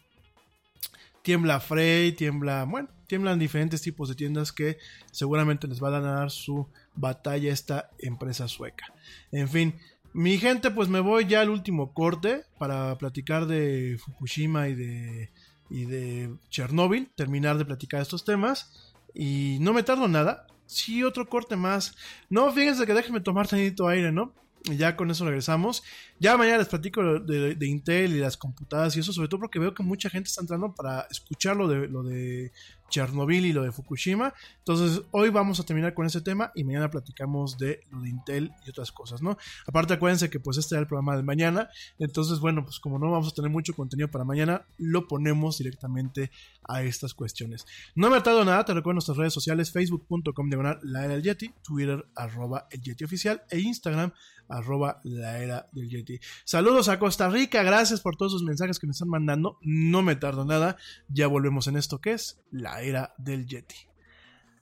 [1.22, 4.80] tiembla Frey, tiembla, bueno, tiemblan diferentes tipos de tiendas que
[5.12, 8.92] seguramente les va a dar su batalla esta empresa sueca.
[9.32, 9.76] En fin,
[10.14, 15.32] mi gente, pues me voy ya al último corte para platicar de Fukushima y de,
[15.70, 20.48] y de Chernóbil, terminar de platicar estos temas y no me tardo nada.
[20.66, 21.96] Sí, otro corte más.
[22.30, 24.34] No, fíjense que déjenme tomar tantito aire, ¿no?
[24.66, 25.84] Y ya con eso regresamos.
[26.20, 29.74] Ya mañana les platico de, Intel y las computadoras y eso, sobre todo porque veo
[29.74, 32.52] que mucha gente está entrando para escuchar lo de, lo de
[32.94, 34.36] Chernobyl y lo de Fukushima.
[34.60, 38.52] Entonces, hoy vamos a terminar con ese tema y mañana platicamos de lo de Intel
[38.66, 39.36] y otras cosas, ¿no?
[39.66, 41.70] Aparte, acuérdense que pues este era el programa de mañana.
[41.98, 46.30] Entonces, bueno, pues como no vamos a tener mucho contenido para mañana, lo ponemos directamente
[46.68, 47.66] a estas cuestiones.
[47.96, 51.24] No me ha tardado nada, te recuerdo nuestras redes sociales, facebook.com diagonal la era del
[51.24, 54.12] Yeti, Twitter arroba el Yeti oficial e Instagram
[54.48, 56.20] arroba la del Yeti.
[56.46, 59.58] Saludos a Costa Rica, gracias por todos los mensajes que me están mandando.
[59.62, 63.76] No me tardo nada, ya volvemos en esto que es la era del Yeti.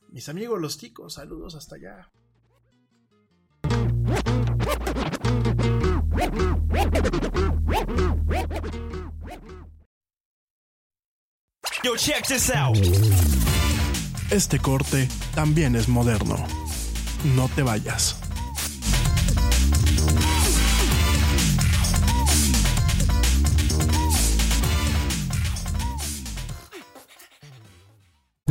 [0.09, 2.11] Mis amigos los ticos, saludos hasta allá.
[11.83, 12.77] Yo, check this out.
[14.29, 16.37] Este corte también es moderno.
[17.35, 18.17] No te vayas.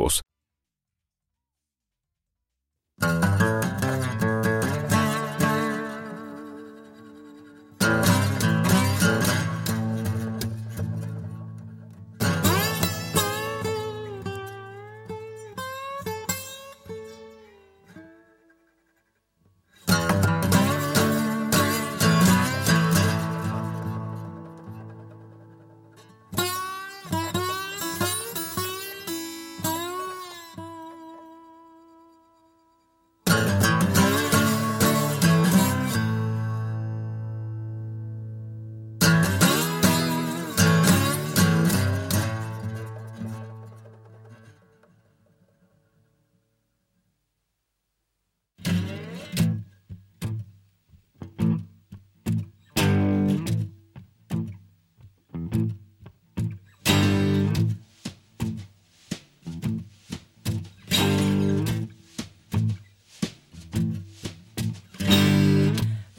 [0.00, 0.22] Argos.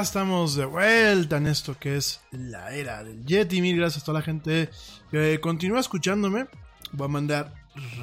[0.00, 3.62] Estamos de vuelta en esto que es la era del Yeti.
[3.62, 4.68] Mil gracias a toda la gente
[5.10, 6.46] que continúa escuchándome.
[6.92, 7.54] Voy a mandar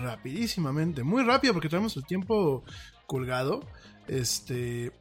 [0.01, 2.63] rapidísimamente, muy rápido porque tenemos el tiempo
[3.05, 3.61] colgado.
[4.07, 4.91] Este,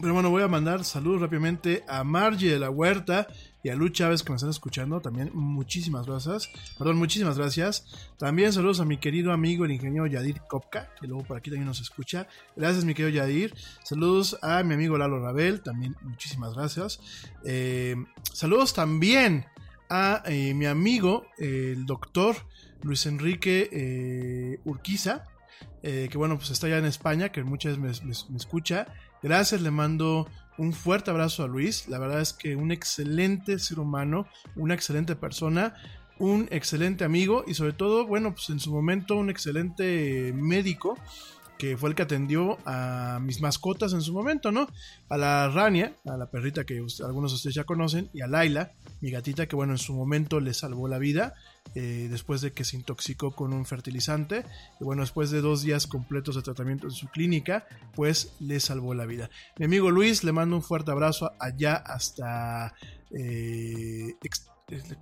[0.00, 3.28] pero bueno, voy a mandar saludos rápidamente a Margie de la Huerta
[3.62, 5.00] y a Lu Chávez que me están escuchando.
[5.00, 6.50] También muchísimas gracias.
[6.78, 7.86] Perdón, muchísimas gracias.
[8.18, 11.66] También saludos a mi querido amigo el ingeniero Yadir Kopka, que luego por aquí también
[11.66, 12.26] nos escucha.
[12.56, 13.54] Gracias, mi querido Yadir.
[13.84, 17.00] Saludos a mi amigo Lalo Rabel, también muchísimas gracias.
[17.44, 17.96] Eh,
[18.32, 19.46] saludos también
[19.88, 22.36] a eh, mi amigo, el doctor
[22.82, 25.28] Luis Enrique eh, Urquiza.
[25.82, 28.86] que bueno, pues está allá en España, que muchas veces me escucha.
[29.22, 31.88] Gracias, le mando un fuerte abrazo a Luis.
[31.88, 34.26] La verdad es que un excelente ser humano,
[34.56, 35.74] una excelente persona,
[36.18, 40.96] un excelente amigo y sobre todo, bueno, pues en su momento un excelente médico
[41.58, 44.66] que fue el que atendió a mis mascotas en su momento, ¿no?
[45.08, 48.72] A la Rania, a la perrita que algunos de ustedes ya conocen, y a Laila,
[49.00, 51.34] mi gatita, que bueno, en su momento le salvó la vida
[51.74, 54.44] eh, después de que se intoxicó con un fertilizante.
[54.80, 58.94] Y bueno, después de dos días completos de tratamiento en su clínica, pues le salvó
[58.94, 59.30] la vida.
[59.58, 62.74] Mi amigo Luis, le mando un fuerte abrazo allá hasta...
[63.10, 64.14] Eh,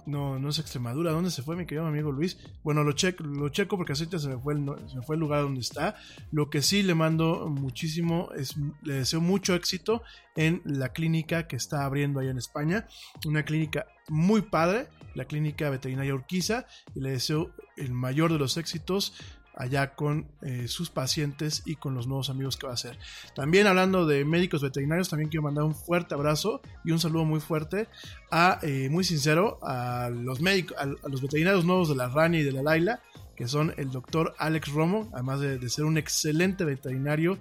[0.07, 1.13] no, no es Extremadura.
[1.13, 2.39] ¿Dónde se fue mi querido amigo Luis?
[2.63, 5.21] Bueno, lo, checo, lo checo porque así se me, fue el, se me fue el
[5.21, 5.97] lugar donde está.
[6.33, 10.03] Lo que sí le mando muchísimo, es, le deseo mucho éxito
[10.37, 12.87] en la clínica que está abriendo allá en España.
[13.27, 16.67] Una clínica muy padre, la clínica veterinaria Urquiza.
[16.95, 19.15] Y le deseo el mayor de los éxitos
[19.55, 22.98] allá con eh, sus pacientes y con los nuevos amigos que va a hacer.
[23.35, 27.40] También hablando de médicos veterinarios, también quiero mandar un fuerte abrazo y un saludo muy
[27.40, 27.89] fuerte
[28.31, 32.43] a, eh, muy sincero, a los médicos, a, los veterinarios nuevos de la Rani y
[32.43, 33.01] de la Laila,
[33.36, 37.39] que son el doctor Alex Romo, además de, ser un excelente veterinario,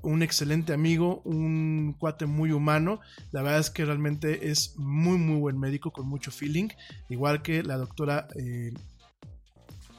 [0.00, 3.00] un excelente amigo, un cuate muy humano.
[3.32, 6.68] La verdad es que realmente es muy, muy buen médico con mucho feeling.
[7.10, 8.72] Igual que la doctora eh,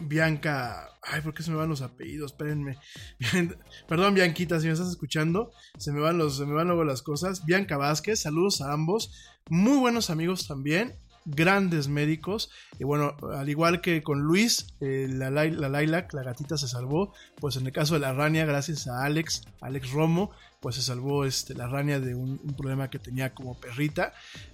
[0.03, 0.89] Bianca.
[1.01, 2.31] Ay, ¿por qué se me van los apellidos?
[2.31, 2.77] Espérenme.
[3.87, 5.51] Perdón, Bianquita, si me estás escuchando.
[5.77, 7.45] Se me van los, se me van luego las cosas.
[7.45, 9.11] Bianca Vázquez, saludos a ambos.
[9.49, 10.95] Muy buenos amigos también.
[11.25, 12.51] Grandes médicos.
[12.79, 17.13] Y bueno, al igual que con Luis, eh, la, la Lilac, la gatita se salvó.
[17.39, 21.25] Pues en el caso de la Rania, gracias a Alex, Alex Romo, pues se salvó
[21.25, 24.13] este, la Rania de un problema que tenía como perrita.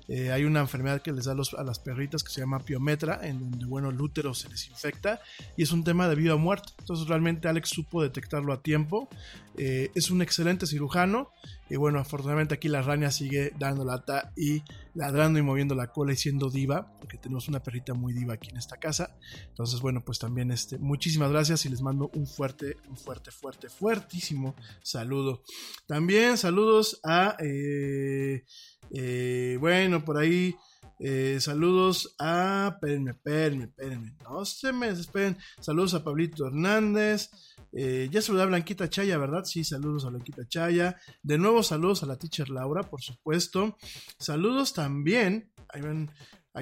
[0.10, 3.40] Eh, hay una enfermedad que les da a las perritas que se llama piometra, en
[3.40, 5.22] donde, bueno, el útero se les infecta
[5.56, 6.73] y es un tema de vida o muerte.
[6.80, 9.07] Entonces, realmente Alex supo detectarlo a tiempo.
[9.56, 11.31] Eh, es un excelente cirujano
[11.69, 14.64] y, bueno, afortunadamente aquí la rania sigue dando lata y
[14.95, 18.49] ladrando y moviendo la cola y siendo diva, porque tenemos una perrita muy diva aquí
[18.49, 19.15] en esta casa.
[19.49, 23.69] Entonces, bueno, pues también este, muchísimas gracias y les mando un fuerte, un fuerte, fuerte,
[23.69, 25.44] fuertísimo saludo.
[25.86, 27.38] También saludos a...
[27.40, 28.44] Eh,
[28.91, 30.56] eh, bueno, por ahí.
[30.99, 32.72] Eh, saludos a.
[32.74, 34.14] Espérenme, espérenme, espérenme.
[34.24, 35.38] No se me esperen.
[35.60, 37.30] Saludos a Pablito Hernández.
[37.72, 39.44] Eh, ya saludé a Blanquita Chaya, ¿verdad?
[39.45, 40.98] Sí, saludos a Blanquita Chaya.
[41.24, 43.78] De nuevo, saludos a la teacher Laura, por supuesto.
[44.18, 45.52] Saludos también.
[45.70, 46.10] Ahí ven,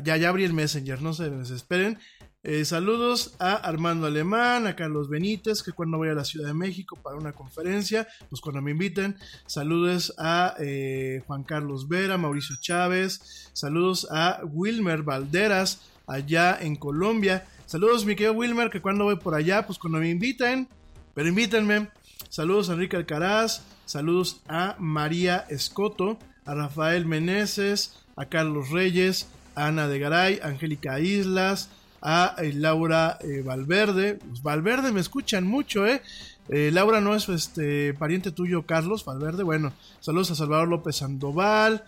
[0.04, 2.00] ya, ya abrí el Messenger, no se desesperen.
[2.44, 6.54] Eh, saludos a Armando Alemán, a Carlos Benítez, que cuando voy a la Ciudad de
[6.54, 9.18] México para una conferencia, pues cuando me inviten.
[9.48, 13.50] Saludos a eh, Juan Carlos Vera, Mauricio Chávez.
[13.54, 17.46] Saludos a Wilmer Valderas, allá en Colombia.
[17.66, 20.70] Saludos, mi Wilmer, que cuando voy por allá, pues cuando me inviten,
[21.14, 21.90] pero invítenme.
[22.30, 23.64] Saludos a Enrique Alcaraz.
[23.88, 29.28] Saludos a María Escoto, a Rafael Meneses, a Carlos Reyes,
[29.58, 31.70] Ana de Garay, Angélica Islas,
[32.02, 34.20] a eh, Laura eh, Valverde.
[34.30, 36.02] Los Valverde me escuchan mucho, ¿eh?
[36.50, 36.70] ¿eh?
[36.72, 39.44] Laura no es este pariente tuyo, Carlos Valverde.
[39.44, 41.84] Bueno, saludos a Salvador López Sandoval.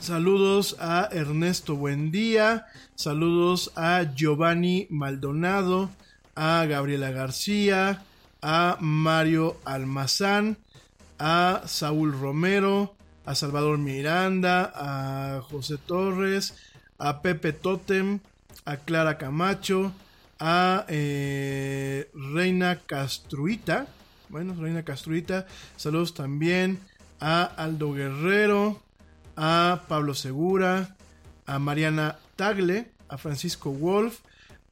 [0.00, 2.66] saludos a Ernesto Buendía.
[2.96, 5.90] Saludos a Giovanni Maldonado.
[6.34, 8.02] A Gabriela García.
[8.42, 10.58] A Mario Almazán.
[11.20, 12.95] A Saúl Romero.
[13.26, 14.72] A Salvador Miranda.
[14.74, 16.54] A José Torres
[16.98, 18.20] a Pepe Totem,
[18.64, 19.92] a Clara Camacho,
[20.38, 23.86] a eh, Reina Castruita.
[24.28, 25.46] Bueno, Reina Castruita.
[25.76, 26.80] Saludos también
[27.20, 28.82] a Aldo Guerrero,
[29.36, 30.96] a Pablo Segura,
[31.46, 34.20] a Mariana Tagle, a Francisco Wolf,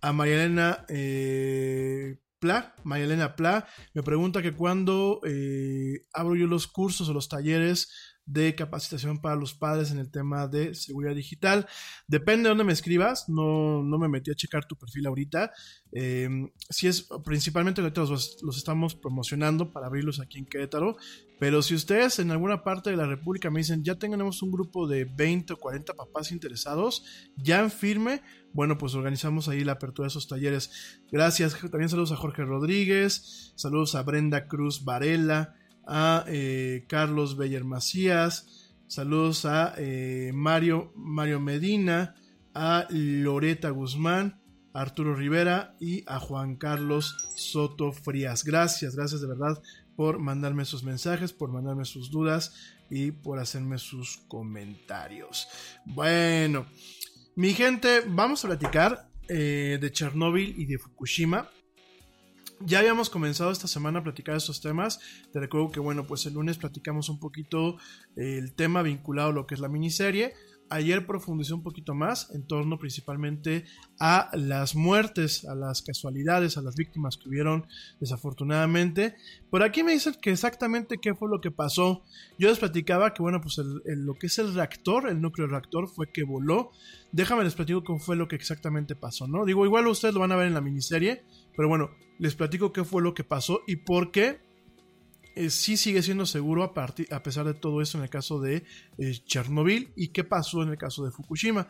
[0.00, 3.66] a Marielena eh, Pla, Marielena Pla.
[3.94, 9.36] Me pregunta que cuando eh, abro yo los cursos o los talleres de capacitación para
[9.36, 11.66] los padres en el tema de seguridad digital.
[12.06, 15.52] Depende de dónde me escribas, no, no me metí a checar tu perfil ahorita.
[15.92, 16.28] Eh,
[16.70, 20.96] si es principalmente los, los estamos promocionando para abrirlos aquí en Querétaro,
[21.38, 24.86] pero si ustedes en alguna parte de la República me dicen ya tenemos un grupo
[24.86, 27.04] de 20 o 40 papás interesados,
[27.36, 28.22] ya en firme,
[28.52, 31.00] bueno, pues organizamos ahí la apertura de esos talleres.
[31.10, 31.58] Gracias.
[31.58, 38.72] También saludos a Jorge Rodríguez, saludos a Brenda Cruz Varela a eh, Carlos Beller Macías,
[38.86, 42.14] saludos a eh, Mario, Mario Medina,
[42.54, 44.40] a Loreta Guzmán,
[44.72, 48.44] a Arturo Rivera y a Juan Carlos Soto Frías.
[48.44, 49.60] Gracias, gracias de verdad
[49.96, 52.54] por mandarme sus mensajes, por mandarme sus dudas
[52.90, 55.48] y por hacerme sus comentarios.
[55.84, 56.66] Bueno,
[57.36, 61.48] mi gente, vamos a platicar eh, de Chernóbil y de Fukushima.
[62.66, 64.98] Ya habíamos comenzado esta semana a platicar estos temas.
[65.34, 67.76] Te recuerdo que, bueno, pues el lunes platicamos un poquito
[68.16, 70.32] eh, el tema vinculado a lo que es la miniserie.
[70.70, 73.66] Ayer profundicé un poquito más en torno principalmente
[74.00, 77.66] a las muertes, a las casualidades, a las víctimas que hubieron
[78.00, 79.14] desafortunadamente.
[79.50, 82.02] Por aquí me dicen que exactamente qué fue lo que pasó.
[82.38, 86.10] Yo les platicaba que, bueno, pues lo que es el reactor, el núcleo reactor, fue
[86.10, 86.70] que voló.
[87.12, 89.44] Déjame les platico cómo fue lo que exactamente pasó, ¿no?
[89.44, 91.24] Digo, igual ustedes lo van a ver en la miniserie,
[91.56, 94.40] pero bueno, les platico qué fue lo que pasó y por qué
[95.36, 96.72] eh, sí sigue siendo seguro a,
[97.10, 98.64] a, pesar de todo eso en el caso de
[98.98, 101.66] eh, Chernobyl y qué pasó en el caso de Fukushima.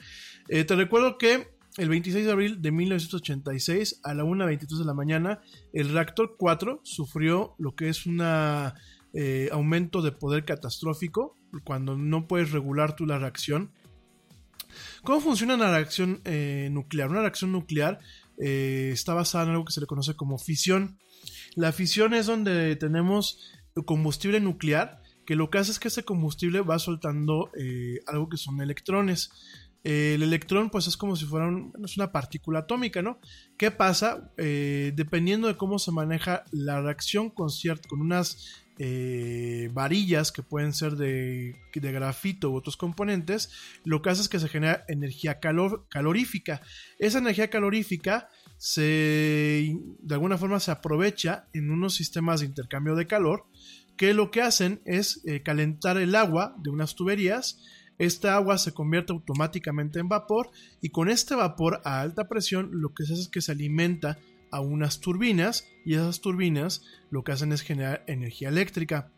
[0.48, 1.48] Eh, te recuerdo que
[1.78, 5.40] el 26 de abril de 1986 a la 1.23 de la mañana
[5.73, 8.20] el reactor 4 sufrió lo que es un
[9.51, 13.73] aumento de poder catastrófico cuando no puedes regular tú la reacción.
[15.02, 16.20] ¿Cómo funciona una reacción
[16.70, 17.11] nuclear?
[17.11, 17.98] Una reacción nuclear
[18.39, 20.98] está basada en algo que se le conoce como fisión.
[21.55, 23.39] La fisión es donde tenemos
[23.85, 28.36] combustible nuclear, que lo que hace es que ese combustible va soltando eh, algo que
[28.36, 29.31] son electrones.
[29.82, 33.19] el electrón, pues es como si fuera una partícula atómica, ¿no?
[33.59, 34.32] ¿Qué pasa?
[34.39, 37.48] Eh, dependiendo de cómo se maneja la reacción con,
[37.89, 43.51] con unas eh, varillas que pueden ser de, grafito u otros componentes,
[43.85, 46.61] lo que hace es que se genera energía calor, calorífica.
[46.99, 48.29] Esa energía calorífica
[48.59, 53.47] se, de alguna forma se aprovecha en unos sistemas de intercambio de calor
[53.97, 57.61] que lo que hacen es eh, calentar el agua de unas tuberías.
[57.99, 62.93] Esta agua se convierte automáticamente en vapor y con este vapor a alta presión lo
[62.93, 64.19] que se hace es que se alimenta
[64.55, 69.11] a unas turbinas y esas turbinas lo que hacen es generar energía eléctrica.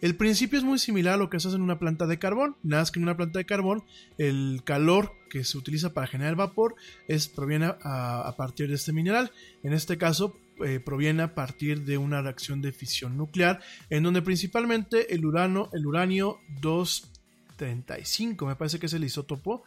[0.00, 2.56] El principio es muy similar a lo que se hace en una planta de carbón,
[2.62, 3.84] nada más que en una planta de carbón
[4.16, 6.74] el calor que se utiliza para generar vapor
[7.06, 9.30] es, proviene a, partir de este mineral.
[9.62, 10.34] En este caso
[10.64, 15.68] eh, proviene a partir de una reacción de fisión nuclear, en donde principalmente el urano,
[15.74, 19.64] el uranio 235, me parece que es el isótopo.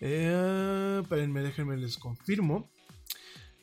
[0.00, 2.68] Eh, déjenme les confirmo.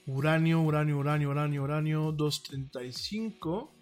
[0.05, 3.73] Uranio, uranio, uranio, uranio, uranio 235.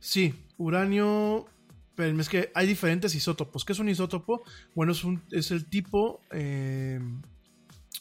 [0.00, 1.46] Sí, uranio
[1.94, 3.64] pero es que hay diferentes isótopos.
[3.64, 4.42] ¿Qué es un isótopo?
[4.74, 4.92] Bueno,
[5.30, 7.00] es, el tipo eh,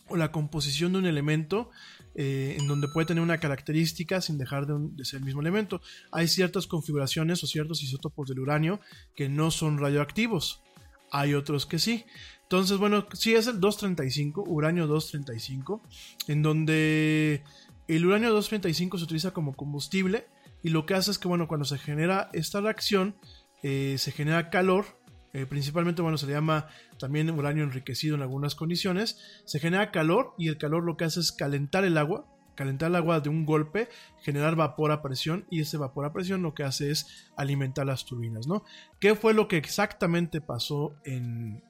[0.08, 1.70] o la composición de un elemento
[2.16, 5.82] eh, en donde puede tener una característica sin dejar de, ser el mismo elemento.
[6.12, 8.80] Hay ciertas configuraciones o ciertos isótopos del uranio
[9.16, 10.62] que no son radioactivos.
[11.12, 12.06] Hay otros que sí.
[12.54, 15.82] Entonces, bueno, sí es el 235, uranio 235,
[16.28, 17.42] en donde
[17.88, 20.28] el uranio 235 se utiliza como combustible
[20.62, 23.16] y lo que hace es que, bueno, cuando se genera esta reacción,
[23.64, 24.86] eh, se genera calor,
[25.34, 26.68] eh, principalmente, bueno, se le llama
[27.00, 31.22] también uranio enriquecido en algunas condiciones, se genera calor y el calor lo que hace
[31.22, 33.90] es calentar el agua, calentar el agua de un golpe,
[34.22, 38.06] generar vapor a presión y ese vapor a presión lo que hace es alimentar las
[38.06, 38.64] turbinas, ¿no?
[39.00, 41.64] ¿Qué fue lo que exactamente pasó en,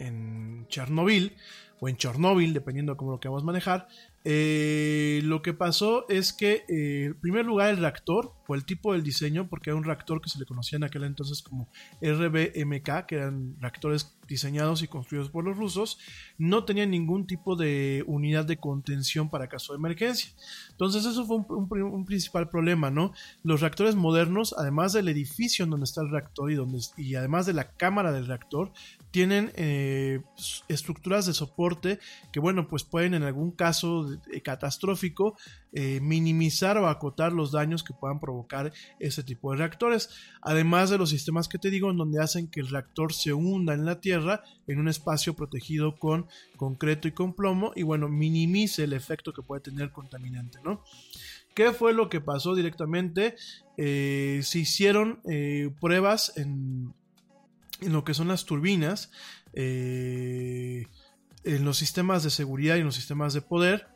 [0.00, 1.36] en Chernobyl
[1.80, 3.88] o en Chernóbil, dependiendo de cómo lo queramos manejar?
[4.24, 9.48] Eh, lo que pasó es que, en primer lugar, el reactor el tipo del diseño,
[9.48, 11.68] porque era un reactor que se le conocía en aquel entonces como
[12.00, 15.98] RBMK, que eran reactores diseñados y construidos por los rusos,
[16.38, 20.32] no tenía ningún tipo de unidad de contención para caso de emergencia.
[20.70, 23.12] Entonces eso fue un, principal problema, ¿no?
[23.42, 27.46] Los reactores modernos, además del edificio en donde está el reactor y, donde, y además
[27.46, 28.72] de la cámara del reactor,
[29.10, 30.20] tienen eh,
[30.68, 31.98] estructuras de soporte
[32.32, 34.08] que, bueno, pues pueden en algún caso
[34.44, 35.36] catastrófico
[35.72, 40.10] eh, minimizar o acotar los daños que puedan provocar ese tipo de reactores.
[40.42, 43.74] Además de los sistemas que te digo, en donde hacen que el reactor se hunda
[43.74, 46.26] en la tierra en un espacio protegido con
[46.56, 50.84] concreto y con plomo y bueno, minimice el efecto que puede tener el contaminante, ¿no?
[51.54, 53.34] ¿Qué fue lo que pasó directamente?
[53.76, 55.20] Eh, se hicieron
[55.80, 56.94] pruebas en,
[57.80, 59.10] en lo que son las turbinas,
[59.52, 60.86] eh,
[61.44, 63.88] en los sistemas de seguridad y en los sistemas de poder,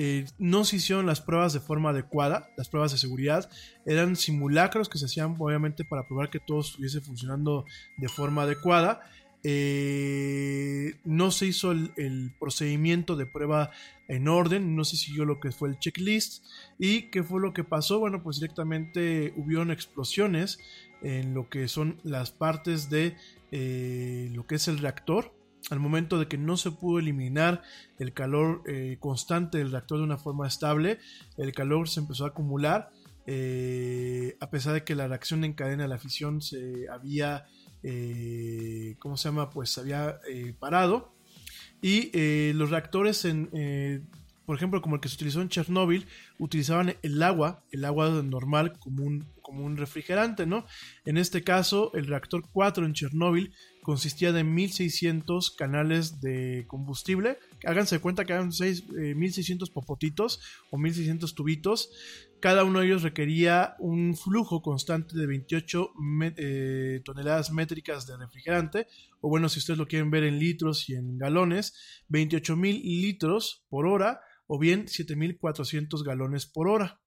[0.00, 3.50] eh, no se hicieron las pruebas de forma adecuada, las pruebas de seguridad.
[3.84, 7.64] Eran simulacros que se hacían obviamente para probar que todo estuviese funcionando
[7.96, 9.00] de forma adecuada.
[9.42, 13.70] Eh, no se hizo el, procedimiento de prueba
[14.06, 16.44] en orden, no se siguió lo que fue el checklist.
[16.78, 20.60] Y qué fue lo que pasó, bueno pues directamente hubieron explosiones
[21.02, 23.16] en lo que son las partes de
[23.50, 25.34] eh, lo que es el reactor
[25.70, 27.62] al momento de que no se pudo eliminar
[27.98, 30.98] el calor eh, constante del reactor de una forma estable,
[31.36, 32.90] el calor se empezó a acumular,
[33.26, 37.46] eh, a pesar de que la reacción en cadena de la fisión se había,
[38.98, 39.50] ¿cómo se llama?
[39.50, 40.20] Pues se había
[40.58, 41.12] parado.
[41.82, 44.08] Y los reactores en,
[44.48, 46.06] por ejemplo, como el que se utilizó en Chernóbil,
[46.38, 50.64] utilizaban el agua, el agua normal como un, como un refrigerante, ¿no?
[51.04, 53.52] En este caso, el reactor 4 en Chernóbil
[53.82, 57.38] consistía de 1600 canales de combustible.
[57.66, 61.90] Háganse cuenta que eran 6, eh, 1600 popotitos o 1600 tubitos.
[62.40, 68.16] Cada uno de ellos requería un flujo constante de 28 me eh, toneladas métricas de
[68.16, 68.86] refrigerante.
[69.20, 71.74] O bueno, si ustedes lo quieren ver en litros y en galones,
[72.08, 77.00] 28 mil litros por hora o bien 7.400 galones por hora.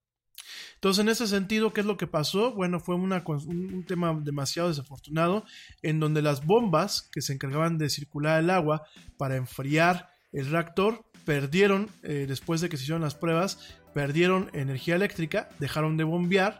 [0.76, 2.53] Entonces, en ese sentido, ¿qué es lo que pasó?
[2.53, 5.43] Bueno, fue un tema demasiado desafortunado
[5.81, 8.84] en donde las bombas que se encargaban de circular el agua
[9.18, 13.59] para enfriar el reactor perdieron, eh, después de que se hicieron las pruebas,
[13.93, 16.59] perdieron energía eléctrica, dejaron de bombear,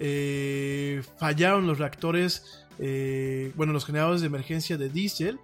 [0.00, 5.38] eh, fallaron los reactores, eh, bueno, los generadores de emergencia de diésel,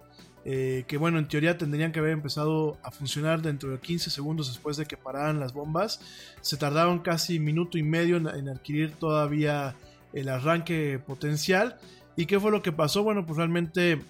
[0.51, 4.47] eh, que bueno, en teoría tendrían que haber empezado a funcionar dentro de 15 segundos
[4.47, 6.01] después de que pararan las bombas.
[6.41, 9.75] Se tardaron casi minuto y medio en, adquirir todavía
[10.11, 11.77] el arranque potencial.
[12.15, 13.03] ¿Y qué fue lo que pasó?
[13.03, 14.01] Bueno, pues realmente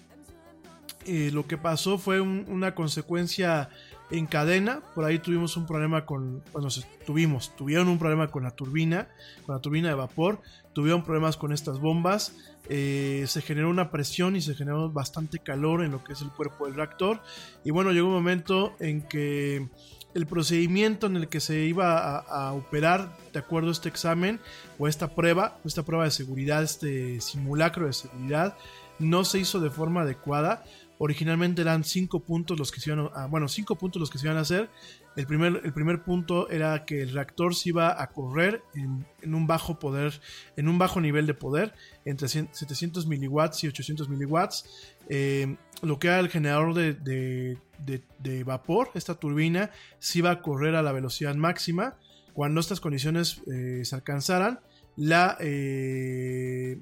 [1.04, 3.68] eh, lo que pasó fue un, una consecuencia
[4.10, 4.80] en cadena.
[4.94, 6.42] Por ahí tuvimos un problema con.
[6.52, 6.68] Bueno,
[7.06, 9.08] tuvimos, tuvieron un problema con la turbina,
[9.46, 10.40] con la turbina de vapor.
[10.72, 12.36] Tuvieron problemas con estas bombas.
[12.68, 16.30] Eh, se generó una presión y se generó bastante calor en lo que es el
[16.30, 17.20] cuerpo del reactor.
[17.64, 19.68] Y bueno, llegó un momento en que
[20.14, 24.40] el procedimiento en el que se iba a, operar de acuerdo a este examen
[24.78, 28.56] o esta prueba, esta prueba de seguridad, este simulacro de seguridad,
[28.98, 30.64] no se hizo de forma adecuada.
[31.02, 34.26] Originalmente eran cinco puntos los que se iban a, bueno, cinco puntos los que se
[34.26, 34.68] iban a hacer.
[35.16, 39.46] El primer, el primer punto era que el reactor se iba a correr en, un
[39.46, 40.20] bajo poder,
[40.58, 41.72] en un bajo nivel de poder,
[42.04, 44.66] entre 700 miliwatts y 800 miliwatts.
[45.08, 49.70] Eh, lo que era el generador de, de, de, de, vapor, esta turbina,
[50.00, 51.96] se iba a correr a la velocidad máxima.
[52.34, 54.60] Cuando estas condiciones eh, se alcanzaran,
[54.96, 56.78] la, eh,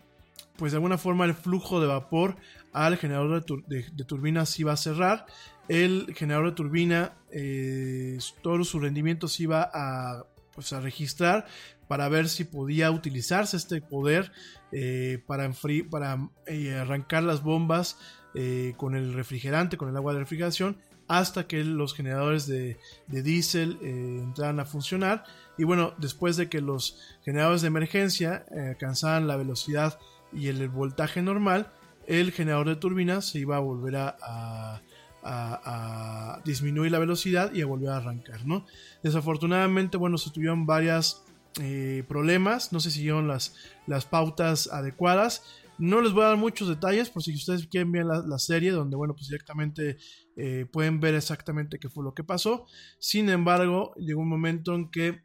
[0.56, 2.36] pues de alguna forma el flujo de vapor
[2.72, 5.26] al generador de, tur turbina iba a cerrar.
[5.68, 10.24] El generador de turbina, eh, todo su rendimiento se iba a,
[10.54, 11.46] pues, a registrar
[11.88, 14.30] para ver si podía utilizarse este poder
[14.72, 15.50] eh, para,
[15.90, 17.98] para eh, arrancar las bombas
[18.34, 20.76] eh, con el refrigerante, con el agua de refrigeración,
[21.08, 25.24] hasta que los generadores de, de diésel eh, entraran a funcionar.
[25.56, 29.98] Y bueno, después de que los generadores de emergencia alcanzaran la velocidad
[30.32, 31.72] y el, voltaje normal,
[32.08, 34.80] el generador de turbina se iba a volver a, a,
[35.22, 38.66] a, disminuir la velocidad y a volver a arrancar, ¿no?
[39.02, 41.22] Desafortunadamente, bueno, se tuvieron varias
[41.60, 43.54] eh, problemas, no se siguieron las,
[43.86, 45.42] las pautas adecuadas.
[45.76, 48.72] No les voy a dar muchos detalles por si ustedes quieren ver la, la serie
[48.72, 49.98] donde, bueno, pues directamente
[50.36, 52.66] eh, pueden ver exactamente qué fue lo que pasó.
[52.98, 55.20] Sin embargo, llegó un momento en que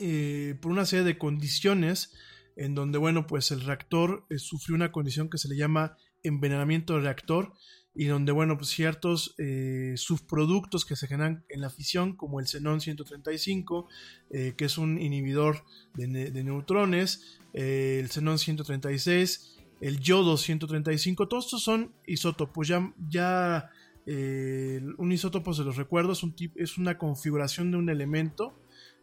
[0.00, 2.12] eh, por una serie de condiciones
[2.56, 6.94] en donde, bueno, pues el reactor eh, sufrió una condición que se le llama envenenamiento
[6.94, 7.52] del reactor
[7.94, 12.46] y donde, bueno, pues ciertos eh, subproductos que se generan en la fisión, como el
[12.48, 13.88] xenón 135,
[14.30, 15.64] eh, que es un inhibidor
[15.94, 22.66] de, ne de neutrones, eh, el xenón 136, el yodo 135, todos estos son isótopos,
[22.66, 23.70] ya, ya
[24.06, 28.58] eh, un isótopo, se los recuerdo, es, un es una configuración de un elemento,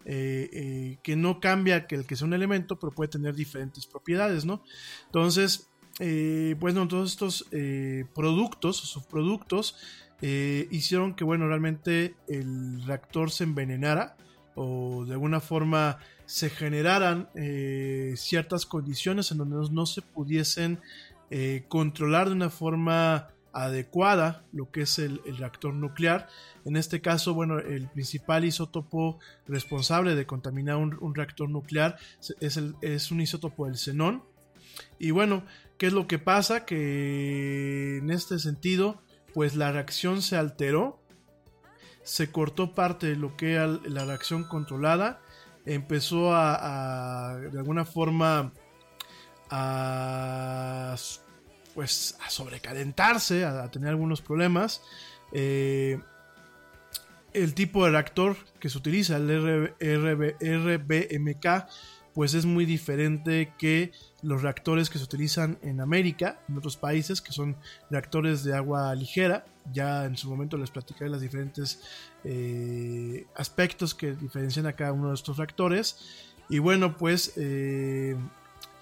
[0.06, 4.46] eh, que no cambia que el que sea un elemento, pero puede tener diferentes propiedades,
[4.46, 4.64] ¿no?
[5.06, 5.70] Entonces,
[6.00, 9.76] eh, pues no, todos estos eh, productos subproductos
[10.22, 14.16] eh, hicieron que, bueno, realmente el reactor se envenenara
[14.56, 20.80] o de alguna forma se generaran eh, ciertas condiciones en donde no, se pudiesen
[21.30, 26.28] eh, controlar de una forma adecuada lo que es el, reactor nuclear.
[26.66, 31.98] En este caso, bueno, el principal isótopo responsable de contaminar un, reactor nuclear
[32.40, 34.24] es, es un isótopo del xenón.
[35.00, 35.44] Y bueno,
[35.82, 36.64] ¿Qué es lo que pasa?
[36.64, 39.02] Que en este sentido,
[39.34, 41.02] pues la reacción se alteró,
[42.04, 45.24] se cortó parte de lo que era la reacción controlada,
[45.66, 48.54] empezó a, a de alguna forma
[49.50, 50.96] a
[51.74, 54.82] pues a sobrecalentarse, a, tener algunos problemas.
[55.32, 56.00] Eh,
[57.34, 61.68] el tipo de reactor que se utiliza, el RB, RB, RBMK,
[62.14, 63.92] pues es muy diferente que
[64.22, 67.56] los reactores que se utilizan en América, en otros países, que son
[67.90, 69.46] reactores de agua ligera.
[69.74, 71.82] Ya en su momento les platicaré los diferentes
[72.24, 75.98] eh, aspectos que diferencian a cada uno de estos reactores.
[76.50, 78.16] Y bueno, pues eh,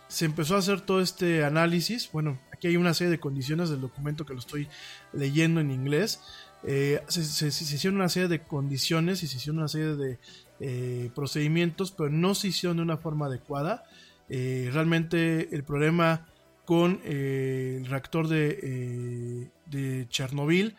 [0.07, 2.09] se empezó a hacer todo este análisis.
[2.11, 4.67] Bueno, aquí hay una serie de condiciones del documento que lo estoy
[5.13, 6.21] leyendo en inglés.
[6.63, 10.19] Eh, se, hicieron una serie de condiciones y se hicieron una serie de
[10.59, 13.85] eh, procedimientos, pero no se hicieron de una forma adecuada.
[14.27, 16.27] Eh, realmente el problema
[16.65, 20.75] con el reactor de, de Chernobyl,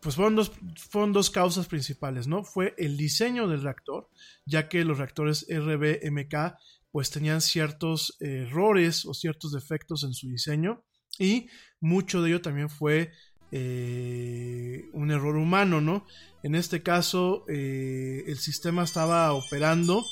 [0.00, 2.44] pues fueron dos, fueron dos causas principales, ¿no?
[2.44, 4.08] Fue el diseño del reactor,
[4.44, 6.56] ya que los reactores RBMK
[6.92, 10.85] pues tenían ciertos errores o ciertos defectos en su diseño
[11.18, 11.48] y
[11.80, 13.12] mucho de ello también fue
[13.52, 16.04] eh, un error humano, ¿no?
[16.42, 20.04] En este caso, eh, el sistema estaba operando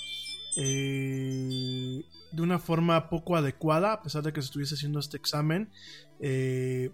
[0.56, 2.02] eh,
[2.32, 5.70] de una forma poco adecuada, a pesar de que se estuviese haciendo este examen.
[6.20, 6.90] ¿Qué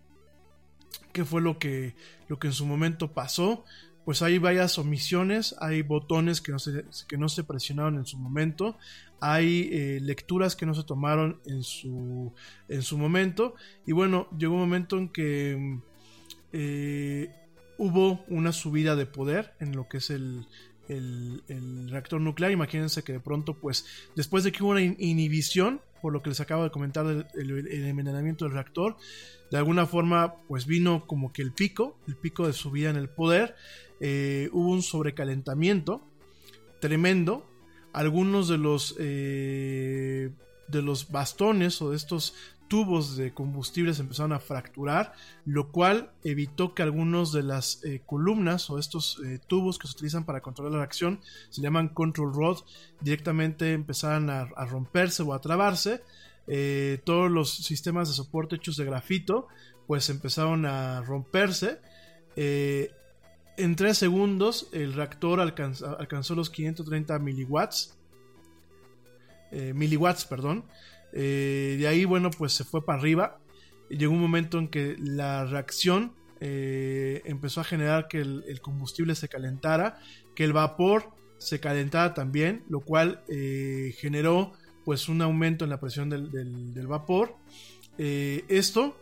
[1.24, 1.94] fue lo que,
[2.28, 3.64] lo que en su momento pasó?
[4.04, 8.18] Pues hay varias omisiones, hay botones que no se, que no se presionaron en su
[8.18, 8.76] momento,
[9.20, 12.32] hay eh, lecturas que no se tomaron en su,
[12.68, 13.54] en su momento.
[13.86, 15.78] Y bueno, llegó un momento en que
[16.52, 17.30] eh,
[17.78, 20.46] hubo una subida de poder en lo que es el,
[20.88, 22.52] el, reactor nuclear.
[22.52, 23.86] Imagínense que de pronto, pues,
[24.16, 27.68] después de que hubo una inhibición, por lo que les acabo de comentar del el,
[27.68, 28.96] el envenenamiento del reactor,
[29.50, 33.08] de alguna forma, pues vino como que el pico, el pico de subida en el
[33.08, 33.56] poder.
[33.98, 36.02] Eh, hubo un sobrecalentamiento
[36.78, 37.49] tremendo.
[37.92, 40.30] Algunos de los eh,
[40.68, 42.34] de los bastones o de estos
[42.68, 45.12] tubos de combustible se empezaron a fracturar,
[45.44, 49.94] lo cual evitó que algunos de las eh, columnas o estos eh, tubos que se
[49.94, 52.58] utilizan para controlar la reacción, se llaman control rod,
[53.00, 56.02] directamente empezaran a, romperse o a trabarse.
[57.04, 59.46] Todos los sistemas de soporte hechos de grafito,
[59.86, 61.80] pues empezaron a romperse.
[63.56, 67.96] En 3 segundos el reactor alcanzó, alcanzó los 530 miliwatts.
[69.52, 70.64] Eh, miliwatts, perdón.
[71.12, 73.38] Eh, de ahí, bueno, pues se fue para arriba.
[73.88, 79.28] Llegó un momento en que la reacción eh, empezó a generar que el, combustible se
[79.28, 79.98] calentara,
[80.34, 84.52] que el vapor se calentara también, lo cual eh, generó
[84.84, 87.36] pues un aumento en la presión del, del, del vapor.
[87.98, 88.96] Esto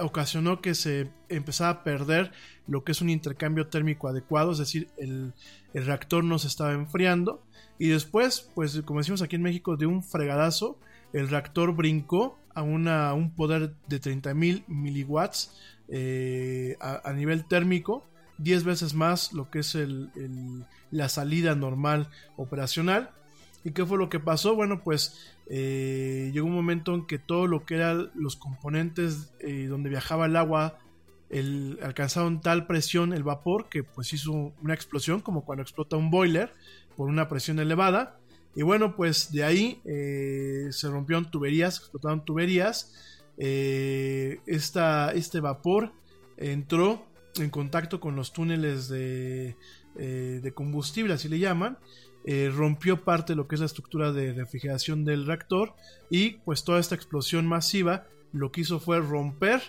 [0.00, 2.32] ocasionó que se empezara a perder
[2.66, 5.32] lo que es un intercambio térmico adecuado, es decir, el,
[5.74, 7.42] reactor no se estaba enfriando.
[7.78, 10.78] Y después, pues como decimos aquí en México, de un fregadazo,
[11.12, 15.56] el reactor brincó a, un poder de 30.000 miliwatts
[15.88, 18.06] eh, a, nivel térmico,
[18.38, 20.10] 10 veces más lo que es el,
[20.90, 23.10] la salida normal operacional.
[23.64, 24.54] ¿Y qué fue lo que pasó?
[24.54, 29.66] Bueno, pues eh, llegó un momento en que todo lo que eran los componentes eh,
[29.66, 30.78] donde viajaba el agua
[31.82, 36.52] alcanzaron tal presión, el vapor, que pues hizo una explosión, como cuando explota un boiler
[36.96, 38.18] por una presión elevada.
[38.54, 42.94] Y bueno, pues de ahí eh, se rompieron tuberías, explotaron tuberías.
[43.36, 45.92] Esta, este vapor
[46.36, 47.06] entró
[47.36, 49.56] en contacto con los túneles de,
[49.94, 51.78] de combustible, así le llaman.
[52.24, 55.74] Eh, rompió parte de lo que es la estructura de refrigeración del reactor
[56.10, 59.62] y pues toda esta explosión masiva lo que hizo fue romper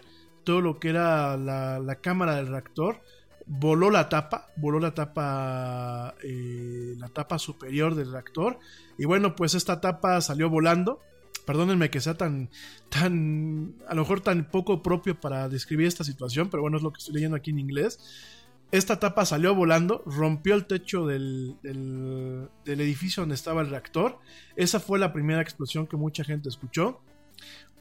[0.43, 2.99] todo lo que era la, cámara del reactor
[3.45, 8.59] voló la tapa, voló la tapa, eh, la tapa superior del reactor.
[8.97, 10.99] Y bueno, pues esta tapa salió volando.
[11.45, 12.49] Perdónenme que sea tan,
[12.89, 16.93] tan, a lo mejor tan poco propio para describir esta situación, pero bueno, es lo
[16.93, 17.99] que estoy leyendo aquí en inglés.
[18.71, 24.19] Esta tapa salió volando, rompió el techo del, del, edificio donde estaba el reactor.
[24.55, 27.01] Esa fue la primera explosión que mucha gente escuchó.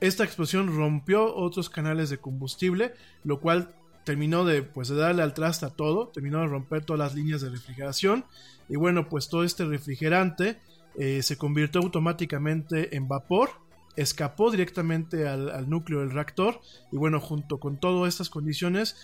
[0.01, 3.73] Esta explosión rompió otros canales de combustible, lo cual
[4.05, 7.41] terminó de, pues, de darle al traste a todo, terminó de romper todas las líneas
[7.41, 8.25] de refrigeración
[8.69, 10.59] y bueno, pues todo este refrigerante
[10.97, 13.51] eh, se convirtió automáticamente en vapor,
[13.97, 16.61] escapó directamente al, al, núcleo del reactor
[16.91, 18.97] y bueno, junto con todas estas condiciones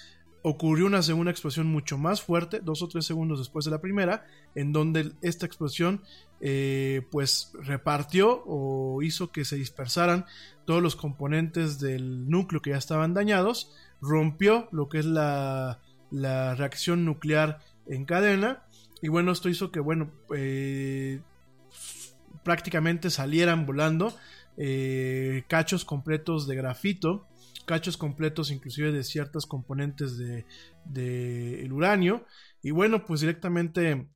[0.48, 4.24] ocurrió una segunda explosión mucho más fuerte, dos o tres segundos después de la primera,
[4.55, 6.02] en donde esta explosión
[6.40, 10.24] eh, pues repartió o hizo que se dispersaran
[10.64, 15.81] todos los componentes del núcleo que ya estaban dañados, rompió lo que es la,
[16.12, 17.59] la reacción nuclear
[17.89, 18.62] en cadena
[19.02, 21.23] y bueno, esto hizo que bueno, eh,
[22.44, 24.14] prácticamente salieran volando
[24.56, 27.27] eh, cachos completos de grafito
[27.66, 30.47] cachos completos inclusive de ciertas componentes de,
[31.62, 32.24] el uranio.
[32.62, 34.09] Y bueno, pues directamente,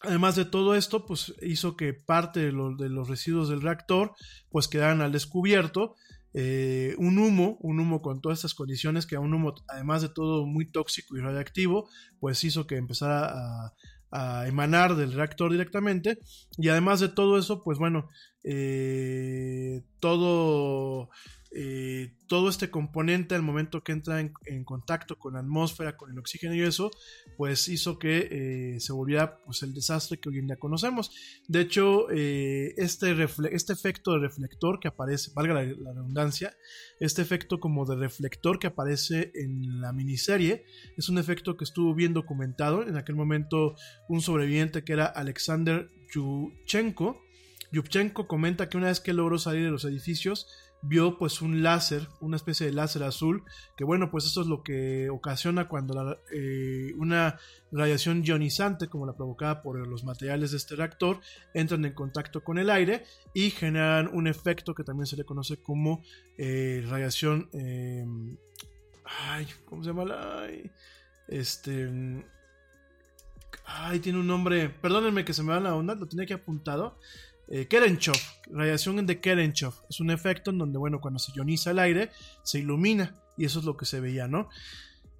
[0.00, 4.14] además de todo esto, pues hizo que parte de, los residuos del reactor
[4.48, 5.96] pues quedaran al descubierto.
[6.38, 10.46] Eh, un humo, un humo con todas estas condiciones, que un humo, además de todo
[10.46, 11.88] muy tóxico y radiactivo,
[12.20, 13.72] pues hizo que empezara a,
[14.46, 16.18] emanar del reactor directamente.
[16.56, 18.08] Y además de todo eso, pues bueno,
[18.44, 21.10] eh, todo
[21.52, 26.18] eh, todo este componente al momento que entra en, contacto con la atmósfera, con el
[26.18, 26.90] oxígeno y eso,
[27.36, 31.12] pues hizo que eh, se volviera pues, el desastre que hoy en día conocemos.
[31.46, 33.14] De hecho, eh, este,
[33.52, 36.56] este efecto de reflector que aparece, valga la, redundancia,
[37.00, 40.64] este efecto como de reflector que aparece en la miniserie,
[40.96, 42.82] es un efecto que estuvo bien documentado.
[42.82, 43.76] En aquel momento,
[44.08, 47.22] un sobreviviente que era Alexander Yuchenko,
[47.72, 50.46] Yupchenko comenta que una vez que logró salir de los edificios,
[50.88, 53.42] vio pues un láser, una especie de láser azul,
[53.76, 57.38] que bueno, pues eso es lo que ocasiona cuando eh, una
[57.72, 61.20] radiación ionizante, como la provocada por los materiales de este reactor,
[61.54, 63.04] entran en contacto con el aire
[63.34, 66.02] y generan un efecto que también se le conoce como
[66.38, 67.48] eh, radiación...
[67.52, 68.36] Em,
[69.04, 70.04] ay, ¿cómo se llama?
[70.42, 70.70] Ay,
[71.28, 72.24] este...
[73.64, 74.68] Ay, tiene un nombre.
[74.68, 76.98] Perdónenme que se me va la onda, lo tenía aquí apuntado.
[77.48, 78.16] Eh, Kerenchov,
[78.50, 79.74] radiación de Kerenchov.
[79.88, 82.10] Es un efecto en donde, bueno, cuando se ioniza el aire,
[82.42, 83.14] se ilumina.
[83.36, 84.48] Y eso es lo que se veía, ¿no?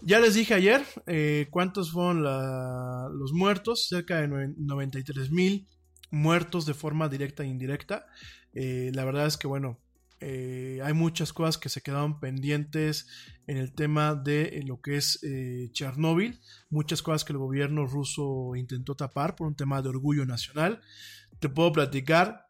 [0.02, 5.66] Ya les dije ayer eh, cuántos fueron los muertos, cerca de 93 mil
[6.10, 8.06] muertos de forma directa e indirecta.
[8.54, 9.78] Eh, la verdad es que, bueno,
[10.20, 13.06] eh, hay muchas cosas que se quedaron pendientes
[13.46, 15.20] en el tema de lo que es
[15.72, 16.40] Chernóbil,
[16.70, 20.80] muchas cosas que el gobierno ruso intentó tapar por un tema de orgullo nacional
[21.40, 22.46] te puedo platicar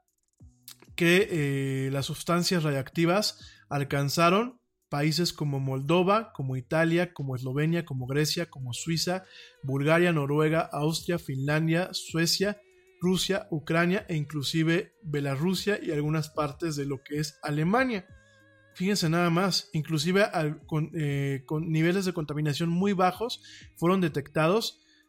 [0.94, 3.38] que eh, las sustancias radiactivas
[3.68, 9.24] alcanzaron países como Moldova, como Italia, como Eslovenia, como Grecia, como Suiza,
[9.62, 12.60] Bulgaria, Noruega, Austria, Finlandia, Suecia,
[13.00, 18.06] Rusia, Ucrania e inclusive Bielorrusia y algunas partes de lo que es Alemania.
[18.74, 20.26] Fíjense nada más, inclusive
[20.94, 23.42] eh, con niveles de contaminación muy bajos
[23.76, 24.80] fueron detectados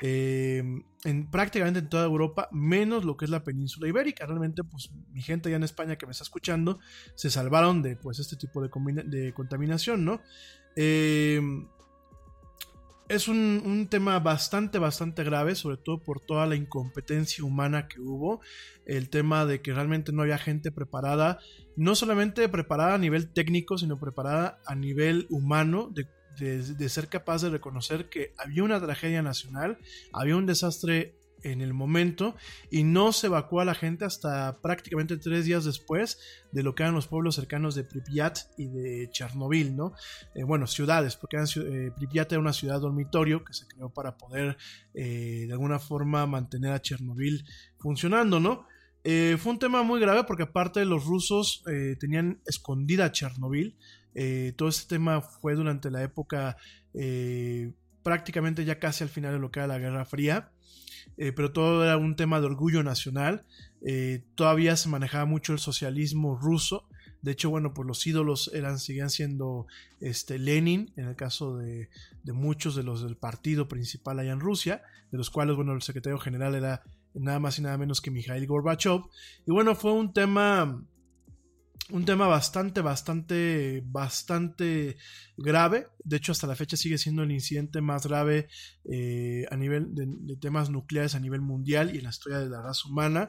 [0.00, 0.62] Eh,
[1.04, 4.26] en prácticamente en toda Europa, menos lo que es la península ibérica.
[4.26, 6.78] Realmente, pues mi gente allá en España que me está escuchando,
[7.14, 10.20] se salvaron de pues este tipo de, contaminación, ¿no?
[10.76, 11.40] Eh,
[13.08, 18.40] es un, tema bastante, bastante grave, sobre todo por toda la incompetencia humana que hubo,
[18.86, 21.38] el tema de que realmente no había gente preparada,
[21.76, 26.06] no solamente preparada a nivel técnico, sino preparada a nivel humano, de
[26.38, 29.78] de, ser capaz de reconocer que había una tragedia nacional,
[30.12, 32.36] había un desastre en el momento
[32.70, 36.18] y no se evacuó a la gente hasta prácticamente tres días después
[36.52, 39.92] de lo que eran los pueblos cercanos de Pripyat y de Chernobyl, ¿no?
[40.34, 44.56] Eh, bueno, ciudades, porque eh, Pripyat era una ciudad dormitorio que se creó para poder
[44.94, 47.44] eh, de alguna forma mantener a Chernobyl
[47.78, 48.66] funcionando, ¿no?
[49.04, 51.64] fue un tema muy grave porque aparte los rusos
[51.98, 53.76] tenían escondida Chernobyl,
[54.14, 56.56] eh, todo este tema fue durante la época
[56.94, 57.72] eh,
[58.02, 60.50] prácticamente ya casi al final de lo que era la Guerra Fría,
[61.16, 63.44] eh, pero todo era un tema de orgullo nacional.
[64.34, 66.88] todavía se manejaba mucho el socialismo ruso,
[67.22, 69.66] De hecho, bueno, pues los ídolos eran, seguían siendo
[70.00, 71.88] este, Lenin, en el caso de,
[72.24, 74.82] de muchos de los del partido principal allá en Rusia,
[75.12, 76.82] de los cuales, bueno, el secretario general era
[77.14, 79.02] nada más y nada menos que Mikhail Gorbachev.
[79.46, 80.82] Y bueno, fue un tema
[81.92, 84.96] un tema bastante, bastante, bastante
[85.36, 85.88] grave.
[86.02, 88.48] De hecho, hasta la fecha sigue siendo el incidente más grave
[88.90, 92.62] eh, a nivel de, temas nucleares a nivel mundial y en la historia de la
[92.62, 93.28] raza humana.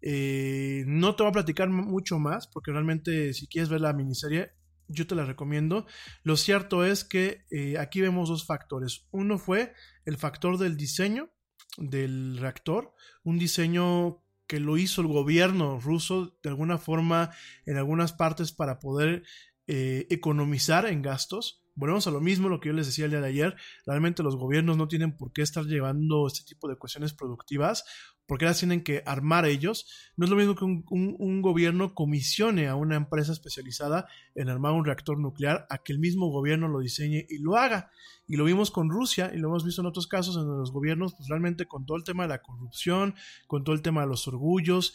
[0.00, 4.52] Eh, no te voy a platicar mucho más, porque realmente si quieres ver la miniserie,
[4.88, 5.86] yo te la recomiendo.
[6.22, 9.06] Lo cierto es que eh, aquí vemos dos factores.
[9.10, 9.74] Uno fue
[10.06, 11.30] el factor del diseño
[11.76, 17.30] del reactor, un diseño que lo hizo el gobierno ruso de alguna forma
[17.66, 19.22] en algunas partes para poder
[19.68, 21.62] eh, economizar en gastos.
[21.74, 23.56] Volvemos a lo mismo, lo que yo les decía el día de ayer,
[23.86, 27.84] realmente los gobiernos no tienen por qué estar llevando este tipo de cuestiones productivas
[28.28, 29.86] porque las tienen que armar ellos.
[30.16, 34.84] No es lo mismo que un, gobierno comisione a una empresa especializada en armar un
[34.84, 37.90] reactor nuclear a que el mismo gobierno lo diseñe y lo haga.
[38.26, 41.14] Y lo vimos con Rusia y lo hemos visto en otros casos en los gobiernos,
[41.14, 43.14] pues realmente con todo el tema de la corrupción,
[43.46, 44.94] con todo el tema de los orgullos,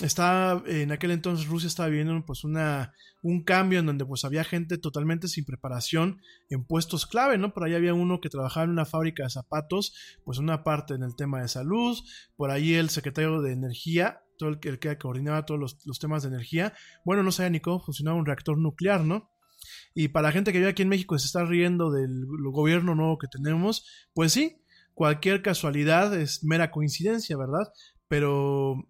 [0.00, 4.44] está en aquel entonces Rusia estaba viviendo pues una un cambio en donde pues había
[4.44, 7.52] gente totalmente sin preparación en puestos clave, ¿no?
[7.52, 9.94] Por ahí había uno que trabajaba en una fábrica de zapatos,
[10.24, 11.98] pues una parte en el tema de salud,
[12.36, 15.98] por ahí el secretario de energía, todo el que, el que coordinaba todos los, los,
[15.98, 16.72] temas de energía,
[17.04, 19.30] bueno, no sabía ni cómo funcionaba un reactor nuclear, ¿no?
[19.94, 23.18] Y para la gente que vive aquí en México se está riendo del gobierno nuevo
[23.18, 24.62] que tenemos, pues sí,
[24.94, 27.72] cualquier casualidad es mera coincidencia, ¿verdad?
[28.08, 28.88] Pero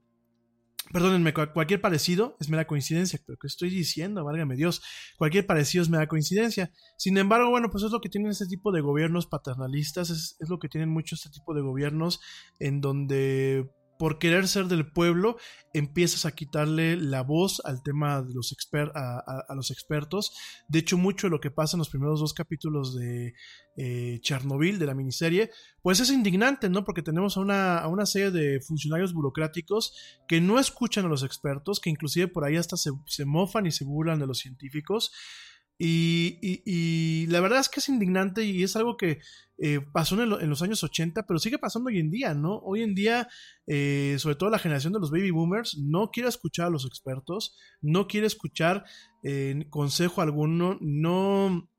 [0.92, 4.24] Perdónenme, cualquier parecido es mera coincidencia, pero ¿qué estoy diciendo?
[4.24, 4.82] Válgame Dios,
[5.16, 6.72] cualquier parecido es mera coincidencia.
[6.96, 10.48] Sin embargo, bueno, pues es lo que tienen este tipo de gobiernos paternalistas, es, es
[10.48, 12.20] lo que tienen muchos este tipo de gobiernos
[12.58, 13.70] en donde
[14.01, 15.36] por querer ser del pueblo,
[15.74, 18.56] empiezas a quitarle la voz al tema de los,
[18.94, 20.32] a, los expertos.
[20.68, 23.35] De hecho, mucho de lo que pasa en los primeros dos capítulos de
[23.77, 25.51] eh, Chernobyl, de la miniserie,
[25.82, 26.82] pues es indignante, ¿no?
[26.82, 29.93] Porque tenemos a una, a una, serie de funcionarios burocráticos
[30.27, 33.70] que no escuchan a los expertos, que inclusive por ahí hasta se, se mofan y
[33.70, 35.12] se burlan de los científicos.
[35.82, 39.20] Y, y, la verdad es que es indignante y es algo que
[39.57, 42.59] eh, pasó en, en, los años 80, pero sigue pasando hoy en día, ¿no?
[42.59, 43.28] Hoy en día,
[43.66, 47.57] eh, sobre todo la generación de los baby boomers, no quiere escuchar a los expertos,
[47.81, 48.85] no quiere escuchar
[49.23, 51.70] eh, consejo alguno, no,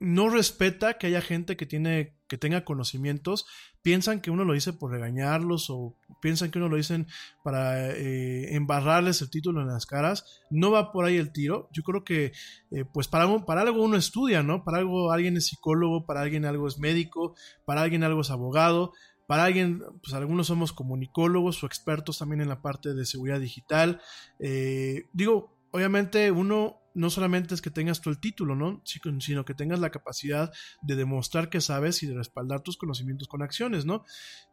[0.00, 3.44] no respeta que haya gente que tiene que tenga conocimientos,
[3.82, 7.08] piensan que uno lo dice por regañarlos o piensan que uno lo dicen
[7.42, 10.40] para eh, embarrarles el título en las caras.
[10.48, 11.68] No va por ahí el tiro.
[11.72, 12.32] Yo creo que
[12.70, 14.64] eh, pues para, para algo uno estudia, ¿no?
[14.64, 17.34] Para algo alguien es psicólogo, para alguien algo es médico,
[17.66, 18.92] para alguien algo es abogado.
[19.26, 24.00] Para alguien, pues algunos somos comunicólogos o expertos también en la parte de seguridad digital.
[24.38, 28.82] Eh, digo, obviamente uno no solamente es que tengas tú el título, ¿no?
[28.84, 30.52] Sino que tengas la capacidad
[30.82, 34.04] de demostrar que sabes y de respaldar tus conocimientos con acciones, ¿no?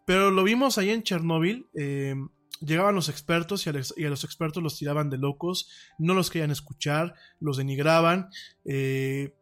[0.06, 1.68] Pero lo vimos ahí en Chernóbil.
[1.74, 2.16] Eh,
[2.62, 7.16] llegaban los expertos y a, los expertos los tiraban de locos, no los querían escuchar,
[7.40, 8.30] los denigraban.
[8.66, 9.34] Eh,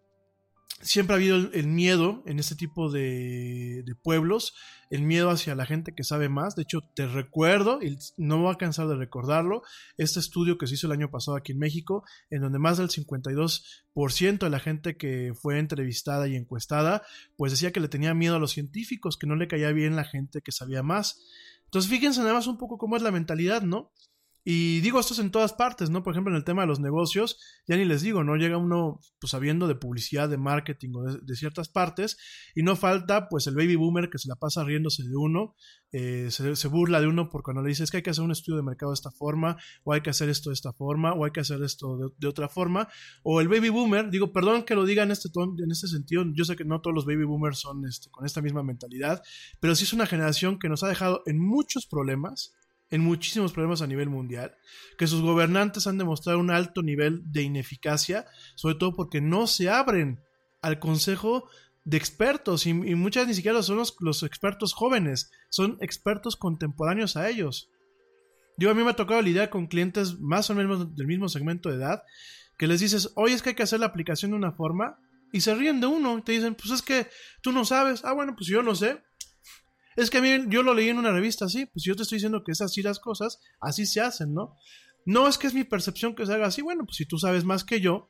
[0.81, 4.53] siempre ha habido el, miedo en este tipo de, pueblos,
[4.89, 6.55] el miedo hacia la gente que sabe más.
[6.55, 9.63] De hecho, te recuerdo, y no voy a cansar de recordarlo,
[9.97, 12.89] este estudio que se hizo el año pasado aquí en México, en donde más del
[12.89, 17.03] 52% de la gente que fue entrevistada y encuestada,
[17.35, 20.03] pues decía que le tenía miedo a los científicos, que no le caía bien la
[20.03, 21.19] gente que sabía más.
[21.65, 23.91] Entonces, fíjense nada más un poco cómo es la mentalidad, ¿no?
[24.47, 26.03] Y digo, esto es en todas partes, ¿no?
[26.03, 28.35] Por ejemplo, en el tema de los negocios, ya ni les digo, ¿no?
[28.35, 32.15] Llega uno, pues, sabiendo de publicidad, de marketing o de, ciertas partes,
[32.53, 35.55] y no falta, pues, el baby boomer que se la pasa riéndose de uno,
[35.91, 38.57] eh, se, burla de uno porque cuando le dices que hay que hacer un estudio
[38.57, 41.31] de mercado de esta forma, o hay que hacer esto de esta forma, o hay
[41.31, 42.87] que hacer esto de, otra forma,
[43.23, 46.45] o el baby boomer, digo, perdón que lo diga en este, en este sentido, yo
[46.45, 49.23] sé que no todos los baby boomers son este, con esta misma mentalidad,
[49.59, 52.53] pero sí es una generación que nos ha dejado en muchos problemas,
[52.89, 54.55] en muchísimos problemas a nivel mundial,
[54.97, 58.25] que sus gobernantes han demostrado un alto nivel de ineficacia,
[58.55, 60.21] sobre todo porque no se abren
[60.61, 61.49] al consejo
[61.83, 67.69] de expertos y, muchas ni siquiera son los, expertos jóvenes, son expertos contemporáneos a ellos.
[68.57, 71.69] Yo a mí me ha tocado lidiar con clientes más o menos del mismo segmento
[71.69, 72.03] de edad,
[72.57, 74.99] que les dices, oye, es que hay que hacer la aplicación de una forma,
[75.31, 77.07] y se ríen de uno, y te dicen, pues es que
[77.41, 79.03] tú no sabes, ah, bueno, pues yo no sé,
[79.95, 82.17] es que a mí yo lo leí en una revista así, pues yo te estoy
[82.17, 84.55] diciendo que es así las cosas, así se hacen, ¿no?
[85.05, 87.43] No es que es mi percepción que se haga así, bueno, pues si tú sabes
[87.45, 88.09] más que yo,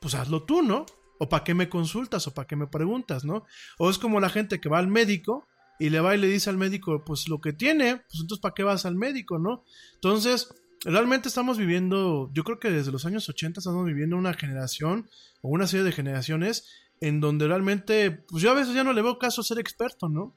[0.00, 0.86] pues hazlo tú, ¿no?
[1.18, 3.44] O para qué me consultas o para qué me preguntas, ¿no?
[3.78, 5.46] O es como la gente que va al médico
[5.78, 8.54] y le va y le dice al médico, pues lo que tiene, pues entonces para
[8.54, 9.64] qué vas al médico, ¿no?
[9.94, 10.48] Entonces,
[10.84, 15.08] realmente estamos viviendo, yo creo que desde los años 80 estamos viviendo una generación
[15.42, 16.66] o una serie de generaciones
[17.00, 20.34] en donde realmente, pues yo a veces ya no le veo caso ser experto, ¿no?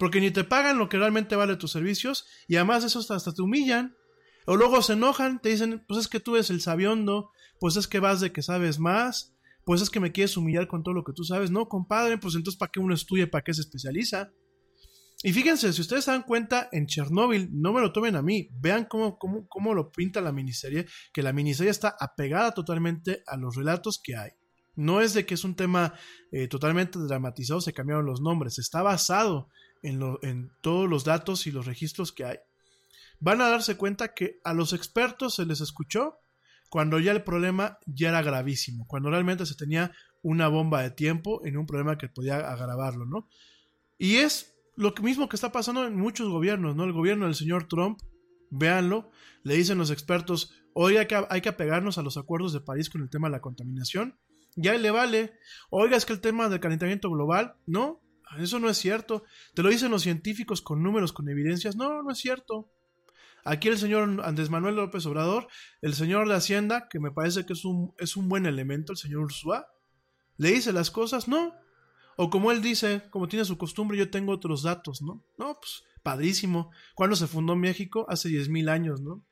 [0.00, 3.42] Porque ni te pagan lo que realmente vale tus servicios y además eso hasta, te
[3.42, 3.94] humillan.
[4.46, 7.86] O luego se enojan, te dicen, pues es que tú eres el sabiondo, pues es
[7.86, 9.36] que vas de que sabes más,
[9.66, 11.50] pues es que me quieres humillar con todo lo que tú sabes.
[11.50, 14.32] No, compadre, pues entonces ¿para qué uno estudia, para qué se especializa?
[15.22, 18.48] Y fíjense, si ustedes se dan cuenta, en Chernóbil, no me lo tomen a mí,
[18.58, 23.36] vean cómo, cómo, cómo lo pinta la miniserie, que la miniserie está apegada totalmente a
[23.36, 24.30] los relatos que hay.
[24.76, 25.92] No es de que es un tema
[26.32, 29.50] eh, totalmente dramatizado, se cambiaron los nombres, está basado
[29.82, 32.38] en, todos los datos y los registros que hay.
[33.18, 36.18] Van a darse cuenta que a los expertos se les escuchó
[36.70, 39.92] cuando ya el problema ya era gravísimo, cuando realmente se tenía
[40.22, 43.28] una bomba de tiempo en un problema que podía agravarlo, ¿no?
[43.98, 46.84] Y es lo mismo que está pasando en muchos gobiernos, ¿no?
[46.84, 48.00] El gobierno del señor Trump,
[48.50, 49.10] véanlo,
[49.42, 53.10] le dicen los expertos, que, hay que apegarnos a los acuerdos de París con el
[53.10, 54.18] tema de la contaminación,
[54.56, 55.32] ya le vale,
[55.70, 58.00] oiga, es que el tema del calentamiento global, no,
[58.38, 59.24] eso no es cierto,
[59.54, 62.70] te lo dicen los científicos con números, con evidencias, no, no es cierto.
[63.44, 65.48] Aquí el señor Andrés Manuel López Obrador,
[65.80, 68.98] el señor de Hacienda, que me parece que es un, es un buen elemento, el
[68.98, 69.66] señor Ursúa,
[70.36, 71.54] le dice las cosas, no,
[72.16, 75.24] o como él dice, como tiene su costumbre, yo tengo otros datos, ¿no?
[75.38, 76.70] No, pues padrísimo.
[76.94, 78.06] ¿Cuándo se fundó México?
[78.08, 79.24] Hace 10.000 años, ¿no?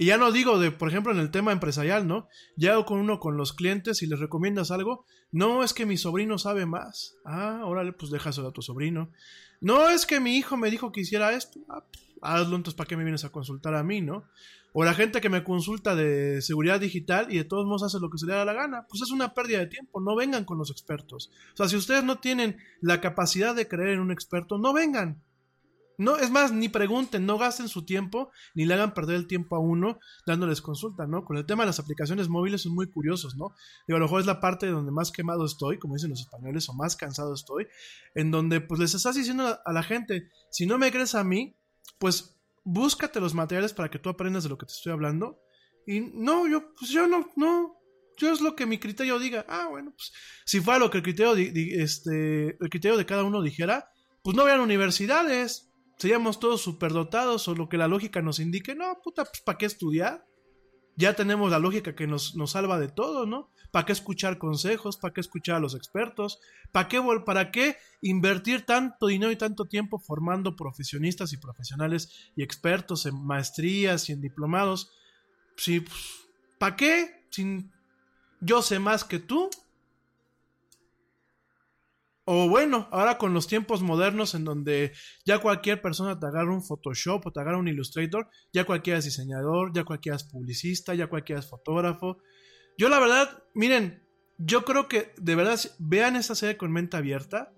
[0.00, 2.26] Y ya no digo de, por ejemplo, en el tema empresarial, ¿no?
[2.56, 5.04] Llego con uno con los clientes y les recomiendas algo.
[5.30, 7.16] No, es que mi sobrino sabe más.
[7.22, 9.10] Ah, órale, pues déjaselo a tu sobrino.
[9.60, 11.60] No, es que mi hijo me dijo que hiciera esto.
[11.68, 14.24] Ah, pues, hazlo, entonces, ¿para qué me vienes a consultar a mí, no?
[14.72, 18.08] O la gente que me consulta de seguridad digital y de todos modos hace lo
[18.08, 20.56] que se le da la gana, pues es una pérdida de tiempo, no vengan con
[20.56, 21.30] los expertos.
[21.52, 25.22] O sea, si ustedes no tienen la capacidad de creer en un experto, no vengan.
[26.00, 29.54] No, es más, ni pregunten, no gasten su tiempo, ni le hagan perder el tiempo
[29.54, 31.26] a uno dándoles consulta, ¿no?
[31.26, 33.52] Con el tema de las aplicaciones móviles son muy curiosos, ¿no?
[33.86, 36.66] Digo, a lo mejor es la parte donde más quemado estoy, como dicen los españoles,
[36.70, 37.66] o más cansado estoy,
[38.14, 41.54] en donde pues les estás diciendo a la gente, si no me crees a mí,
[41.98, 45.42] pues búscate los materiales para que tú aprendas de lo que te estoy hablando.
[45.86, 47.76] Y no, yo, pues yo no, no,
[48.16, 49.44] yo es lo que mi criterio diga.
[49.50, 50.14] Ah, bueno, pues
[50.46, 53.90] si fuera lo que el criterio, este, el criterio de cada uno dijera,
[54.22, 55.69] pues no habrían universidades,
[56.00, 58.74] seríamos todos superdotados o lo que la lógica nos indique.
[58.74, 60.26] No, puta, pues ¿para qué estudiar?
[60.96, 63.50] Ya tenemos la lógica que nos, nos salva de todo, ¿no?
[63.70, 64.96] ¿Para qué escuchar consejos?
[64.96, 66.40] ¿Para qué escuchar a los expertos?
[66.72, 72.42] ¿Para qué, ¿Para qué invertir tanto dinero y tanto tiempo formando profesionistas y profesionales y
[72.42, 74.90] expertos en maestrías y en diplomados?
[75.56, 76.00] Sí, pues,
[76.58, 77.26] ¿para qué?
[77.30, 77.70] Sin
[78.40, 79.50] yo sé más que tú.
[82.32, 84.92] O bueno, ahora con los tiempos modernos en donde
[85.24, 89.04] ya cualquier persona te agarra un Photoshop o te agarra un Illustrator, ya cualquiera es
[89.04, 92.18] diseñador, ya cualquiera es publicista, ya cualquiera es fotógrafo,
[92.78, 94.04] yo la verdad, miren,
[94.38, 97.52] yo creo que de verdad vean esta serie con mente abierta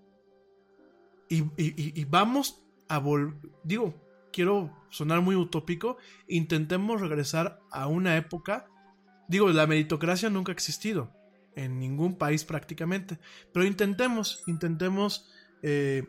[1.29, 3.35] y, vamos a volver,
[3.65, 4.03] digo,
[4.33, 8.71] quiero sonar muy utópico, intentemos regresar a una época,
[9.29, 11.13] digo, la meritocracia nunca ha existido
[11.57, 13.19] en ningún país prácticamente,
[13.53, 15.31] pero intentemos, intentemos,
[15.63, 16.07] eh,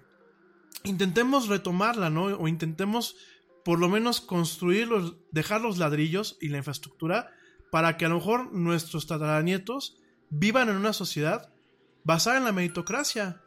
[0.84, 2.26] intentemos retomarla, ¿no?
[2.26, 3.16] O intentemos
[3.64, 4.90] por lo menos construir
[5.32, 7.32] dejar los ladrillos y la infraestructura
[7.72, 9.98] para que a lo mejor nuestros tataranietos
[10.30, 11.54] vivan en una sociedad
[12.04, 13.42] basada en la meritocracia.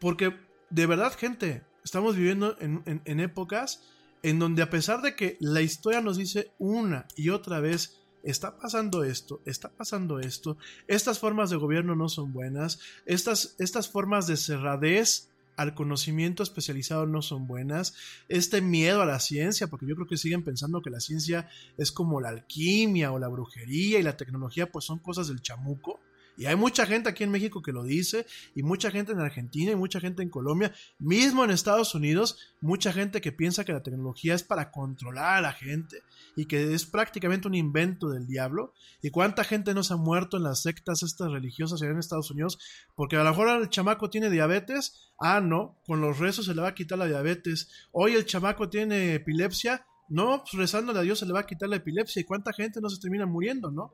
[0.00, 0.34] Porque
[0.70, 3.82] de verdad, gente, estamos viviendo en, épocas
[4.22, 8.58] en donde a pesar de que la historia nos dice una y otra vez, está
[8.58, 10.56] pasando esto, está pasando esto,
[10.88, 17.06] estas formas de gobierno no son buenas, estas, estas formas de cerradez al conocimiento especializado
[17.06, 17.94] no son buenas,
[18.28, 21.92] este miedo a la ciencia, porque yo creo que siguen pensando que la ciencia es
[21.92, 26.00] como la alquimia o la brujería y la tecnología pues son cosas del chamuco.
[26.36, 29.72] Y hay mucha gente aquí en México que lo dice, y mucha gente en Argentina,
[29.72, 33.82] y mucha gente en Colombia, mismo en Estados Unidos, mucha gente que piensa que la
[33.82, 36.02] tecnología es para controlar a la gente
[36.36, 38.72] y que es prácticamente un invento del diablo.
[39.02, 42.30] ¿Y cuánta gente no se ha muerto en las sectas estas religiosas allá en Estados
[42.30, 42.58] Unidos?
[42.94, 46.62] Porque a lo mejor el chamaco tiene diabetes, ah, no, con los rezos se le
[46.62, 47.68] va a quitar la diabetes.
[47.92, 51.68] Hoy el chamaco tiene epilepsia, no, pues rezándole a Dios se le va a quitar
[51.68, 52.20] la epilepsia.
[52.20, 53.92] ¿Y cuánta gente no se termina muriendo, no?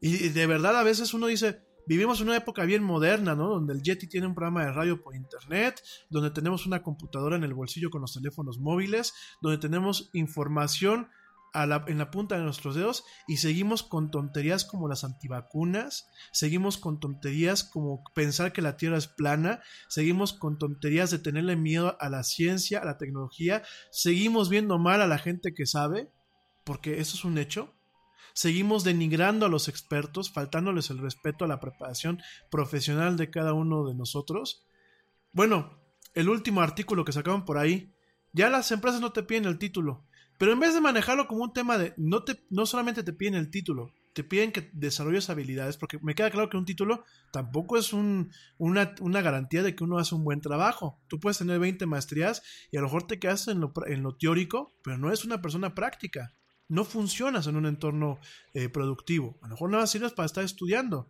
[0.00, 3.48] Y de verdad a veces uno dice, vivimos una época bien moderna, ¿no?
[3.48, 7.44] Donde el Yeti tiene un programa de radio por internet, donde tenemos una computadora en
[7.44, 11.08] el bolsillo con los teléfonos móviles, donde tenemos información
[11.54, 16.98] en la punta de nuestros dedos y seguimos con tonterías como las antivacunas, seguimos con
[16.98, 22.08] tonterías como pensar que la Tierra es plana, seguimos con tonterías de tenerle miedo a
[22.08, 26.10] la ciencia, a la tecnología, seguimos viendo mal a la gente que sabe,
[26.64, 27.72] porque eso es un hecho.
[28.34, 33.86] Seguimos denigrando a los expertos, faltándoles el respeto a la preparación profesional de cada uno
[33.86, 34.66] de nosotros.
[35.32, 35.80] Bueno,
[36.14, 37.94] el último artículo que sacaban por ahí,
[38.32, 40.04] ya las empresas no te piden el título,
[40.38, 43.36] pero en vez de manejarlo como un tema de no te no solamente te piden
[43.36, 47.76] el título, te piden que desarrolles habilidades, porque me queda claro que un título tampoco
[47.78, 51.00] es un- una, garantía de que uno hace un buen trabajo.
[51.08, 54.16] Tú puedes tener 20 maestrías y a lo mejor te quedas en lo, en lo
[54.16, 56.34] teórico, pero no eres una persona práctica.
[56.74, 58.18] No funcionas en un entorno
[58.52, 59.38] eh, productivo.
[59.42, 61.08] A lo mejor nada sirves para estar estudiando.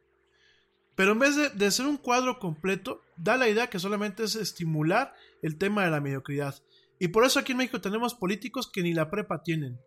[0.94, 4.36] Pero en vez de, de ser un cuadro completo, da la idea que solamente es
[4.36, 6.55] estimular el tema de la mediocridad.
[6.99, 9.81] Y por eso aquí en México tenemos políticos que ni la prepa tienen.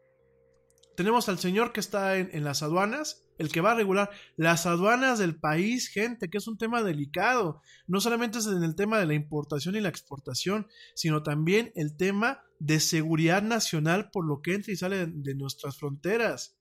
[0.97, 5.19] Tenemos al señor que está en, las aduanas, el que va a regular las aduanas
[5.19, 7.61] del país, gente, que es un tema delicado.
[7.85, 11.95] No solamente es en el tema de la importación y la exportación, sino también el
[11.95, 16.57] tema de seguridad nacional por lo que entra y sale de, de nuestras fronteras.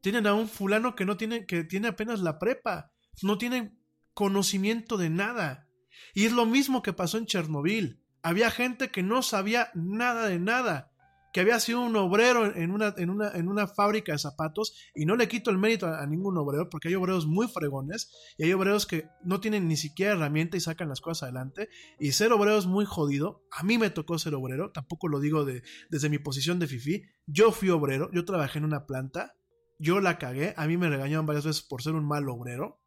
[0.00, 2.90] Tienen a un fulano que no tiene, que tiene apenas la prepa,
[3.22, 3.78] no tiene
[4.12, 5.68] conocimiento de nada.
[6.14, 8.02] Y es lo mismo que pasó en Chernobyl.
[8.22, 10.90] Había gente que no sabía nada de nada,
[11.32, 15.04] que había sido un obrero en una, en una, en una fábrica de zapatos, y
[15.04, 18.52] no le quito el mérito a, ningún obrero, porque hay obreros muy fregones, y hay
[18.52, 22.58] obreros que no tienen ni siquiera herramienta y sacan las cosas adelante, y ser obrero
[22.58, 23.44] es muy jodido.
[23.50, 27.02] A mí me tocó ser obrero, tampoco lo digo de, desde mi posición de fifi.
[27.26, 29.34] Yo fui obrero, yo trabajé en una planta,
[29.78, 32.80] yo la cagué, a mí me regañaban varias veces por ser un mal obrero.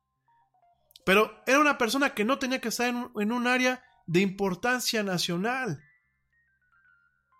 [1.06, 5.82] Pero era una persona que no tenía que estar en un área de importancia nacional.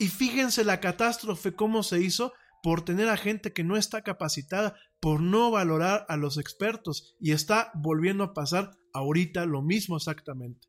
[0.02, 4.76] Y fíjense la catástrofe cómo se hizo por tener a gente que no está capacitada,
[5.00, 7.16] por no valorar a los expertos.
[7.20, 10.68] Y está volviendo a pasar ahorita lo mismo exactamente.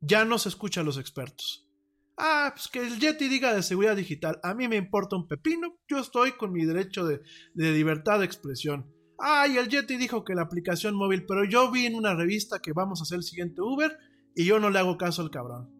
[0.00, 1.68] Ya no se escucha a los expertos.
[2.16, 4.40] Ah, pues que el Yeti diga de seguridad digital.
[4.42, 5.76] A mí me importa un pepino.
[5.86, 7.20] Yo estoy con mi derecho de,
[7.52, 8.90] libertad de expresión.
[9.18, 12.72] Ay, el Yeti dijo que la aplicación móvil, pero yo vi en una revista que
[12.72, 13.94] vamos a hacer el siguiente Uber
[14.34, 15.79] y yo no le hago caso al cabrón.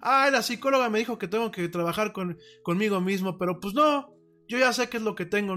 [0.00, 4.14] Ay, la psicóloga me dijo que tengo que trabajar con, conmigo mismo, pero pues no,
[4.48, 5.56] yo ya sé qué es lo que tengo.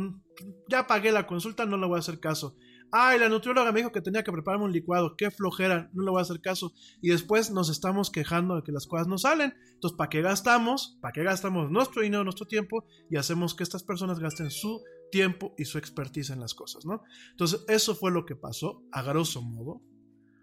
[0.69, 2.55] Ya pagué la consulta, no le voy a hacer caso.
[2.91, 6.11] Ay, la nutrióloga me dijo que tenía que prepararme un licuado, qué flojera, no le
[6.11, 6.73] voy a hacer caso.
[7.01, 9.55] Y después nos estamos quejando de que las cosas no salen.
[9.73, 10.99] Entonces, ¿para qué gastamos?
[11.01, 12.85] ¿Para qué gastamos nuestro dinero, nuestro tiempo?
[13.09, 14.79] Y hacemos que estas personas gasten su
[15.11, 17.01] tiempo y su expertise en las cosas, ¿no?
[17.31, 19.81] Entonces, eso fue lo que pasó, a grosso modo.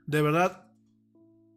[0.07, 0.70] De verdad,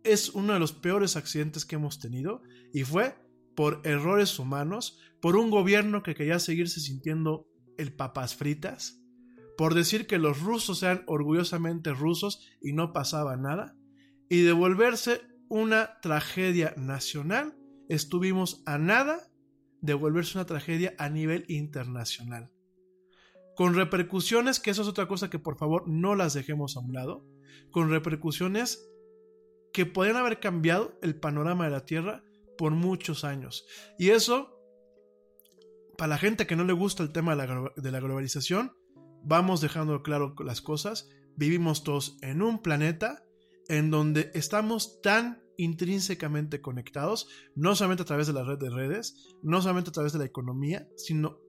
[0.03, 2.41] es uno de los peores accidentes que hemos tenido
[2.73, 3.15] y fue
[3.55, 9.01] por errores humanos, por un gobierno que quería seguirse sintiendo el papas fritas,
[9.57, 13.75] por decir que los rusos eran orgullosamente rusos y no pasaba nada,
[14.29, 17.55] y de volverse una tragedia nacional,
[17.89, 19.29] estuvimos a nada
[19.81, 22.51] de volverse una tragedia a nivel internacional.
[23.55, 26.93] Con repercusiones, que eso es otra cosa que por favor no las dejemos a un
[26.93, 27.27] lado,
[27.69, 28.89] con repercusiones
[29.73, 32.23] que podrían haber cambiado el panorama de la Tierra
[32.57, 33.65] por muchos años.
[33.97, 34.57] Y eso,
[35.97, 38.71] para la gente que no le gusta el tema de la, de la globalización,
[39.23, 41.09] vamos dejando claro las cosas.
[41.35, 43.23] Vivimos todos en un planeta
[43.67, 49.35] en donde estamos tan intrínsecamente conectados, no solamente a través de la red de redes,
[49.41, 51.39] no solamente a través de la economía, sino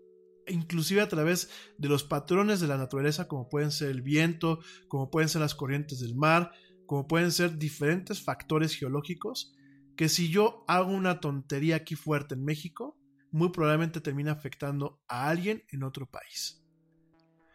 [0.47, 5.11] inclusive a través de los patrones de la naturaleza, como pueden ser el viento, como
[5.11, 6.53] pueden ser las corrientes del mar,
[6.87, 9.55] como pueden ser diferentes factores geológicos,
[9.97, 12.97] que si yo hago una tontería aquí fuerte en México,
[13.31, 16.65] muy probablemente termina afectando a alguien en otro país.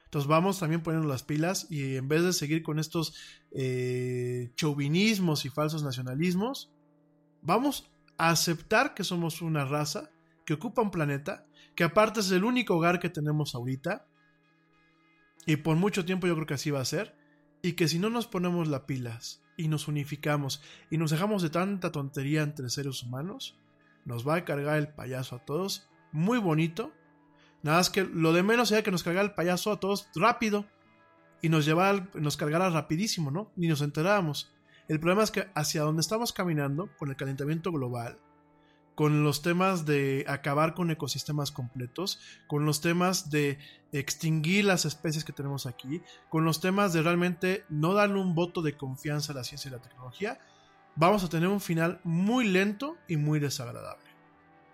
[0.06, 3.14] Entonces vamos también poniendo las pilas y en vez de seguir con estos
[3.52, 6.72] eh, chauvinismos y falsos nacionalismos,
[7.42, 10.10] vamos a aceptar que somos una raza
[10.46, 14.08] que ocupa un planeta, que aparte es el único hogar que tenemos ahorita,
[15.46, 17.16] y por mucho tiempo yo creo que así va a ser,
[17.62, 21.50] y que si no nos ponemos las pilas y nos unificamos y nos dejamos de
[21.50, 23.58] tanta tontería entre seres humanos,
[24.06, 26.94] nos va a cargar el payaso a todos, muy bonito,
[27.62, 30.66] nada más que lo de menos sería que nos cargara el payaso a todos rápido
[31.42, 33.52] y nos llevara, nos cargara rapidísimo, ¿no?
[33.56, 34.52] Ni nos enterábamos.
[34.88, 38.18] El problema es que hacia donde estamos caminando, con el calentamiento global,
[39.00, 43.58] con los temas de acabar con ecosistemas completos, con los temas de
[43.94, 48.62] extinguir las especies que tenemos aquí, con los temas de realmente no darle un voto
[48.62, 50.42] de confianza a la ciencia y la tecnología,
[50.98, 54.04] vamos a tener un final muy lento y muy desagradable.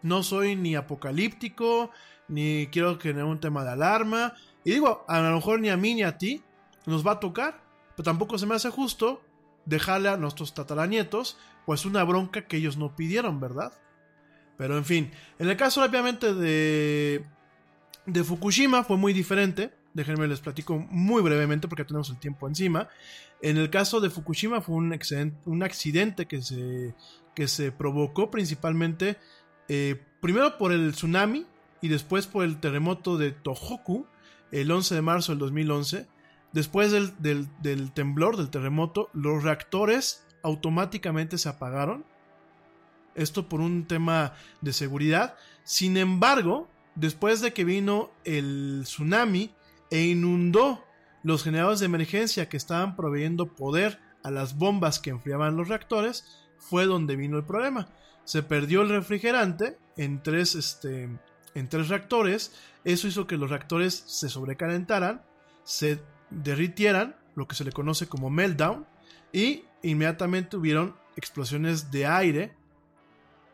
[0.01, 1.91] No soy ni apocalíptico,
[2.27, 4.33] ni quiero generar un tema de alarma.
[4.63, 6.41] Y digo, a lo mejor ni a mí ni a ti
[6.87, 7.61] nos va a tocar,
[7.95, 9.21] pero tampoco se me hace justo
[9.67, 11.37] dejarle a nuestros tataranietos
[11.67, 13.71] pues una bronca que ellos no pidieron, ¿verdad?
[14.58, 17.25] Pero en fin, en el caso rápidamente de,
[18.06, 19.72] de Fukushima fue muy diferente.
[19.93, 22.90] Déjenme les platico muy brevemente porque tenemos el tiempo encima.
[23.42, 26.95] En el caso de Fukushima fue un accidente, un accidente que, se,
[27.34, 29.17] que se provocó principalmente
[29.67, 31.45] eh, primero por el tsunami
[31.82, 34.08] y después por el terremoto de Tohoku
[34.51, 36.08] el 11 de marzo del 2011.
[36.53, 42.06] Después del, del, del temblor, del terremoto, los reactores automáticamente se apagaron.
[43.16, 45.35] Esto por un tema de seguridad.
[45.64, 49.52] Sin embargo, después de que vino el tsunami
[49.90, 50.84] e inundó
[51.24, 56.45] los generadores de emergencia que estaban proveyendo poder a las bombas que enfriaban los reactores,
[56.58, 57.88] fue donde vino el problema.
[58.24, 61.10] Se perdió el refrigerante en tres, este,
[61.53, 62.53] en tres reactores.
[62.84, 65.24] Eso hizo que los reactores se sobrecalentaran,
[65.64, 68.85] se derritieran, lo que se le conoce como meltdown,
[69.32, 72.56] y inmediatamente hubieron explosiones de aire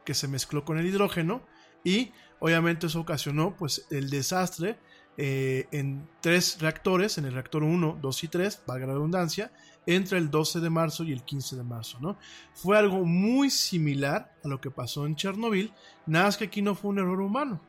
[0.06, 1.42] que se mezcló con el hidrógeno
[1.84, 4.78] y obviamente eso ocasionó pues el desastre
[5.18, 9.52] eh, en tres reactores, en el reactor 1, 2 y 3, valga la redundancia,
[9.86, 12.00] entre el 12 de marzo y el 15 de marzo.
[12.00, 12.18] ¿no?
[12.54, 15.74] Fue algo muy similar a lo que pasó en Chernobyl,
[16.06, 17.62] nada más que aquí no fue un error humano.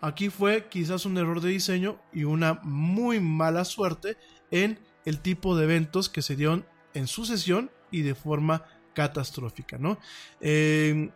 [0.00, 4.16] Aquí fue quizás un error de diseño y una muy mala suerte
[4.50, 6.64] en el tipo de eventos que se dieron
[6.94, 8.64] en sucesión y de forma
[8.94, 9.98] catastrófica, ¿no?
[10.40, 11.10] Eh,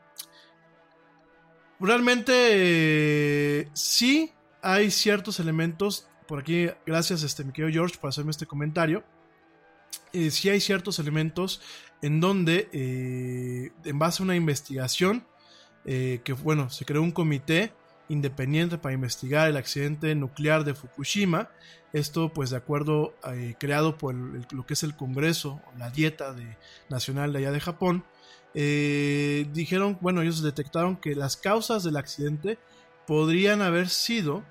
[1.88, 8.30] realmente eh, sí hay ciertos elementos, por aquí, gracias este, mi querido George por hacerme
[8.30, 9.04] este comentario,
[10.12, 11.60] eh, sí hay ciertos elementos
[12.00, 12.68] en donde,
[13.84, 15.24] en base a una investigación,
[15.84, 17.72] que bueno, se creó un comité
[18.12, 21.50] independiente para investigar el accidente nuclear de Fukushima.
[21.92, 26.56] Esto pues de acuerdo eh, creado por lo que es el Congreso, la dieta de,
[26.88, 28.04] nacional de allá de Japón.
[28.54, 32.58] Eh, dijeron, bueno, ellos detectaron que las causas del accidente
[33.06, 34.44] podrían haber sido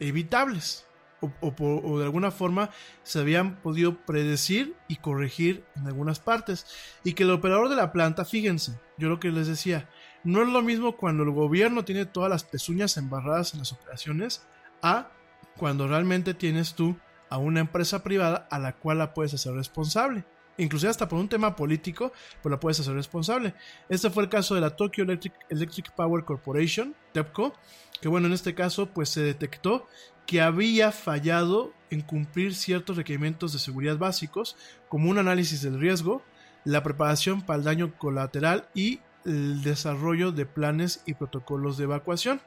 [0.00, 0.84] evitables.
[1.20, 2.70] O, o, de alguna forma
[3.02, 6.66] se habían podido predecir y corregir en algunas partes.
[7.02, 9.88] Y que el operador de la planta, fíjense, yo lo que les decía,
[10.22, 14.46] no es lo mismo cuando el gobierno tiene todas las pezuñas embarradas en las operaciones
[14.80, 15.10] a
[15.56, 16.96] cuando realmente tienes tú
[17.30, 20.24] a una empresa privada a la cual la puedes hacer responsable.
[20.58, 22.12] Inclusive hasta por un tema político,
[22.42, 23.54] pues la puedes hacer responsable.
[23.88, 27.54] Este fue el caso de la Tokyo Electric, Electric Power Corporation, TEPCO,
[28.00, 29.86] que bueno, en este caso pues se detectó
[30.26, 34.56] que había fallado en cumplir ciertos requerimientos de seguridad básicos,
[34.88, 36.22] como un análisis del riesgo,
[36.64, 42.42] la preparación para el daño colateral y el desarrollo de planes y protocolos de evacuación.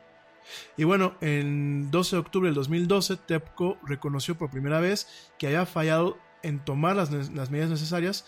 [0.78, 5.66] Y bueno, en 12 de octubre del 2012, TEPCO reconoció por primera vez que había
[5.66, 8.26] fallado en tomar las, medidas necesarias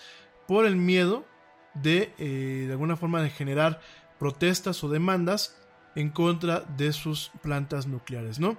[0.47, 1.25] por el miedo
[1.73, 3.81] de, eh, de alguna forma, de generar
[4.19, 5.57] protestas o demandas
[5.95, 8.57] en contra de sus plantas nucleares, ¿no?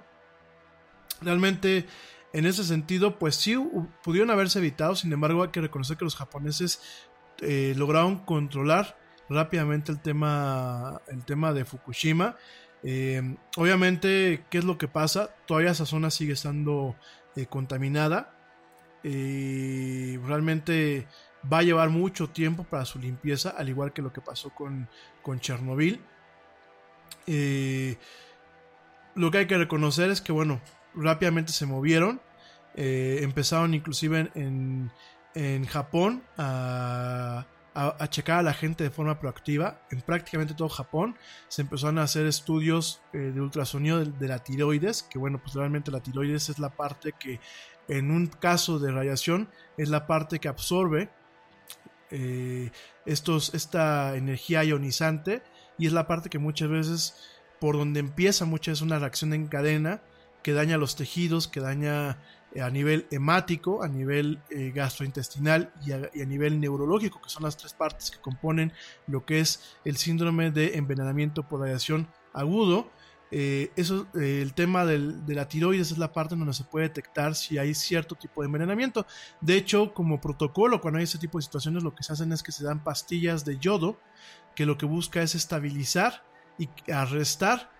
[1.21, 1.85] Realmente,
[2.33, 3.55] en ese sentido, pues sí
[4.03, 6.81] pudieron haberse evitado, sin embargo, hay que reconocer que los japoneses
[7.41, 8.97] eh, lograron controlar
[9.29, 12.35] rápidamente el tema, el tema de Fukushima.
[12.83, 15.35] Eh, obviamente, ¿qué es lo que pasa?
[15.47, 16.95] Todavía esa zona sigue estando
[17.49, 18.34] contaminada.
[19.07, 21.07] Eh, realmente
[21.51, 24.89] va a llevar mucho tiempo para su limpieza, al igual que lo que pasó con,
[25.21, 26.01] con Chernobyl.
[29.15, 30.59] lo que hay que reconocer es que, bueno,
[30.95, 32.19] rápidamente se movieron.
[32.75, 34.91] empezaron inclusive en,
[35.35, 39.81] en Japón a a, checar a la gente de forma proactiva.
[39.91, 41.17] En prácticamente todo Japón
[41.49, 45.91] se empezaron a hacer estudios eh, de ultrasonido de, la tiroides, que bueno, pues realmente
[45.91, 47.39] la tiroides es la parte que
[47.87, 51.09] en un caso de radiación es la parte que absorbe
[52.11, 52.71] eh,
[53.05, 55.41] estos, esta energía ionizante
[55.77, 57.15] y es la parte que muchas veces
[57.59, 60.01] por donde empieza muchas veces una reacción en cadena
[60.43, 62.19] que daña los tejidos, que daña
[62.53, 67.57] eh, a nivel hemático, a nivel eh, gastrointestinal y a, nivel neurológico, que son las
[67.57, 68.71] tres partes que componen
[69.07, 72.91] lo que es el síndrome de envenenamiento por radiación agudo.
[73.31, 77.57] Eh, eso, el tema de la tiroides es la parte donde se puede detectar si
[77.57, 79.05] hay cierto tipo de envenenamiento.
[79.41, 82.43] De hecho, como protocolo, cuando hay ese tipo de situaciones, lo que se hacen es
[82.43, 83.99] que se dan pastillas de yodo,
[84.55, 86.23] que lo que busca es estabilizar
[86.57, 87.71] y arrestar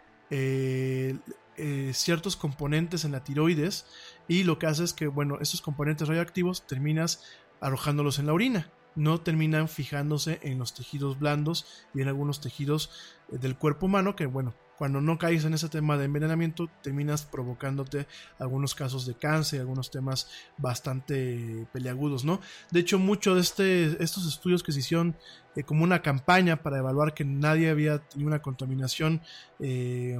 [1.93, 3.85] ciertos componentes en la tiroides
[4.27, 7.23] y lo que hace es que, bueno, estos componentes radioactivos terminas
[7.61, 8.69] arrojándolos en la orina.
[8.95, 12.89] no terminan fijándose en los tejidos blandos y en algunos tejidos
[13.29, 17.23] eh, del cuerpo humano que bueno, cuando no caes en ese tema de envenenamiento terminas
[17.23, 18.07] provocándote
[18.39, 22.41] algunos casos de cáncer, algunos temas bastante peleagudos, ¿no?
[22.71, 25.15] De hecho, muchos de este, estos estudios que se hicieron
[25.55, 29.21] eh, como una campaña para evaluar que nadie había tenido una contaminación,
[29.59, 30.19] eh,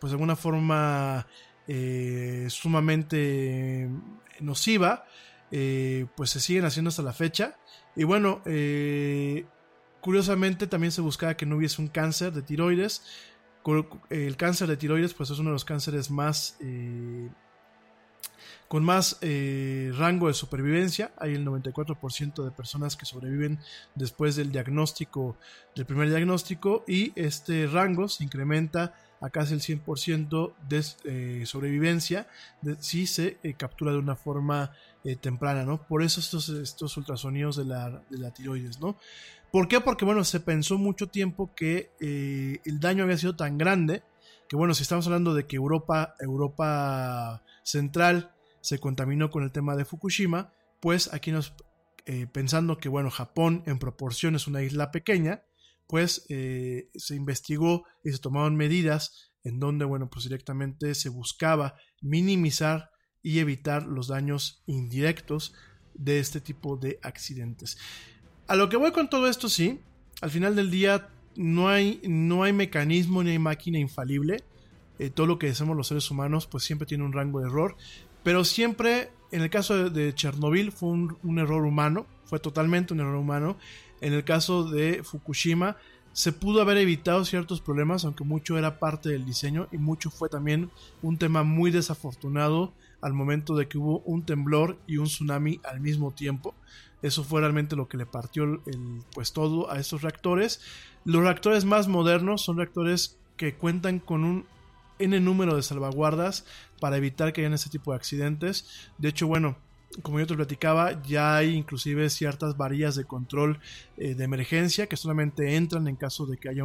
[0.00, 1.26] pues de alguna forma
[1.66, 3.88] eh, sumamente
[4.40, 5.04] nociva,
[5.50, 7.56] pues se siguen haciendo hasta la fecha.
[7.96, 8.42] Y bueno,
[10.00, 13.02] curiosamente también se buscaba que no hubiese un cáncer de tiroides.
[14.10, 16.56] El cáncer de tiroides pues es uno de los cánceres más
[18.68, 21.12] con más eh, rango de supervivencia.
[21.18, 23.58] Hay el 94% de personas que sobreviven
[23.94, 25.36] después del diagnóstico,
[25.74, 32.28] del primer diagnóstico, y este rango se incrementa a casi el 100% de eh, sobrevivencia
[32.80, 34.72] si se eh, captura de una forma
[35.20, 35.86] temprana, ¿no?
[35.86, 38.98] Por eso estos, estos ultrasonidos de la, de la tiroides, ¿no?
[39.52, 39.80] ¿Por qué?
[39.80, 44.02] Porque, bueno, se pensó mucho tiempo que el daño había sido tan grande
[44.48, 49.76] que, bueno, si estamos hablando de que Europa, Europa Central se contaminó con el tema
[49.76, 51.54] de Fukushima, pues aquí nos,
[52.06, 55.42] eh, pensando que, bueno, Japón en proporción es una isla pequeña,
[55.86, 61.74] pues eh, se investigó y se tomaron medidas en donde, bueno, pues directamente se buscaba
[62.00, 62.90] minimizar
[63.22, 65.54] y evitar los daños indirectos
[65.94, 67.78] de este tipo de accidentes.
[68.48, 69.80] A lo que voy con todo esto, sí,
[70.20, 74.44] al final del día no hay, no hay mecanismo ni hay máquina infalible.
[74.98, 77.76] Eh, todo lo que hacemos los seres humanos, pues siempre tiene un rango de error.
[78.22, 83.16] Pero siempre, en el caso de, Chernobyl, fue un, error humano, fue totalmente un error
[83.16, 83.56] humano.
[84.00, 85.76] En el caso de Fukushima,
[86.12, 90.28] se pudo haber evitado ciertos problemas, aunque mucho era parte del diseño y mucho fue
[90.28, 90.70] también
[91.02, 95.80] un tema muy desafortunado al momento de que hubo un temblor y un tsunami al
[95.80, 96.54] mismo tiempo.
[97.02, 98.60] Eso fue realmente lo que le partió el,
[99.12, 100.60] pues todo a estos reactores.
[101.04, 104.46] Los reactores más modernos son reactores que cuentan con un
[104.98, 106.46] N número de salvaguardas
[106.80, 108.88] para evitar que hayan ese tipo de accidentes.
[108.98, 109.56] De hecho, bueno,
[110.02, 113.60] como yo te platicaba, ya hay inclusive ciertas varillas de control
[113.96, 116.64] eh, de emergencia que solamente entran en caso de que haya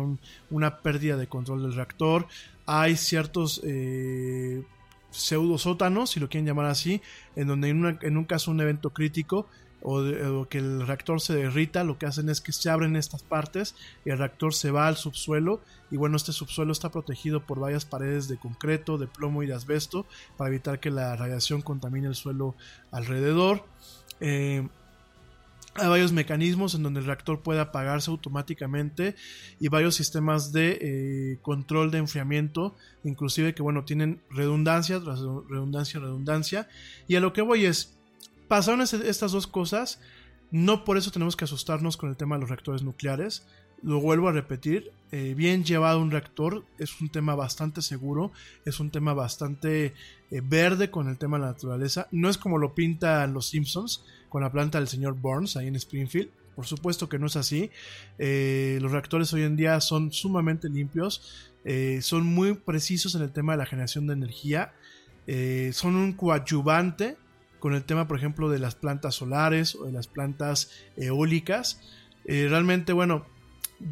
[0.49, 2.27] una pérdida de control del reactor.
[2.65, 4.63] Hay ciertos eh,
[5.11, 7.01] pseudo sótanos, si lo quieren llamar así,
[7.35, 9.47] en donde en un caso un evento crítico
[9.81, 13.75] o, que el reactor se derrita, lo que hacen es que se abren estas partes
[14.05, 17.85] y el reactor se va al subsuelo y bueno, este subsuelo está protegido por varias
[17.85, 20.05] paredes de concreto, de plomo y de asbesto
[20.37, 22.55] para evitar que la radiación contamine el suelo
[22.91, 23.65] alrededor.
[24.19, 24.67] Eh,
[25.75, 29.15] hay varios mecanismos en donde el reactor puede apagarse automáticamente
[29.59, 36.67] y varios sistemas de eh, control de enfriamiento, inclusive que bueno, tienen redundancia redundancia, redundancia.
[37.07, 37.97] Y a lo que voy es,
[38.51, 40.01] pasaron estas dos cosas,
[40.51, 43.45] no por eso tenemos que asustarnos con el tema de los reactores nucleares.
[43.81, 48.33] Lo vuelvo a repetir, eh, bien llevado un reactor es un tema bastante seguro,
[48.65, 49.93] es un tema bastante
[50.31, 52.09] eh, verde con el tema de la naturaleza.
[52.11, 55.77] No es como lo pintan los Simpsons con la planta del señor Burns ahí en
[55.77, 56.29] Springfield.
[56.53, 57.71] Por supuesto que no es así.
[58.19, 61.53] Eh, los reactores hoy en día son sumamente limpios,
[62.01, 64.73] son muy precisos en el tema de la generación de energía,
[65.71, 67.15] son un coadyuvante
[67.61, 71.79] con el tema, por ejemplo, de las plantas solares o de las plantas eólicas.
[72.25, 73.23] Eh, realmente, bueno,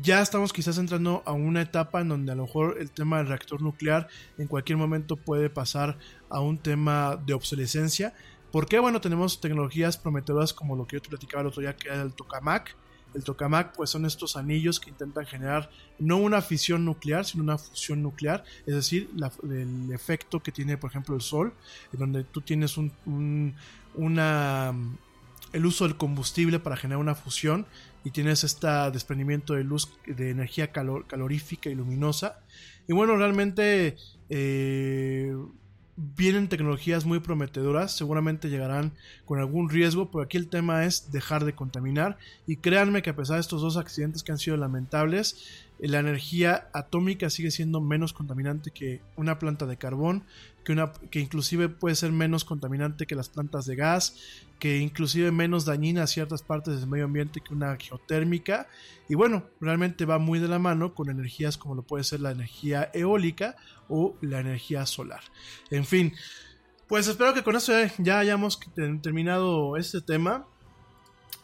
[0.01, 3.27] ya estamos quizás entrando a una etapa en donde a lo mejor el tema del
[3.27, 4.07] reactor nuclear
[4.39, 5.99] en cualquier momento puede pasar
[6.29, 8.15] a un tema de obsolescencia.
[8.51, 11.89] Porque, bueno, tenemos tecnologías prometedoras como lo que yo te platicaba el otro día, que
[11.89, 12.75] era el tokamak,
[13.13, 17.57] el tokamak pues son estos anillos que intentan generar no una fisión nuclear, sino una
[17.57, 19.09] fusión nuclear, es decir,
[19.43, 21.53] el efecto que tiene por ejemplo el Sol,
[21.91, 23.55] donde tú tienes un,
[25.53, 27.65] el uso del combustible para generar una fusión
[28.03, 32.39] y tienes este desprendimiento de luz, de energía calorífica y luminosa.
[32.87, 33.97] Y bueno, realmente
[34.29, 35.35] eh,
[36.15, 38.93] vienen tecnologías muy prometedoras, seguramente llegarán
[39.25, 42.17] con algún riesgo, pero aquí el tema es dejar de contaminar.
[42.47, 46.69] Y créanme que a pesar de estos dos accidentes que han sido lamentables, la energía
[46.73, 50.23] atómica sigue siendo menos contaminante que una planta de carbón,
[50.63, 54.15] que, una, que inclusive puede ser menos contaminante que las plantas de gas,
[54.59, 58.67] que inclusive menos dañina a ciertas partes del medio ambiente que una geotérmica.
[59.07, 62.31] Y bueno, realmente va muy de la mano con energías como lo puede ser la
[62.31, 63.55] energía eólica
[63.87, 65.21] o la energía solar.
[65.71, 66.13] En fin,
[66.87, 68.59] pues espero que con esto ya, hayamos
[69.01, 70.45] terminado este tema.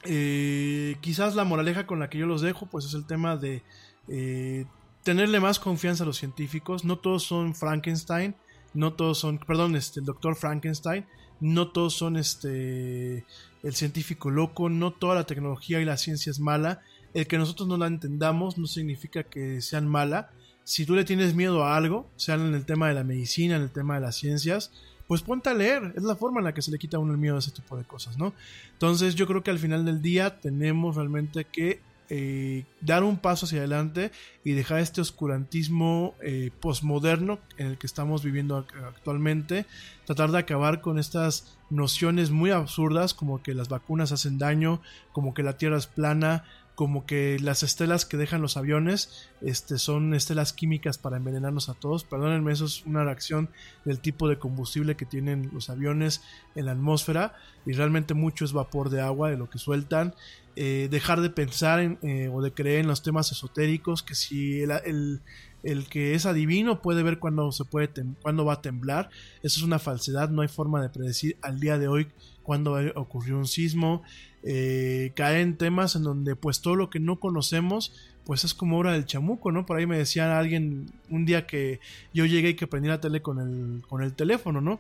[0.03, 3.63] Eh, quizás la moraleja con la que yo los dejo, pues es el tema de
[4.09, 4.65] eh,
[5.03, 6.83] tenerle más confianza a los científicos.
[6.83, 8.35] No todos son Frankenstein
[8.75, 11.05] no todos son, perdón, este, el doctor Frankenstein,
[11.39, 13.25] no todos son este,
[13.63, 16.81] el científico loco, no toda la tecnología y la ciencia es mala.
[17.13, 20.29] El que nosotros no la entendamos no significa que sean mala.
[20.63, 23.61] Si tú le tienes miedo a algo, sea en el tema de la medicina, en
[23.61, 24.71] el tema de las ciencias,
[25.07, 25.93] pues ponte a leer.
[25.95, 27.51] Es la forma en la que se le quita a uno el miedo a ese
[27.51, 28.33] tipo de cosas, ¿no?
[28.73, 33.45] Entonces yo creo que al final del día tenemos realmente que eh, dar un paso
[33.45, 34.11] hacia adelante
[34.43, 39.65] y dejar este oscurantismo eh, posmoderno en el que estamos viviendo actualmente,
[40.05, 44.81] tratar de acabar con estas nociones muy absurdas como que las vacunas hacen daño,
[45.13, 46.43] como que la Tierra es plana,
[46.75, 51.73] como que las estelas que dejan los aviones este, son estelas químicas para envenenarnos a
[51.73, 52.03] todos.
[52.03, 53.49] Perdónenme, eso es una reacción
[53.85, 56.21] del tipo de combustible que tienen los aviones
[56.53, 57.33] en la atmósfera
[57.65, 60.13] y realmente mucho es vapor de agua de lo que sueltan.
[60.57, 64.61] Eh, dejar de pensar en, eh, o de creer en los temas esotéricos, que si
[64.61, 65.21] el,
[65.63, 67.89] el, que es adivino puede ver cuándo, se puede
[68.21, 69.09] cuándo va a temblar,
[69.43, 72.07] eso es una falsedad, no hay forma de predecir al día de hoy
[72.41, 74.03] cuándo ocurrió un sismo,
[74.47, 77.91] eh, caer en temas en donde pues todo lo que no conocemos
[78.25, 79.65] pues es como hora del chamuco, ¿no?
[79.65, 81.79] Por ahí me decía alguien un día que
[82.13, 84.79] yo llegué y que prendí la tele con el, con el teléfono, ¿no?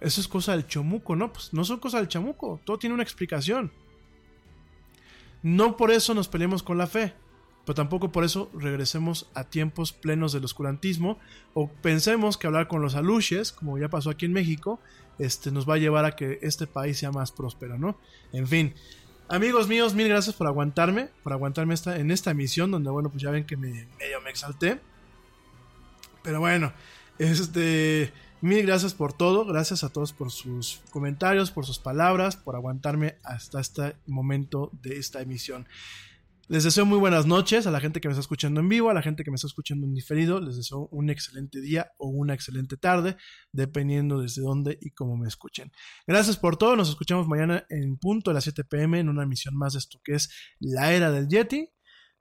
[0.00, 1.32] Eso es cosa del chamuco, ¿no?
[1.32, 3.70] Pues no son cosas del chamuco, todo tiene una explicación.
[5.42, 7.12] No por eso nos peleemos con la fe,
[7.64, 11.18] pero tampoco por eso regresemos a tiempos plenos del oscurantismo
[11.54, 14.80] o pensemos que hablar con los aluches, como ya pasó aquí en México,
[15.20, 17.96] este, nos va a llevar a que este país sea más próspero, ¿no?
[18.32, 18.74] En fin,
[19.28, 23.22] amigos míos, mil gracias por aguantarme, por aguantarme esta, en esta emisión donde, bueno, pues
[23.22, 24.80] ya ven que me, medio me exalté.
[26.22, 26.72] Pero bueno,
[27.18, 28.12] este...
[28.42, 33.16] Mil gracias por todo, gracias a todos por sus comentarios, por sus palabras, por aguantarme
[33.22, 35.68] hasta este momento de esta emisión.
[36.50, 38.92] Les deseo muy buenas noches a la gente que me está escuchando en vivo, a
[38.92, 40.40] la gente que me está escuchando en diferido.
[40.40, 43.16] Les deseo un excelente día o una excelente tarde,
[43.52, 45.70] dependiendo desde dónde y cómo me escuchen.
[46.08, 46.74] Gracias por todo.
[46.74, 50.00] Nos escuchamos mañana en punto a las 7 pm en una emisión más de esto
[50.02, 51.68] que es la era del Yeti.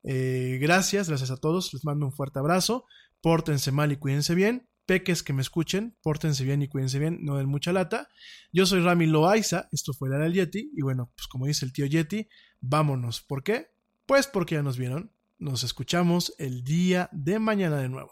[0.04, 1.74] Eh, gracias, gracias a todos.
[1.74, 2.86] Les mando un fuerte abrazo.
[3.22, 7.38] Pórtense mal y cuídense bien peques que me escuchen, pórtense bien y cuídense bien, no
[7.38, 8.10] den mucha lata.
[8.52, 11.74] Yo soy Rami Loaiza, esto fue la del Yeti, y bueno, pues como dice el
[11.74, 12.28] tío Yeti,
[12.60, 13.22] vámonos.
[13.22, 13.68] ¿Por qué?
[14.10, 15.12] Pues porque ya nos vieron.
[15.38, 18.12] Nos escuchamos el día de mañana de nuevo.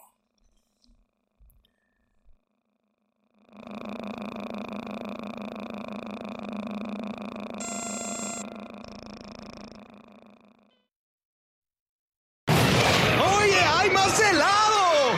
[12.45, 15.17] ¡Oye, hay más helado!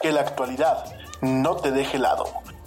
[0.00, 0.86] Que la actualidad
[1.20, 2.47] no te deje helado.